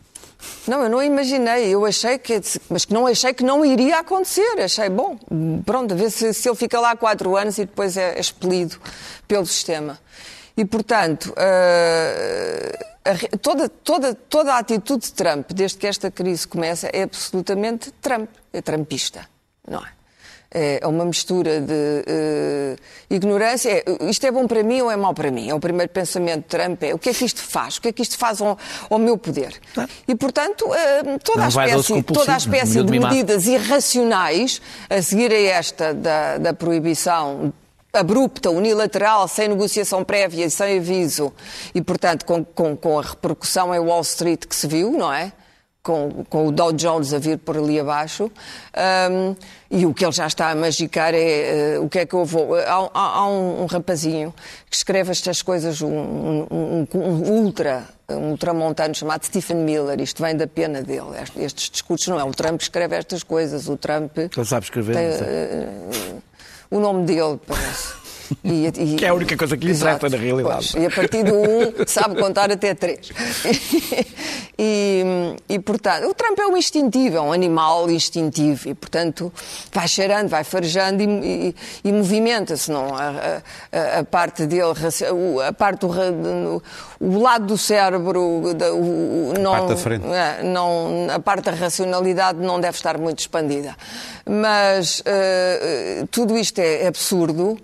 Não, 0.67 0.83
eu 0.83 0.89
não 0.89 1.01
imaginei, 1.01 1.73
eu 1.73 1.85
achei 1.85 2.17
que, 2.19 2.39
mas 2.69 2.85
que 2.85 2.93
não 2.93 3.07
achei 3.07 3.33
que 3.33 3.43
não 3.43 3.65
iria 3.65 3.99
acontecer. 3.99 4.59
Achei, 4.59 4.89
bom, 4.89 5.17
pronto, 5.65 5.93
a 5.93 5.97
ver 5.97 6.11
se, 6.11 6.33
se 6.33 6.47
ele 6.47 6.55
fica 6.55 6.79
lá 6.79 6.95
quatro 6.95 7.35
anos 7.35 7.57
e 7.57 7.65
depois 7.65 7.97
é 7.97 8.19
expelido 8.19 8.79
pelo 9.27 9.45
sistema. 9.45 9.99
E, 10.57 10.63
portanto, 10.63 11.33
uh, 11.33 12.85
a, 13.03 13.37
toda, 13.37 13.67
toda, 13.69 14.15
toda 14.15 14.53
a 14.53 14.59
atitude 14.59 15.05
de 15.05 15.13
Trump, 15.13 15.51
desde 15.51 15.77
que 15.77 15.87
esta 15.87 16.09
crise 16.09 16.47
começa, 16.47 16.87
é 16.93 17.03
absolutamente 17.03 17.91
Trump, 18.01 18.29
é 18.53 18.61
trumpista, 18.61 19.27
não 19.67 19.79
é? 19.79 19.89
É, 20.57 20.79
é 20.81 20.87
uma 20.87 21.03
mistura 21.03 21.59
de 21.59 21.73
uh, 21.73 22.77
ignorância. 23.09 23.69
É, 23.69 23.83
isto 24.09 24.25
é 24.25 24.31
bom 24.31 24.47
para 24.47 24.63
mim 24.63 24.79
ou 24.79 24.89
é 24.89 24.95
mau 24.95 25.13
para 25.13 25.29
mim? 25.29 25.49
É 25.49 25.53
o 25.53 25.59
primeiro 25.59 25.91
pensamento 25.91 26.43
de 26.43 26.47
Trump. 26.47 26.81
É 26.81 26.93
o 26.93 26.97
que 26.97 27.09
é 27.09 27.13
que 27.13 27.25
isto 27.25 27.41
faz? 27.41 27.75
O 27.75 27.81
que 27.81 27.89
é 27.89 27.91
que 27.91 28.01
isto 28.01 28.17
faz 28.17 28.39
ao, 28.39 28.57
ao 28.89 28.97
meu 28.97 29.17
poder? 29.17 29.59
E, 30.07 30.15
portanto, 30.15 30.65
uh, 30.65 31.19
toda, 31.21 31.43
a 31.43 31.47
espécie, 31.49 32.03
toda 32.03 32.33
a 32.33 32.37
espécie 32.37 32.81
de 32.81 32.99
medidas 32.99 33.47
irracionais 33.47 34.61
a 34.89 35.01
seguir 35.01 35.29
a 35.33 35.41
esta 35.41 35.93
da, 35.93 36.37
da 36.37 36.53
proibição 36.53 37.53
abrupta, 37.91 38.49
unilateral, 38.49 39.27
sem 39.27 39.49
negociação 39.49 40.05
prévia 40.05 40.45
e 40.45 40.49
sem 40.49 40.77
aviso, 40.77 41.33
e, 41.73 41.81
portanto, 41.81 42.25
com, 42.25 42.45
com, 42.45 42.77
com 42.77 42.97
a 42.97 43.01
repercussão 43.01 43.75
em 43.75 43.79
Wall 43.79 44.01
Street 44.01 44.45
que 44.45 44.55
se 44.55 44.67
viu, 44.67 44.91
não 44.91 45.11
é? 45.11 45.33
Com, 45.85 46.25
com 46.27 46.47
o 46.47 46.51
Dow 46.51 46.73
Jones 46.73 47.13
a 47.13 47.19
vir 47.19 47.37
por 47.37 47.55
ali 47.55 47.79
abaixo. 47.79 48.31
Um, 49.11 49.35
e 49.69 49.85
o 49.85 49.93
que 49.93 50.03
ele 50.03 50.11
já 50.11 50.25
está 50.25 50.49
a 50.49 50.55
magicar 50.55 51.13
é 51.13 51.77
uh, 51.77 51.83
o 51.83 51.89
que 51.89 51.99
é 51.99 52.05
que 52.07 52.15
eu 52.15 52.25
vou. 52.25 52.55
Há, 52.55 52.89
há 52.91 53.27
um, 53.27 53.61
um, 53.61 53.65
rapazinho 53.67 54.33
que 54.67 54.75
escreve 54.75 55.11
estas 55.11 55.43
coisas, 55.43 55.81
um, 55.83 55.87
um, 55.87 56.87
um 56.91 57.31
ultra, 57.31 57.87
um 58.09 58.31
ultramontano 58.31 58.95
chamado 58.95 59.23
Stephen 59.25 59.57
Miller. 59.57 60.01
Isto 60.01 60.23
vem 60.23 60.35
da 60.35 60.47
pena 60.47 60.81
dele. 60.81 61.11
Estes 61.37 61.69
discursos 61.69 62.07
não 62.07 62.19
é 62.19 62.23
o 62.23 62.31
Trump 62.31 62.57
que 62.57 62.63
escreve 62.63 62.95
estas 62.95 63.21
coisas. 63.21 63.69
O 63.69 63.77
Trump. 63.77 64.17
Ele 64.17 64.45
sabe 64.45 64.65
escrever. 64.65 64.95
Tem, 64.95 65.07
uh, 65.07 66.21
o 66.71 66.79
nome 66.79 67.05
dele, 67.05 67.39
parece. 67.45 68.04
E, 68.43 68.67
e, 68.67 68.95
que 68.97 69.05
é 69.05 69.09
a 69.09 69.13
única 69.13 69.35
coisa 69.37 69.55
que 69.57 69.65
lhe 69.65 69.73
interessa 69.73 70.09
na 70.09 70.17
realidade. 70.17 70.69
Pois, 70.71 70.83
e 70.83 70.85
a 70.85 70.91
partir 70.91 71.23
do 71.23 71.35
1 71.35 71.85
sabe 71.87 72.19
contar 72.19 72.51
até 72.51 72.73
3. 72.73 73.11
e, 74.57 75.03
e, 75.49 75.59
portanto, 75.59 76.07
o 76.09 76.13
Trump 76.13 76.39
é 76.39 76.47
um 76.47 76.57
instintivo, 76.57 77.17
é 77.17 77.21
um 77.21 77.31
animal 77.31 77.89
instintivo 77.89 78.69
e, 78.69 78.73
portanto, 78.73 79.31
vai 79.71 79.87
cheirando, 79.87 80.29
vai 80.29 80.43
farejando 80.43 81.03
e, 81.03 81.05
e, 81.05 81.55
e 81.83 81.91
movimenta-se. 81.91 82.71
Não? 82.71 82.95
A, 82.95 83.41
a, 83.71 83.99
a, 83.99 84.03
parte 84.03 84.45
dele, 84.45 84.73
a 85.47 85.53
parte 85.53 85.81
do 85.81 86.61
o 86.99 87.19
lado 87.19 87.45
do 87.45 87.57
cérebro, 87.57 88.21
o, 88.21 89.33
não, 89.39 89.53
a 89.53 89.57
parte 89.57 89.69
da 89.69 89.77
frente. 89.77 90.05
É, 90.07 90.43
não, 90.43 91.07
a 91.09 91.19
parte 91.19 91.45
da 91.45 91.51
racionalidade 91.51 92.39
não 92.39 92.59
deve 92.59 92.75
estar 92.77 92.97
muito 92.97 93.19
expandida. 93.19 93.75
Mas 94.25 95.01
uh, 95.01 96.07
tudo 96.07 96.37
isto 96.37 96.59
é 96.59 96.87
absurdo. 96.87 97.57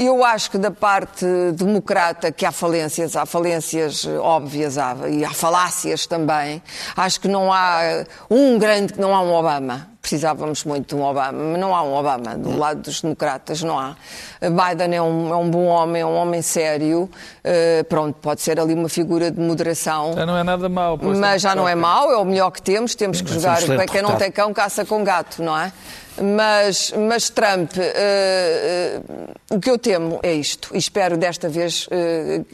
Eu 0.00 0.24
acho 0.24 0.52
que 0.52 0.58
da 0.58 0.70
parte 0.70 1.26
democrata 1.54 2.30
que 2.30 2.46
há 2.46 2.52
falências, 2.52 3.16
há 3.16 3.26
falências 3.26 4.06
óbvias 4.06 4.78
há, 4.78 4.94
e 5.08 5.24
há 5.24 5.30
falácias 5.30 6.06
também. 6.06 6.62
Acho 6.96 7.20
que 7.20 7.26
não 7.26 7.52
há 7.52 8.04
um 8.30 8.56
grande, 8.60 8.94
não 8.96 9.12
há 9.12 9.20
um 9.20 9.32
Obama. 9.32 9.88
Precisávamos 10.00 10.62
muito 10.62 10.94
de 10.94 11.02
um 11.02 11.04
Obama, 11.04 11.32
mas 11.32 11.60
não 11.60 11.74
há 11.74 11.82
um 11.82 11.92
Obama 11.94 12.38
do 12.38 12.56
lado 12.56 12.82
dos 12.82 13.00
democratas, 13.00 13.60
não 13.60 13.76
há. 13.76 13.96
Biden 14.40 14.94
é 14.94 15.02
um, 15.02 15.32
é 15.32 15.36
um 15.36 15.50
bom 15.50 15.64
homem, 15.64 16.02
é 16.02 16.06
um 16.06 16.14
homem 16.14 16.42
sério. 16.42 17.10
Uh, 17.44 17.82
pronto, 17.88 18.14
pode 18.22 18.40
ser 18.40 18.60
ali 18.60 18.74
uma 18.74 18.88
figura 18.88 19.32
de 19.32 19.40
moderação. 19.40 20.12
Já 20.14 20.24
não 20.24 20.38
é 20.38 20.44
nada 20.44 20.68
mau. 20.68 20.96
Mas 21.02 21.42
já 21.42 21.56
não 21.56 21.68
é 21.68 21.74
mau, 21.74 22.12
é 22.12 22.16
o 22.16 22.24
melhor 22.24 22.52
que 22.52 22.62
temos. 22.62 22.94
Temos 22.94 23.20
que 23.20 23.32
jogar. 23.32 23.58
Quem 23.90 24.00
não 24.00 24.14
tem 24.14 24.30
cão, 24.30 24.54
caça 24.54 24.84
com 24.84 25.02
gato, 25.02 25.42
não 25.42 25.58
é? 25.58 25.72
Mas, 26.20 26.92
mas 26.92 27.30
Trump, 27.30 27.72
uh, 27.76 27.80
uh, 27.80 29.56
o 29.56 29.60
que 29.60 29.70
eu 29.70 29.78
temo 29.78 30.18
é 30.22 30.32
isto, 30.32 30.70
e 30.74 30.78
espero 30.78 31.16
desta 31.16 31.48
vez 31.48 31.86
uh, 31.86 32.44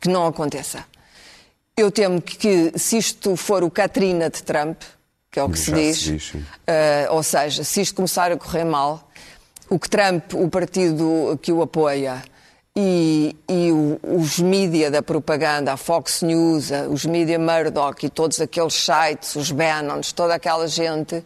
que, 0.00 0.08
não 0.08 0.26
aconteça. 0.26 0.84
Eu 1.76 1.90
temo 1.90 2.20
que, 2.20 2.36
que, 2.36 2.78
se 2.78 2.98
isto 2.98 3.36
for 3.36 3.64
o 3.64 3.70
Katrina 3.70 4.28
de 4.28 4.42
Trump, 4.42 4.82
que 5.30 5.38
é 5.38 5.42
o 5.42 5.48
que 5.48 5.58
se 5.58 5.72
diz, 5.72 5.98
se 5.98 6.12
diz 6.12 6.32
ou 7.10 7.22
seja, 7.22 7.62
se 7.62 7.80
isto 7.80 7.94
começar 7.94 8.32
a 8.32 8.36
correr 8.36 8.64
mal, 8.64 9.08
o 9.70 9.78
que 9.78 9.88
Trump, 9.88 10.34
o 10.34 10.48
partido 10.48 11.38
que 11.40 11.52
o 11.52 11.62
apoia, 11.62 12.22
e, 12.80 13.36
e 13.48 13.72
o, 13.72 13.98
os 14.02 14.38
mídia 14.38 14.90
da 14.90 15.02
propaganda, 15.02 15.72
a 15.72 15.76
Fox 15.76 16.22
News, 16.22 16.70
os 16.90 17.04
mídia 17.04 17.38
Murdoch 17.38 18.06
e 18.06 18.08
todos 18.08 18.40
aqueles 18.40 18.74
sites, 18.74 19.34
os 19.34 19.50
Bannons, 19.50 20.12
toda 20.12 20.34
aquela 20.34 20.68
gente, 20.68 21.24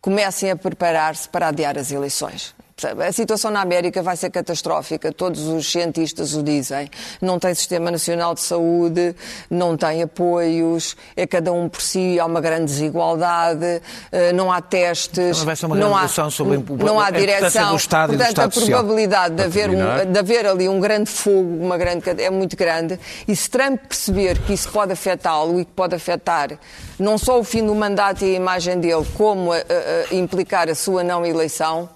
comecem 0.00 0.50
a 0.50 0.56
preparar-se 0.56 1.28
para 1.28 1.48
adiar 1.48 1.76
as 1.78 1.90
eleições. 1.90 2.54
A 2.84 3.12
situação 3.12 3.50
na 3.50 3.60
América 3.60 4.02
vai 4.02 4.16
ser 4.16 4.30
catastrófica, 4.30 5.12
todos 5.12 5.46
os 5.46 5.70
cientistas 5.70 6.34
o 6.34 6.42
dizem. 6.42 6.90
Não 7.20 7.38
tem 7.38 7.54
sistema 7.54 7.90
nacional 7.90 8.34
de 8.34 8.40
saúde, 8.40 9.14
não 9.50 9.76
tem 9.76 10.02
apoios, 10.02 10.96
é 11.16 11.26
cada 11.26 11.52
um 11.52 11.68
por 11.68 11.80
si, 11.80 12.18
há 12.18 12.26
uma 12.26 12.40
grande 12.40 12.66
desigualdade, 12.66 13.82
eh, 14.12 14.32
não 14.32 14.50
há 14.50 14.60
testes, 14.60 15.44
não 15.76 15.96
há, 15.96 16.08
sobre 16.08 16.58
não 16.58 17.00
há 17.00 17.10
direção. 17.10 17.70
Do 17.70 17.76
Estado 17.76 18.16
Portanto, 18.16 18.36
do 18.36 18.64
a 18.64 18.66
probabilidade 18.66 19.34
de 19.34 19.42
haver, 19.42 19.70
um, 19.70 20.12
de 20.12 20.18
haver 20.18 20.46
ali 20.46 20.68
um 20.68 20.80
grande 20.80 21.10
fogo, 21.10 21.64
uma 21.64 21.76
grande, 21.76 22.08
é 22.22 22.30
muito 22.30 22.56
grande. 22.56 22.98
E 23.26 23.34
se 23.34 23.48
Trump 23.48 23.80
perceber 23.88 24.38
que 24.38 24.52
isso 24.52 24.68
pode 24.70 24.92
afetá-lo 24.92 25.60
e 25.60 25.64
que 25.64 25.72
pode 25.72 25.94
afetar 25.94 26.58
não 26.98 27.16
só 27.16 27.38
o 27.40 27.44
fim 27.44 27.66
do 27.66 27.74
mandato 27.74 28.24
e 28.24 28.34
a 28.34 28.36
imagem 28.36 28.78
dele, 28.78 29.06
como 29.16 29.52
a, 29.52 29.56
a, 29.56 29.60
a 30.10 30.14
implicar 30.14 30.68
a 30.68 30.74
sua 30.74 31.02
não 31.02 31.24
eleição, 31.24 31.88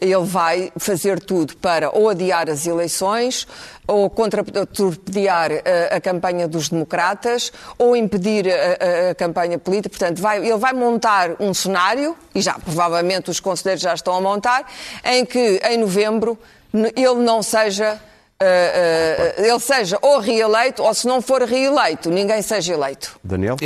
ele 0.00 0.24
vai 0.24 0.72
fazer 0.76 1.20
tudo 1.20 1.56
para 1.56 1.90
ou 1.90 2.08
adiar 2.08 2.48
as 2.48 2.66
eleições, 2.66 3.46
ou 3.86 4.08
contratorpedear 4.08 5.50
a, 5.52 5.96
a, 5.96 6.00
campanha 6.00 6.46
dos 6.48 6.68
democratas, 6.68 7.52
ou 7.76 7.96
impedir 7.96 8.46
a, 8.48 9.08
a, 9.08 9.10
a 9.10 9.14
campanha 9.14 9.58
política. 9.58 9.90
Portanto, 9.90 10.20
vai, 10.20 10.38
ele 10.38 10.56
vai 10.56 10.72
montar 10.72 11.36
um 11.40 11.52
cenário, 11.52 12.16
e 12.34 12.40
já 12.40 12.54
provavelmente 12.54 13.30
os 13.30 13.40
conselheiros 13.40 13.82
já 13.82 13.94
estão 13.94 14.14
a 14.14 14.20
montar, 14.20 14.64
em 15.04 15.24
que 15.24 15.60
em 15.68 15.78
novembro 15.78 16.38
ele 16.72 17.16
não 17.16 17.42
seja 17.42 18.00
uh, 18.40 19.42
uh, 19.42 19.44
ele 19.44 19.60
seja 19.60 19.98
ou 20.00 20.18
reeleito 20.18 20.82
ou 20.82 20.94
se 20.94 21.06
não 21.06 21.20
for 21.20 21.42
reeleito, 21.42 22.10
ninguém 22.10 22.40
seja 22.42 22.74
eleito. 22.74 23.18
Daniel? 23.22 23.56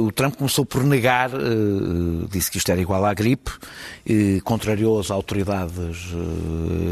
o 0.00 0.12
Trump 0.12 0.36
começou 0.36 0.64
por 0.64 0.84
negar, 0.84 1.30
disse 2.28 2.50
que 2.50 2.58
isto 2.58 2.70
era 2.70 2.80
igual 2.80 3.04
à 3.04 3.12
gripe, 3.12 3.50
contrariou 4.44 4.98
as 4.98 5.10
autoridades 5.10 5.96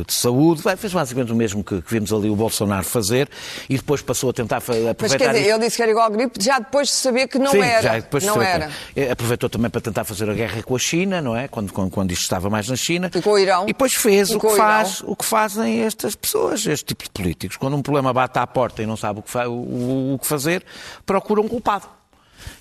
de 0.07 0.13
saúde, 0.13 0.63
fez 0.77 0.93
basicamente 0.93 1.33
o 1.33 1.37
mesmo 1.37 1.65
que, 1.65 1.81
que 1.83 1.91
vimos 1.91 2.13
ali 2.13 2.29
o 2.29 2.37
Bolsonaro 2.37 2.85
fazer 2.85 3.29
e 3.69 3.77
depois 3.77 4.03
passou 4.03 4.31
a 4.31 4.33
tentar 4.33 4.59
aproveitar. 4.59 4.97
Mas 5.01 5.15
quer 5.17 5.33
dizer, 5.33 5.51
ele 5.51 5.59
disse 5.65 5.77
que 5.77 5.83
era 5.83 5.91
igual 5.91 6.07
à 6.07 6.11
gripe 6.11 6.43
já 6.43 6.59
depois 6.59 6.89
de 6.89 6.95
saber 6.95 7.29
que 7.29 7.39
não 7.39 7.51
Sim, 7.51 7.61
era. 7.61 7.83
Já 7.83 7.95
depois 7.99 8.25
não 8.25 8.41
era. 8.41 8.71
Aproveitou 9.11 9.49
também 9.49 9.71
para 9.71 9.81
tentar 9.81 10.05
fazer 10.05 10.29
a 10.29 10.35
guerra 10.35 10.63
com 10.63 10.77
a 10.77 10.79
China, 10.79 11.21
não 11.21 11.37
é? 11.37 11.49
Quando, 11.49 11.73
quando, 11.73 11.91
quando 11.91 12.13
isto 12.13 12.23
estava 12.23 12.49
mais 12.51 12.69
na 12.69 12.77
China. 12.77 13.11
E 13.15 13.23
com 13.23 13.31
o 13.31 13.39
Irão. 13.39 13.65
E 13.65 13.69
depois 13.69 13.95
fez 13.95 14.31
o 14.31 14.39
que, 14.39 14.57
faz, 14.57 15.03
o 15.05 15.17
que 15.17 15.25
fazem 15.25 15.81
estas 15.83 16.15
pessoas, 16.15 16.67
este 16.67 16.87
tipo 16.87 17.05
de 17.05 17.11
políticos 17.11 17.57
quando 17.57 17.77
um 17.77 17.83
problema 17.83 18.13
bate 18.13 18.39
à 18.39 18.47
porta 18.47 18.83
e 18.83 18.87
não 18.87 18.97
sabe 18.97 19.21
o 19.21 19.23
que, 19.23 19.37
o, 19.39 20.15
o 20.15 20.19
que 20.19 20.27
fazer, 20.27 20.65
procuram 21.05 21.45
um 21.45 21.49
culpado. 21.49 21.87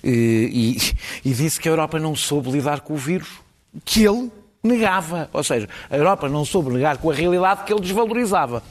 E, 0.04 0.78
e, 1.24 1.30
e 1.30 1.34
disse 1.34 1.60
que 1.60 1.68
a 1.68 1.72
Europa 1.72 2.00
não 2.00 2.16
soube 2.16 2.52
lidar 2.52 2.82
com 2.82 2.94
o 2.94 2.98
vírus, 2.98 3.30
que 3.86 4.04
ele 4.04 4.32
negava. 4.68 5.30
Ou 5.34 5.44
seja, 5.44 5.68
a 5.90 5.98
Europa 5.98 6.30
não 6.30 6.46
soube 6.46 6.72
ligar 6.72 6.98
com 6.98 7.10
a 7.10 7.14
realidade 7.14 7.64
que 7.64 7.74
ele 7.74 7.82
desvalorizava. 7.82 8.62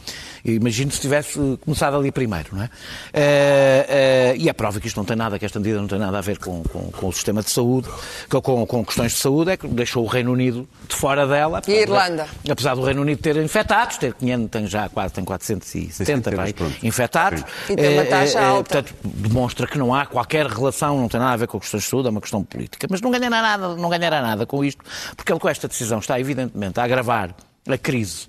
Imagino 0.47 0.92
se 0.92 1.01
tivesse 1.01 1.59
começado 1.64 1.97
ali 1.97 2.12
primeiro, 2.12 2.51
não 2.53 2.62
é? 2.62 2.66
Uh, 2.66 2.68
uh, 2.68 4.36
e 4.36 4.49
a 4.49 4.55
prova 4.55 4.80
que 4.80 4.86
isto 4.86 4.97
não 4.97 5.05
tem 5.05 5.16
nada, 5.16 5.38
que 5.38 5.44
esta 5.44 5.59
medida 5.59 5.80
não 5.80 5.88
tem 5.88 5.99
nada 5.99 6.18
a 6.18 6.20
ver 6.20 6.38
com, 6.38 6.62
com, 6.62 6.90
com 6.90 7.09
o 7.09 7.12
sistema 7.12 7.42
de 7.42 7.51
saúde, 7.51 7.88
com, 8.28 8.64
com, 8.64 8.84
questões 8.84 9.12
de 9.12 9.18
saúde, 9.18 9.51
é 9.51 9.57
que 9.57 9.66
deixou 9.66 10.05
o 10.05 10.07
Reino 10.07 10.32
Unido 10.32 10.68
de 10.88 10.94
fora 10.94 11.26
dela. 11.26 11.61
E 11.66 11.72
a 11.72 11.80
Irlanda? 11.80 12.28
De, 12.44 12.53
apesar 12.53 12.76
do 12.76 12.82
Reino 12.82 13.03
Unido 13.03 13.20
ter 13.20 13.36
infectados, 13.36 13.97
ter 13.99 14.14
500, 14.14 14.51
tem 14.51 14.66
já 14.66 14.88
quase 14.88 15.14
tem 15.14 15.24
470 15.24 16.36
vai, 16.36 16.55
infectados. 16.82 17.42
E 17.68 17.74
tem 17.74 17.94
uma 17.94 18.05
taxa 18.05 18.40
alta. 18.40 18.82
Portanto, 18.82 18.94
demonstra 19.03 19.66
que 19.66 19.76
não 19.76 19.92
há 19.92 20.07
qualquer 20.07 20.47
relação, 20.47 21.01
não 21.01 21.09
tem 21.09 21.18
nada 21.18 21.32
a 21.32 21.36
ver 21.36 21.49
com 21.49 21.59
questões 21.59 21.82
de 21.82 21.90
saúde, 21.90 22.07
é 22.07 22.11
uma 22.11 22.20
questão 22.20 22.44
política. 22.44 22.86
Mas 22.88 23.01
não 23.01 23.11
ganhará 23.11 23.42
nada, 23.42 23.74
não 23.74 23.88
ganhará 23.88 24.22
nada 24.22 24.47
com 24.47 24.64
isto, 24.64 24.82
porque 25.16 25.32
ele 25.32 25.40
com 25.40 25.49
esta 25.49 25.66
decisão 25.66 25.99
está 25.99 26.20
evidentemente 26.20 26.78
a 26.78 26.84
agravar 26.84 27.34
a 27.68 27.78
crise 27.78 28.28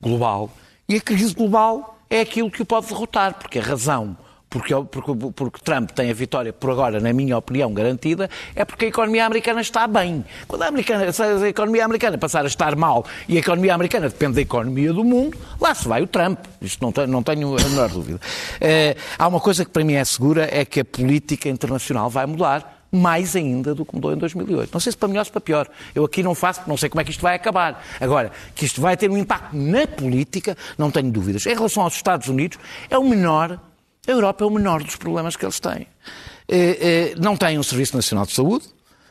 global 0.00 0.50
e 0.88 0.96
a 0.96 1.00
crise 1.00 1.34
global 1.34 1.98
é 2.10 2.20
aquilo 2.20 2.50
que 2.50 2.62
o 2.62 2.66
pode 2.66 2.86
derrotar, 2.86 3.34
porque 3.34 3.58
a 3.58 3.62
razão 3.62 4.16
porque, 4.54 4.72
porque, 4.72 5.32
porque, 5.34 5.60
Trump 5.64 5.90
tem 5.90 6.08
a 6.12 6.14
vitória, 6.14 6.52
por 6.52 6.70
agora, 6.70 7.00
na 7.00 7.12
minha 7.12 7.36
opinião, 7.36 7.74
garantida, 7.74 8.30
é 8.54 8.64
porque 8.64 8.84
a 8.84 8.88
economia 8.88 9.26
americana 9.26 9.60
está 9.60 9.84
bem. 9.88 10.24
Quando 10.46 10.62
a, 10.62 10.68
americana, 10.68 11.06
a 11.06 11.48
economia 11.48 11.84
americana 11.84 12.16
passar 12.16 12.44
a 12.44 12.46
estar 12.46 12.76
mal 12.76 13.04
e 13.28 13.36
a 13.36 13.40
economia 13.40 13.74
americana 13.74 14.08
depende 14.08 14.34
da 14.34 14.42
economia 14.42 14.92
do 14.92 15.02
mundo, 15.02 15.36
lá 15.60 15.74
se 15.74 15.88
vai 15.88 16.02
o 16.02 16.06
Trump. 16.06 16.38
Isto 16.62 16.84
não, 16.84 16.92
tenho, 16.92 17.08
não 17.08 17.20
tenho 17.20 17.56
a 17.58 17.68
menor 17.68 17.88
dúvida. 17.88 18.20
Uh, 18.60 19.00
há 19.18 19.26
uma 19.26 19.40
coisa 19.40 19.64
que 19.64 19.72
para 19.72 19.82
mim 19.82 19.94
é 19.94 20.04
segura, 20.04 20.48
é 20.48 20.64
que 20.64 20.78
a 20.78 20.84
política 20.84 21.48
internacional 21.48 22.08
vai 22.08 22.24
mudar 22.24 22.73
mais 22.94 23.34
ainda 23.36 23.74
do 23.74 23.84
que 23.84 23.94
mudou 23.94 24.12
em 24.12 24.16
2008. 24.16 24.70
Não 24.72 24.80
sei 24.80 24.92
se 24.92 24.98
para 24.98 25.08
melhor 25.08 25.24
ou 25.26 25.32
para 25.32 25.40
pior. 25.40 25.68
Eu 25.94 26.04
aqui 26.04 26.22
não 26.22 26.34
faço, 26.34 26.62
não 26.66 26.76
sei 26.76 26.88
como 26.88 27.00
é 27.00 27.04
que 27.04 27.10
isto 27.10 27.20
vai 27.20 27.34
acabar. 27.34 27.84
Agora, 28.00 28.32
que 28.54 28.64
isto 28.64 28.80
vai 28.80 28.96
ter 28.96 29.10
um 29.10 29.18
impacto 29.18 29.56
na 29.56 29.86
política, 29.86 30.56
não 30.78 30.90
tenho 30.90 31.10
dúvidas. 31.10 31.46
Em 31.46 31.54
relação 31.54 31.82
aos 31.82 31.94
Estados 31.94 32.28
Unidos, 32.28 32.58
é 32.88 32.98
o 32.98 33.04
menor, 33.04 33.60
a 34.06 34.10
Europa 34.10 34.44
é 34.44 34.46
o 34.46 34.50
menor 34.50 34.82
dos 34.82 34.96
problemas 34.96 35.36
que 35.36 35.44
eles 35.44 35.60
têm. 35.60 35.86
É, 36.46 37.12
é, 37.12 37.14
não 37.16 37.36
têm 37.36 37.58
um 37.58 37.62
Serviço 37.62 37.96
Nacional 37.96 38.26
de 38.26 38.32
Saúde, 38.32 38.66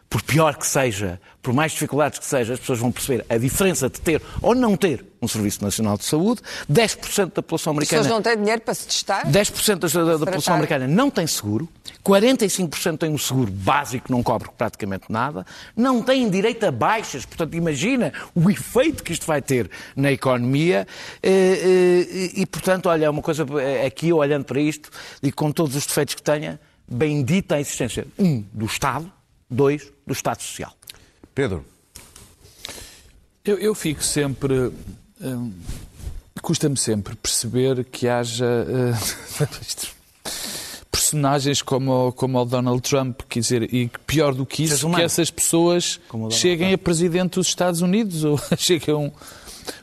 por 0.10 0.22
pior 0.22 0.56
que 0.56 0.68
seja, 0.68 1.20
por 1.42 1.54
mais 1.54 1.72
dificuldades 1.72 2.20
que 2.20 2.26
seja, 2.26 2.54
as 2.54 2.60
pessoas 2.60 2.78
vão 2.78 2.92
perceber 2.92 3.26
a 3.28 3.38
diferença 3.38 3.90
de 3.90 4.00
ter 4.00 4.22
ou 4.42 4.54
não 4.54 4.78
ter 4.78 5.04
um 5.24 5.28
Serviço 5.28 5.64
Nacional 5.64 5.98
de 5.98 6.06
Saúde. 6.06 6.42
10% 6.72 7.34
da 7.34 7.42
população 7.42 7.72
americana. 7.72 8.02
As 8.02 8.08
pessoas 8.08 8.08
não 8.08 8.22
têm 8.22 8.38
dinheiro 8.38 8.62
para 8.62 8.74
se 8.74 8.88
testar? 8.88 9.26
10% 9.28 9.80
da, 9.80 9.88
da, 9.88 10.12
da 10.18 10.20
população 10.20 10.54
americana 10.56 10.88
não 10.88 11.10
tem 11.10 11.26
seguro. 11.28 11.68
45% 12.04 12.98
tem 12.98 13.10
um 13.10 13.18
seguro 13.18 13.52
básico 13.52 14.06
que 14.06 14.12
não 14.12 14.22
cobre 14.22 14.50
praticamente 14.58 15.06
nada. 15.10 15.46
Não 15.76 16.02
têm 16.02 16.30
direito 16.30 16.66
a 16.66 16.72
baixas. 16.72 17.26
Portanto, 17.26 17.56
imagina 17.56 18.14
o 18.36 18.50
efeito 18.50 19.04
que 19.04 19.14
isto 19.14 19.26
vai 19.26 19.42
ter 19.42 19.70
na 19.96 20.12
economia. 20.12 20.88
E, 21.22 22.32
e, 22.36 22.42
e 22.42 22.46
portanto, 22.46 22.88
olha, 22.88 23.10
uma 23.10 23.22
coisa 23.22 23.46
aqui, 23.86 24.12
olhando 24.12 24.46
para 24.46 24.60
isto, 24.60 24.90
e 25.22 25.32
com 25.32 25.52
todos 25.52 25.76
os 25.76 25.86
defeitos 25.86 26.16
que 26.16 26.22
tenha, 26.22 26.60
bendita 26.88 27.56
a 27.56 27.62
existência, 27.62 28.06
um, 28.20 28.44
do 28.54 28.66
Estado, 28.66 29.12
dois, 29.50 29.92
do 30.06 30.14
Estado 30.14 30.42
Social. 30.42 30.74
Pedro. 31.34 31.66
Eu, 33.46 33.58
eu 33.58 33.76
fico 33.76 34.04
sempre. 34.04 34.72
Hum, 35.24 35.52
Custa-me 36.42 36.76
sempre 36.76 37.16
perceber 37.16 37.86
que 37.86 38.08
haja. 38.08 38.46
Uh, 39.34 40.04
personagens 40.94 41.62
como, 41.62 42.12
como 42.14 42.40
o 42.40 42.46
Donald 42.46 42.82
Trump, 42.82 43.22
quer 43.28 43.40
dizer, 43.40 43.74
e 43.74 43.90
pior 44.06 44.34
do 44.34 44.46
que 44.46 44.64
isso, 44.64 44.90
que 44.92 45.02
essas 45.02 45.30
pessoas 45.30 46.00
cheguem 46.30 46.74
a 46.74 46.78
presidente 46.78 47.36
dos 47.36 47.48
Estados 47.48 47.82
Unidos 47.82 48.24
ou 48.24 48.40
cheguem 48.58 49.12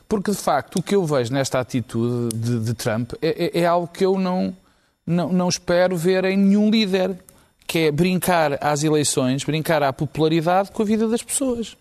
Porque, 0.07 0.31
de 0.31 0.37
facto, 0.37 0.77
o 0.79 0.83
que 0.83 0.95
eu 0.95 1.05
vejo 1.05 1.31
nesta 1.33 1.59
atitude 1.59 2.35
de, 2.35 2.59
de 2.59 2.73
Trump 2.73 3.13
é, 3.21 3.59
é, 3.59 3.61
é, 3.61 3.65
algo 3.65 3.87
que 3.87 4.05
eu 4.05 4.17
não, 4.17 4.55
não, 5.05 5.31
não 5.31 5.49
espero 5.49 5.95
ver 5.95 6.25
em 6.25 6.37
nenhum 6.37 6.69
líder, 6.69 7.17
que 7.67 7.79
é 7.79 7.91
brincar 7.91 8.57
às 8.61 8.83
eleições, 8.83 9.43
brincar 9.43 9.83
à 9.83 9.93
popularidade 9.93 10.71
com 10.71 10.81
a 10.81 10.85
vida 10.85 11.07
das 11.07 11.21
pessoas. 11.21 11.77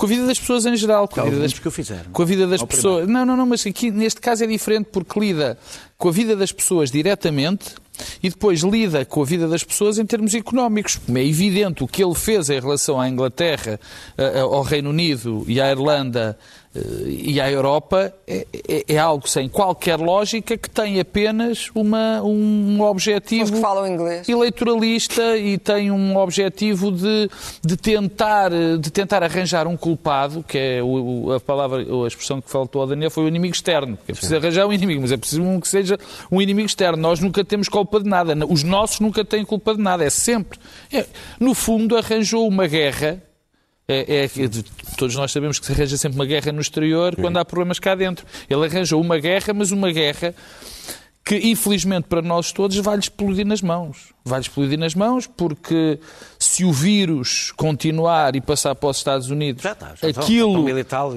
Com 0.00 0.06
a 0.06 0.08
vida 0.08 0.26
das 0.26 0.38
pessoas 0.38 0.64
em 0.64 0.74
geral. 0.76 1.06
Com 1.06 1.20
a 1.20 1.24
vida 1.24 1.38
das, 1.40 1.52
que 1.52 1.66
eu 1.66 1.70
fizer, 1.70 2.06
com 2.10 2.22
a 2.22 2.24
vida 2.24 2.46
das 2.46 2.62
pessoas. 2.62 3.06
Não, 3.06 3.26
não, 3.26 3.36
não, 3.36 3.44
mas 3.44 3.66
aqui 3.66 3.90
neste 3.90 4.18
caso 4.18 4.42
é 4.42 4.46
diferente 4.46 4.88
porque 4.90 5.20
lida 5.20 5.58
com 5.98 6.08
a 6.08 6.10
vida 6.10 6.34
das 6.34 6.50
pessoas 6.50 6.90
diretamente 6.90 7.74
e 8.22 8.30
depois 8.30 8.62
lida 8.62 9.04
com 9.04 9.20
a 9.20 9.26
vida 9.26 9.46
das 9.46 9.62
pessoas 9.62 9.98
em 9.98 10.06
termos 10.06 10.34
económicos. 10.34 10.98
É 11.14 11.22
evidente 11.22 11.84
o 11.84 11.86
que 11.86 12.02
ele 12.02 12.14
fez 12.14 12.48
em 12.48 12.58
relação 12.58 12.98
à 12.98 13.10
Inglaterra, 13.10 13.78
ao 14.40 14.62
Reino 14.62 14.88
Unido 14.88 15.44
e 15.46 15.60
à 15.60 15.70
Irlanda 15.70 16.38
e 16.72 17.40
à 17.40 17.50
Europa 17.50 18.14
é, 18.28 18.46
é, 18.68 18.84
é, 18.94 18.98
algo 18.98 19.28
sem 19.28 19.48
qualquer 19.48 19.98
lógica 19.98 20.56
que 20.56 20.70
tem 20.70 21.00
apenas 21.00 21.68
uma, 21.74 22.22
um 22.22 22.80
objetivo 22.82 23.60
eleitoralista 24.28 25.36
e 25.36 25.58
tem 25.58 25.90
um 25.90 26.16
objetivo 26.16 26.92
de, 26.92 27.28
de, 27.60 27.76
tentar, 27.76 28.52
de 28.78 28.88
tentar 28.88 29.20
arranjar 29.24 29.66
um 29.66 29.76
culpado, 29.76 30.44
que 30.46 30.56
é 30.56 30.80
o, 30.80 31.32
a 31.32 31.40
palavra, 31.40 31.82
a 31.82 32.06
expressão 32.06 32.40
que 32.40 32.48
faltou 32.48 32.82
ao 32.82 32.86
Daniel 32.88 33.10
foi 33.10 33.24
o 33.24 33.28
inimigo 33.28 33.52
externo. 33.52 33.98
É 34.06 34.12
preciso 34.12 34.36
arranjar 34.36 34.64
um 34.64 34.72
inimigo, 34.72 35.00
mas 35.02 35.10
é 35.10 35.16
preciso 35.16 35.42
que 35.60 35.68
seja 35.68 35.98
um 36.30 36.40
inimigo 36.40 36.66
externo. 36.66 37.02
Nós 37.02 37.18
nunca 37.18 37.44
temos 37.44 37.68
culpa 37.68 37.98
de 37.98 38.08
nada. 38.08 38.36
Os 38.48 38.62
nossos 38.62 39.00
nunca 39.00 39.24
têm 39.24 39.44
culpa 39.44 39.74
de 39.74 39.80
nada. 39.82 40.04
É 40.04 40.10
sempre. 40.10 40.56
É, 40.92 41.04
no 41.40 41.52
fundo, 41.52 41.96
arranjou 41.96 42.46
uma 42.46 42.68
guerra 42.68 43.20
é, 43.92 44.24
é, 44.24 44.30
todos 44.96 45.16
nós 45.16 45.32
sabemos 45.32 45.58
que 45.58 45.66
se 45.66 45.72
arranja 45.72 45.96
sempre 45.96 46.18
uma 46.18 46.26
guerra 46.26 46.52
no 46.52 46.60
exterior 46.60 47.16
quando 47.16 47.36
há 47.38 47.44
problemas 47.44 47.78
cá 47.78 47.94
dentro. 47.94 48.24
Ele 48.48 48.64
arranjou 48.64 49.00
uma 49.00 49.18
guerra, 49.18 49.52
mas 49.52 49.70
uma 49.70 49.90
guerra 49.90 50.34
que, 51.24 51.36
infelizmente 51.36 52.04
para 52.04 52.22
nós 52.22 52.50
todos, 52.52 52.76
vai-lhe 52.78 53.02
explodir 53.02 53.46
nas 53.46 53.62
mãos. 53.62 54.12
Vai-lhe 54.24 54.44
explodir 54.44 54.78
nas 54.78 54.94
mãos 54.94 55.26
porque 55.26 55.98
se 56.38 56.64
o 56.64 56.72
vírus 56.72 57.52
continuar 57.56 58.34
e 58.34 58.40
passar 58.40 58.74
para 58.74 58.88
os 58.88 58.96
Estados 58.96 59.30
Unidos, 59.30 59.62
já 59.62 59.72
está, 59.72 59.94
já 59.94 60.08
aquilo, 60.08 60.66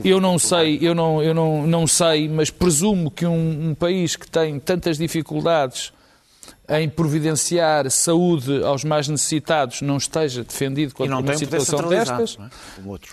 eu 0.03 0.19
não 0.19 0.37
sei, 0.37 0.77
eu 0.81 0.93
não, 0.93 1.21
eu 1.21 1.33
não, 1.33 1.65
não 1.65 1.87
sei, 1.87 2.27
mas 2.27 2.49
presumo 2.49 3.09
que 3.09 3.25
um, 3.25 3.69
um 3.69 3.75
país 3.75 4.15
que 4.15 4.29
tem 4.29 4.59
tantas 4.59 4.97
dificuldades 4.97 5.91
em 6.69 6.87
providenciar 6.87 7.89
saúde 7.91 8.63
aos 8.63 8.83
mais 8.83 9.07
necessitados 9.07 9.81
não 9.81 9.97
esteja 9.97 10.43
defendido 10.43 10.93
contra 10.93 11.17
uma 11.17 11.37
situação 11.37 11.89
destas, 11.89 12.37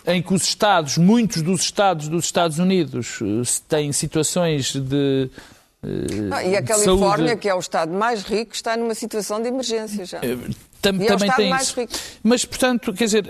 é? 0.07 0.15
em 0.15 0.23
que 0.23 0.33
os 0.33 0.45
Estados, 0.45 0.97
muitos 0.97 1.43
dos 1.43 1.63
Estados 1.63 2.09
dos 2.09 2.25
Estados 2.27 2.59
Unidos, 2.59 3.19
eh, 3.21 3.61
têm 3.69 3.93
situações 3.93 4.75
de 4.75 5.29
eh, 5.83 5.89
ah, 6.31 6.45
e 6.45 6.57
a 6.57 6.63
Califórnia, 6.63 7.29
saúde... 7.29 7.37
que 7.41 7.49
é 7.49 7.55
o 7.55 7.59
Estado 7.59 7.93
mais 7.93 8.23
rico, 8.23 8.55
está 8.55 8.77
numa 8.77 8.95
situação 8.95 9.43
de 9.43 9.49
emergência 9.49 10.05
já. 10.05 10.21
Eh, 10.81 10.93
tam, 10.93 10.97
e 10.97 11.05
é 11.05 11.07
também 11.07 11.31
tem 11.33 11.55
isso. 11.55 11.81
Rico. 11.81 11.93
Mas, 12.23 12.45
portanto, 12.45 12.93
quer 12.93 13.05
dizer, 13.05 13.27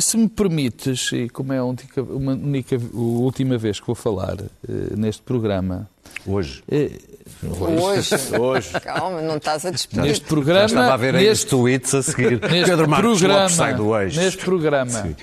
se 0.00 0.16
me 0.16 0.28
permites, 0.28 1.10
e 1.12 1.28
como 1.28 1.52
é 1.52 1.58
a 1.58 1.64
única, 1.64 2.02
uma 2.02 2.32
única, 2.32 2.76
a 2.76 2.96
última 2.96 3.56
vez 3.56 3.80
que 3.80 3.86
vou 3.86 3.94
falar 3.94 4.36
uh, 4.40 4.96
neste 4.96 5.22
programa. 5.22 5.88
Hoje. 6.26 6.62
Uh, 6.70 7.12
Hoje. 7.44 8.14
Hoje. 8.38 8.80
Calma, 8.80 9.20
não 9.20 9.36
estás 9.36 9.64
a 9.66 9.70
despedir. 9.70 10.02
Neste 10.02 10.24
programa. 10.24 10.60
Já 10.60 10.66
estava 10.66 10.94
a 10.94 10.96
ver 10.96 11.14
neste, 11.14 11.46
tweets 11.46 11.94
a 11.94 12.02
seguir. 12.02 12.40
Neste 12.50 12.70
Pedro 12.70 12.88
Marcos 12.88 13.18
programa, 13.18 13.48
sai 13.48 13.74
do 13.74 13.96
eixo. 13.96 14.20
Neste 14.20 14.44
programa. 14.44 15.16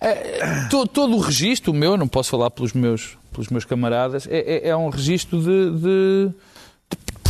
É, 0.00 0.66
todo, 0.70 0.88
todo, 0.88 1.16
o 1.16 1.18
registro, 1.18 1.72
o 1.72 1.74
meu, 1.74 1.96
não 1.96 2.06
posso 2.06 2.30
falar 2.30 2.50
pelos 2.50 2.72
meus, 2.72 3.18
pelos 3.32 3.48
meus 3.48 3.64
camaradas, 3.64 4.28
é, 4.30 4.38
é, 4.38 4.68
é 4.68 4.76
um 4.76 4.90
registro 4.90 5.40
de, 5.40 5.70
de, 5.78 6.30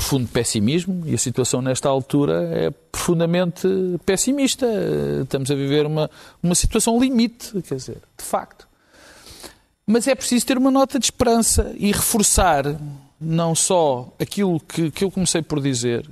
profundo 0.09 0.27
pessimismo 0.29 1.03
e 1.07 1.15
a 1.15 1.19
situação 1.19 1.61
nesta 1.61 1.87
altura 1.87 2.49
é 2.51 2.71
profundamente 2.71 3.69
pessimista. 4.07 4.67
Estamos 5.23 5.51
a 5.51 5.55
viver 5.55 5.85
uma, 5.85 6.11
uma 6.43 6.55
situação 6.55 6.99
limite, 6.99 7.53
quer 7.61 7.75
dizer, 7.75 7.99
de 8.17 8.25
facto. 8.25 8.67
Mas 9.87 10.09
é 10.09 10.15
preciso 10.15 10.47
ter 10.47 10.57
uma 10.57 10.71
nota 10.71 10.99
de 10.99 11.05
esperança 11.05 11.75
e 11.77 11.93
reforçar 11.93 12.65
não 13.21 13.55
só 13.55 14.11
aquilo 14.19 14.59
que, 14.61 14.91
que 14.91 15.05
eu 15.05 15.11
comecei 15.11 15.43
por 15.43 15.61
dizer, 15.61 16.09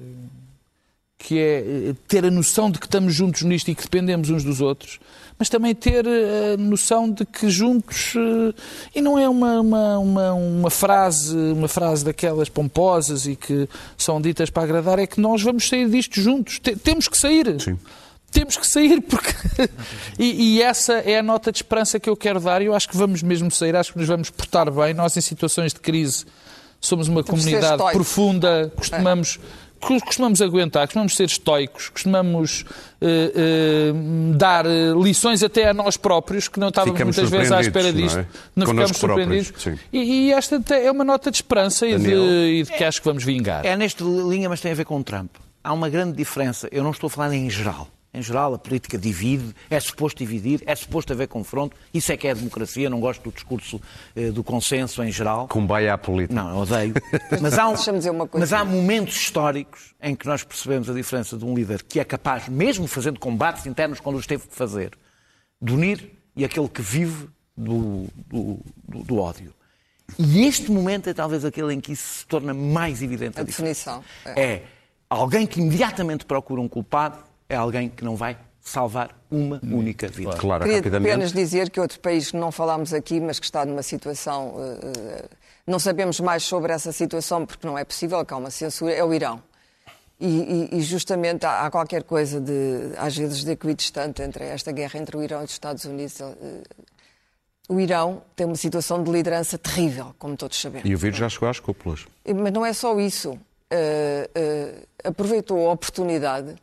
que 1.17 1.39
é 1.39 1.59
eh, 1.59 1.95
ter 2.07 2.23
a 2.27 2.31
noção 2.31 2.71
de 2.71 2.79
que 2.79 2.87
estamos 2.87 3.15
juntos 3.15 3.43
nisto 3.43 3.71
e 3.71 3.75
que 3.75 3.83
dependemos 3.83 4.29
uns 4.29 4.45
dos 4.45 4.61
outros, 4.61 5.01
mas 5.39 5.49
também 5.49 5.75
ter 5.75 6.07
eh, 6.07 6.55
a 6.55 6.57
noção 6.57 7.11
de 7.11 7.25
que 7.25 7.49
juntos 7.51 8.15
eh, 8.17 8.55
e 8.95 9.03
não 9.03 9.19
é 9.19 9.29
uma, 9.29 9.61
uma, 9.61 9.99
uma, 9.99 10.33
uma, 10.33 10.71
frase 10.71 11.37
uma 11.37 11.69
frase 11.69 12.05
daquelas 12.05 12.49
pomposas 12.49 13.27
e 13.27 13.37
que 13.37 13.69
são 13.97 14.21
ditas 14.21 14.51
para 14.51 14.63
agradar 14.63 14.99
é 14.99 15.07
que 15.07 15.21
nós 15.21 15.43
vamos 15.43 15.69
sair 15.69 15.89
disto 15.89 16.21
juntos 16.21 16.59
temos 16.83 17.09
que 17.09 17.19
sair 17.19 17.61
Sim. 17.61 17.79
temos 18.31 18.57
que 18.57 18.67
sair 18.67 19.01
porque 19.03 19.35
e, 20.19 20.57
e, 20.57 20.63
essa 20.63 20.95
é 20.95 21.19
a 21.19 21.23
nota 21.23 21.53
de 21.53 21.59
esperança 21.59 22.01
que 22.01 22.09
eu 22.09 22.17
quero 22.17 22.41
dar 22.41 22.63
e 22.63 22.67
eu 22.67 22.75
acho 22.75 22.89
que 22.89 22.97
vamos 22.97 23.23
mesmo 23.23 23.51
sair 23.51 23.77
acho 23.77 23.93
que 23.93 23.99
nos 23.99 24.09
vamos 24.09 24.31
portar 24.31 24.71
bem 24.71 24.95
nós 24.95 25.17
em 25.17 25.21
situações 25.21 25.75
de 25.75 25.81
crise 25.81 26.25
somos 26.81 27.09
uma 27.09 27.23
comunidade 27.23 27.83
profunda, 27.93 28.73
costumamos, 28.77 29.39
é. 29.43 29.66
Costumamos 30.05 30.43
aguentar, 30.43 30.87
costumamos 30.87 31.15
ser 31.15 31.25
estoicos, 31.25 31.89
costumamos 31.89 32.63
uh, 33.01 33.07
uh, 33.07 34.35
dar 34.35 34.65
lições 35.01 35.43
até 35.43 35.69
a 35.69 35.75
nós 35.75 35.97
próprios, 35.97 36.49
que 36.49 36.59
não 36.59 36.69
estávamos 36.69 36.99
ficamos 36.99 37.17
muitas 37.17 37.31
vezes 37.31 37.53
à 37.53 37.61
espera 37.61 37.93
disto. 37.93 38.17
Não, 38.17 38.23
é? 38.23 38.27
não 38.57 38.67
ficamos 38.67 38.97
surpreendidos. 38.97 39.53
E, 39.93 39.99
e, 39.99 40.33
esta 40.33 40.63
é 40.75 40.91
uma 40.91 41.05
nota 41.05 41.31
de 41.31 41.37
esperança 41.39 41.87
e 41.87 41.99
de, 41.99 42.15
e 42.15 42.63
de, 42.63 42.73
que 42.73 42.85
acho 42.85 43.01
que 43.01 43.07
vamos 43.07 43.25
vingar. 43.25 43.65
É, 43.65 43.71
é 43.71 43.77
nesta 43.77 44.05
linha, 44.05 44.49
mas 44.49 44.61
tem 44.61 44.73
a 44.73 44.75
ver 44.75 44.85
com 44.85 44.99
o 44.99 45.05
Trump. 45.05 45.31
Há 45.63 45.73
uma 45.73 45.89
grande 45.89 46.17
diferença. 46.17 46.69
Eu 46.71 46.85
não 46.85 46.91
estou 46.91 47.09
a 47.09 47.11
falar 47.11 47.35
em 47.35 47.51
geral 47.51 47.89
em 48.17 48.23
geral, 48.23 48.55
a 48.55 48.59
política 48.59 48.97
divide, 48.97 49.55
é 49.69 49.79
suposto 49.79 50.25
dividir, 50.25 50.63
é 50.65 50.75
suposto 50.75 51.13
haver 51.13 51.29
confronto. 51.29 51.77
Isso 51.93 52.11
é 52.11 52.17
que 52.17 52.27
é 52.27 52.31
a 52.31 52.35
democracia. 52.35 52.89
Não 52.89 52.99
gosto 52.99 53.23
do 53.23 53.31
discurso 53.31 53.79
eh, 54.17 54.31
do 54.31 54.43
consenso 54.43 55.05
em 55.05 55.13
geral. 55.13 55.47
Combaia 55.49 55.93
à 55.93 55.99
política. 55.99 56.35
Não, 56.35 56.63
odeio. 56.63 56.95
Mas 57.43 57.59
há, 57.59 57.69
um, 57.69 57.75
mas 58.33 58.55
há 58.55 58.65
momentos 58.65 59.15
históricos 59.17 59.95
em 60.01 60.17
que 60.17 60.27
nós 60.27 60.43
percebemos 60.43 60.89
a 60.89 60.95
diferença 60.95 61.37
de 61.37 61.45
um 61.45 61.55
líder 61.55 61.83
que 61.83 62.01
é 62.01 62.05
capaz, 62.05 62.49
mesmo 62.49 62.87
fazendo 62.87 63.21
combates 63.21 63.67
internos 63.67 64.01
quando 64.01 64.17
os 64.17 64.27
teve 64.27 64.47
que 64.49 64.55
fazer, 64.55 64.93
de 65.61 65.75
unir 65.75 66.11
e 66.35 66.43
aquele 66.43 66.71
que 66.71 66.81
vive 66.81 67.29
do, 67.55 68.07
do, 68.27 68.59
do, 68.89 69.03
do 69.03 69.19
ódio. 69.19 69.53
E 70.19 70.47
este 70.47 70.71
momento 70.73 71.11
é 71.11 71.13
talvez 71.13 71.45
aquele 71.45 71.75
em 71.75 71.81
que 71.81 71.93
isso 71.93 72.21
se 72.21 72.27
torna 72.27 72.55
mais 72.55 73.03
evidente. 73.03 73.39
A, 73.39 73.43
a 73.43 73.45
definição. 73.45 74.03
É. 74.25 74.43
é 74.43 74.63
alguém 75.11 75.47
que 75.47 75.61
imediatamente 75.61 76.25
procura 76.25 76.63
um 76.63 76.69
culpado 76.69 77.27
é 77.49 77.57
alguém 77.57 77.89
que 77.89 78.05
não 78.05 78.17
vai 78.17 78.37
salvar 78.67 79.17
uma 79.31 79.61
única 79.63 80.09
vida. 80.09 80.37
Claro, 80.37 80.65
Queria 80.65 80.79
rapidamente. 80.79 81.13
apenas 81.13 81.33
dizer 81.33 81.71
que 81.71 81.81
outro 81.81 82.01
país 82.01 82.33
que 82.33 82.37
não 82.37 82.51
falámos 82.51 82.93
aqui, 82.93 83.21
mas 83.21 83.39
que 83.39 83.47
está 83.47 83.65
numa 83.65 83.83
situação. 83.83 84.55
Uh, 84.57 85.29
não 85.67 85.79
sabemos 85.79 86.19
mais 86.19 86.43
sobre 86.43 86.73
essa 86.73 86.91
situação 86.91 87.47
porque 87.47 87.67
não 87.67 87.79
é 87.79 87.85
possível, 87.85 88.25
que 88.25 88.35
há 88.35 88.37
uma 88.37 88.51
censura, 88.51 88.93
é 88.93 89.05
o 89.05 89.15
Irão. 89.15 89.41
E, 90.19 90.71
e, 90.73 90.79
e 90.79 90.81
justamente 90.81 91.45
há, 91.47 91.67
há, 91.67 91.71
qualquer 91.71 92.03
coisa 92.03 92.41
de, 92.41 92.93
às 92.97 93.17
vezes, 93.17 93.45
de 93.45 93.51
equidistante 93.51 94.23
entre 94.23 94.45
esta 94.45 94.73
guerra 94.73 94.99
entre 94.99 95.17
o 95.17 95.23
Irão 95.23 95.43
e 95.43 95.45
os 95.45 95.53
Estados 95.53 95.85
Unidos. 95.85 96.19
Uh, 96.19 96.63
o 97.69 97.81
Irão 97.81 98.23
tem 98.35 98.47
uma 98.47 98.57
situação 98.57 99.03
de 99.03 99.11
liderança 99.11 99.57
terrível, 99.57 100.15
como 100.19 100.37
todos 100.37 100.61
sabemos. 100.61 100.89
E 100.89 100.95
o 100.95 100.99
vírus 100.99 101.19
já 101.19 101.29
chegou 101.29 101.49
às 101.49 101.61
cúpulas. 101.61 102.07
Mas 102.25 102.53
não 102.53 102.67
é 102.67 102.73
só 102.73 102.99
isso. 102.99 103.33
Uh, 103.33 104.87
aproveitou 105.05 105.69
a 105.69 105.73
oportunidade 105.73 106.57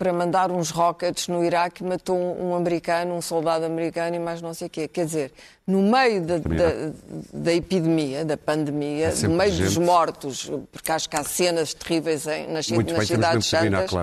para 0.00 0.14
mandar 0.14 0.50
uns 0.50 0.70
rockets 0.70 1.28
no 1.28 1.44
Iraque, 1.44 1.84
matou 1.84 2.16
um, 2.16 2.54
americano, 2.54 3.14
um 3.14 3.20
soldado 3.20 3.66
americano 3.66 4.16
e 4.16 4.18
mais 4.18 4.40
não 4.40 4.54
sei 4.54 4.66
o 4.66 4.70
quê. 4.70 4.88
Quer 4.88 5.04
dizer, 5.04 5.32
no 5.66 5.82
meio 5.82 6.22
da, 6.22 6.38
da, 6.38 6.92
da 7.34 7.52
epidemia, 7.52 8.24
da 8.24 8.34
pandemia, 8.34 9.08
é 9.08 9.28
no 9.28 9.34
meio 9.34 9.52
gente. 9.52 9.64
dos 9.64 9.76
mortos, 9.76 10.50
porque 10.72 10.90
acho 10.90 11.06
que 11.06 11.16
há 11.16 11.22
cenas 11.22 11.74
terríveis 11.74 12.26
em, 12.26 12.50
nas, 12.50 12.66
nas 12.70 13.06
cidades 13.06 13.46
santas, 13.46 13.92
uh, 13.92 13.96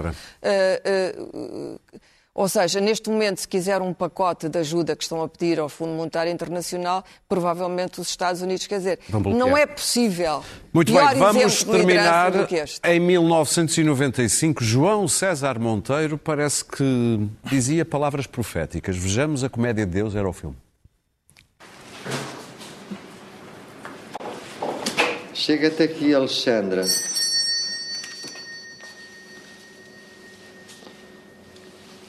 uh, 1.34 1.80
ou 2.38 2.48
seja, 2.48 2.80
neste 2.80 3.10
momento, 3.10 3.40
se 3.40 3.48
quiser 3.48 3.82
um 3.82 3.92
pacote 3.92 4.48
de 4.48 4.60
ajuda 4.60 4.96
que 4.96 5.02
estão 5.02 5.24
a 5.24 5.28
pedir 5.28 5.60
ao 5.60 5.68
Fundo 5.68 5.94
Monetário 5.94 6.32
Internacional, 6.32 7.04
provavelmente 7.28 8.00
os 8.00 8.10
Estados 8.10 8.44
Unidos, 8.44 8.68
quer 8.68 8.78
dizer, 8.78 9.00
não 9.36 9.58
é 9.58 9.66
possível. 9.66 10.44
Muito 10.72 10.94
bem, 10.94 11.16
vamos 11.16 11.64
terminar 11.64 12.32
em 12.84 13.00
1995. 13.00 14.64
João 14.64 15.08
César 15.08 15.58
Monteiro 15.58 16.16
parece 16.16 16.64
que 16.64 17.28
dizia 17.46 17.84
palavras 17.84 18.28
proféticas. 18.28 18.96
Vejamos 18.96 19.44
a 19.44 19.50
Comédia 19.50 19.84
de 19.84 19.94
Deus, 19.94 20.14
era 20.14 20.30
o 20.30 20.34
filme. 20.34 20.56
Chega-te 25.34 25.82
aqui, 25.82 26.14
Alexandra. 26.14 26.86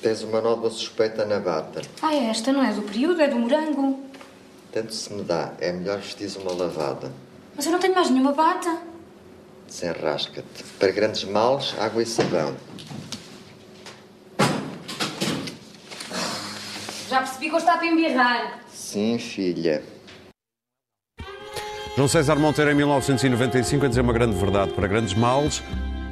Tens 0.03 0.22
uma 0.22 0.40
nova 0.40 0.70
suspeita 0.70 1.24
na 1.24 1.40
bata. 1.40 1.82
Ah, 2.01 2.14
é 2.14 2.26
esta 2.26 2.53
não 2.53 2.62
é 2.62 2.72
do 2.72 2.82
período, 2.82 3.20
é 3.20 3.28
do 3.28 3.36
morango. 3.36 3.99
Tanto 4.72 4.94
se 4.94 5.12
me 5.12 5.22
dá, 5.22 5.53
é 5.61 5.72
melhor 5.72 5.99
vestir 5.99 6.30
uma 6.38 6.53
lavada. 6.53 7.11
Mas 7.57 7.66
eu 7.66 7.72
não 7.72 7.80
tenho 7.80 7.94
mais 7.94 8.09
nenhuma 8.09 8.32
bata. 8.32 8.78
Desenrasca-te. 9.66 10.64
Para 10.78 10.92
grandes 10.92 11.24
males, 11.24 11.74
água 11.78 12.03
e 12.03 12.07
sabão. 12.07 12.55
Já 17.09 17.18
percebi 17.18 17.49
que 17.49 17.55
eu 17.55 17.59
estava 17.59 17.82
a 17.82 17.86
embirrar. 17.86 18.61
Sim, 18.72 19.18
filha. 19.18 19.82
João 21.96 22.07
César 22.07 22.36
Monteiro, 22.36 22.70
em 22.70 22.74
1995, 22.74 23.84
a 23.84 23.88
dizer 23.88 24.03
uma 24.03 24.12
grande 24.12 24.36
verdade 24.36 24.72
para 24.72 24.86
grandes 24.86 25.14
males, 25.14 25.61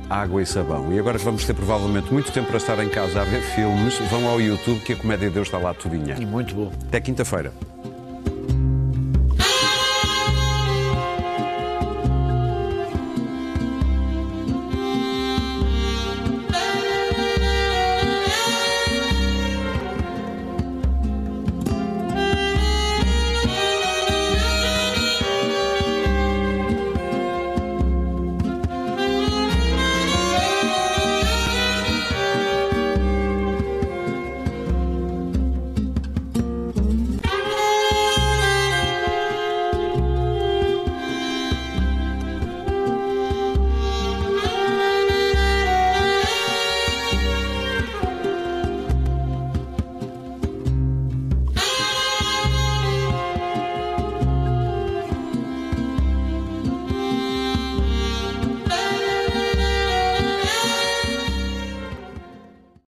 água 0.09 0.42
e 0.42 0.46
sabão. 0.46 0.92
E 0.92 0.98
agora 0.98 1.18
que 1.18 1.24
vamos 1.24 1.44
ter 1.44 1.54
provavelmente 1.54 2.12
muito 2.12 2.32
tempo 2.32 2.48
para 2.48 2.57
estar 2.57 2.82
em 2.82 2.88
casa 2.88 3.20
a 3.20 3.24
ver 3.24 3.42
filmes, 3.42 3.98
vão 4.11 4.28
ao 4.28 4.40
YouTube 4.40 4.80
que 4.80 4.92
a 4.92 4.96
Comédia 4.96 5.28
de 5.28 5.34
Deus 5.34 5.48
está 5.48 5.59
lá 5.59 5.74
tudinha. 5.74 6.16
E 6.18 6.26
muito 6.26 6.54
bom. 6.54 6.72
Até 6.88 7.00
quinta-feira. 7.00 7.52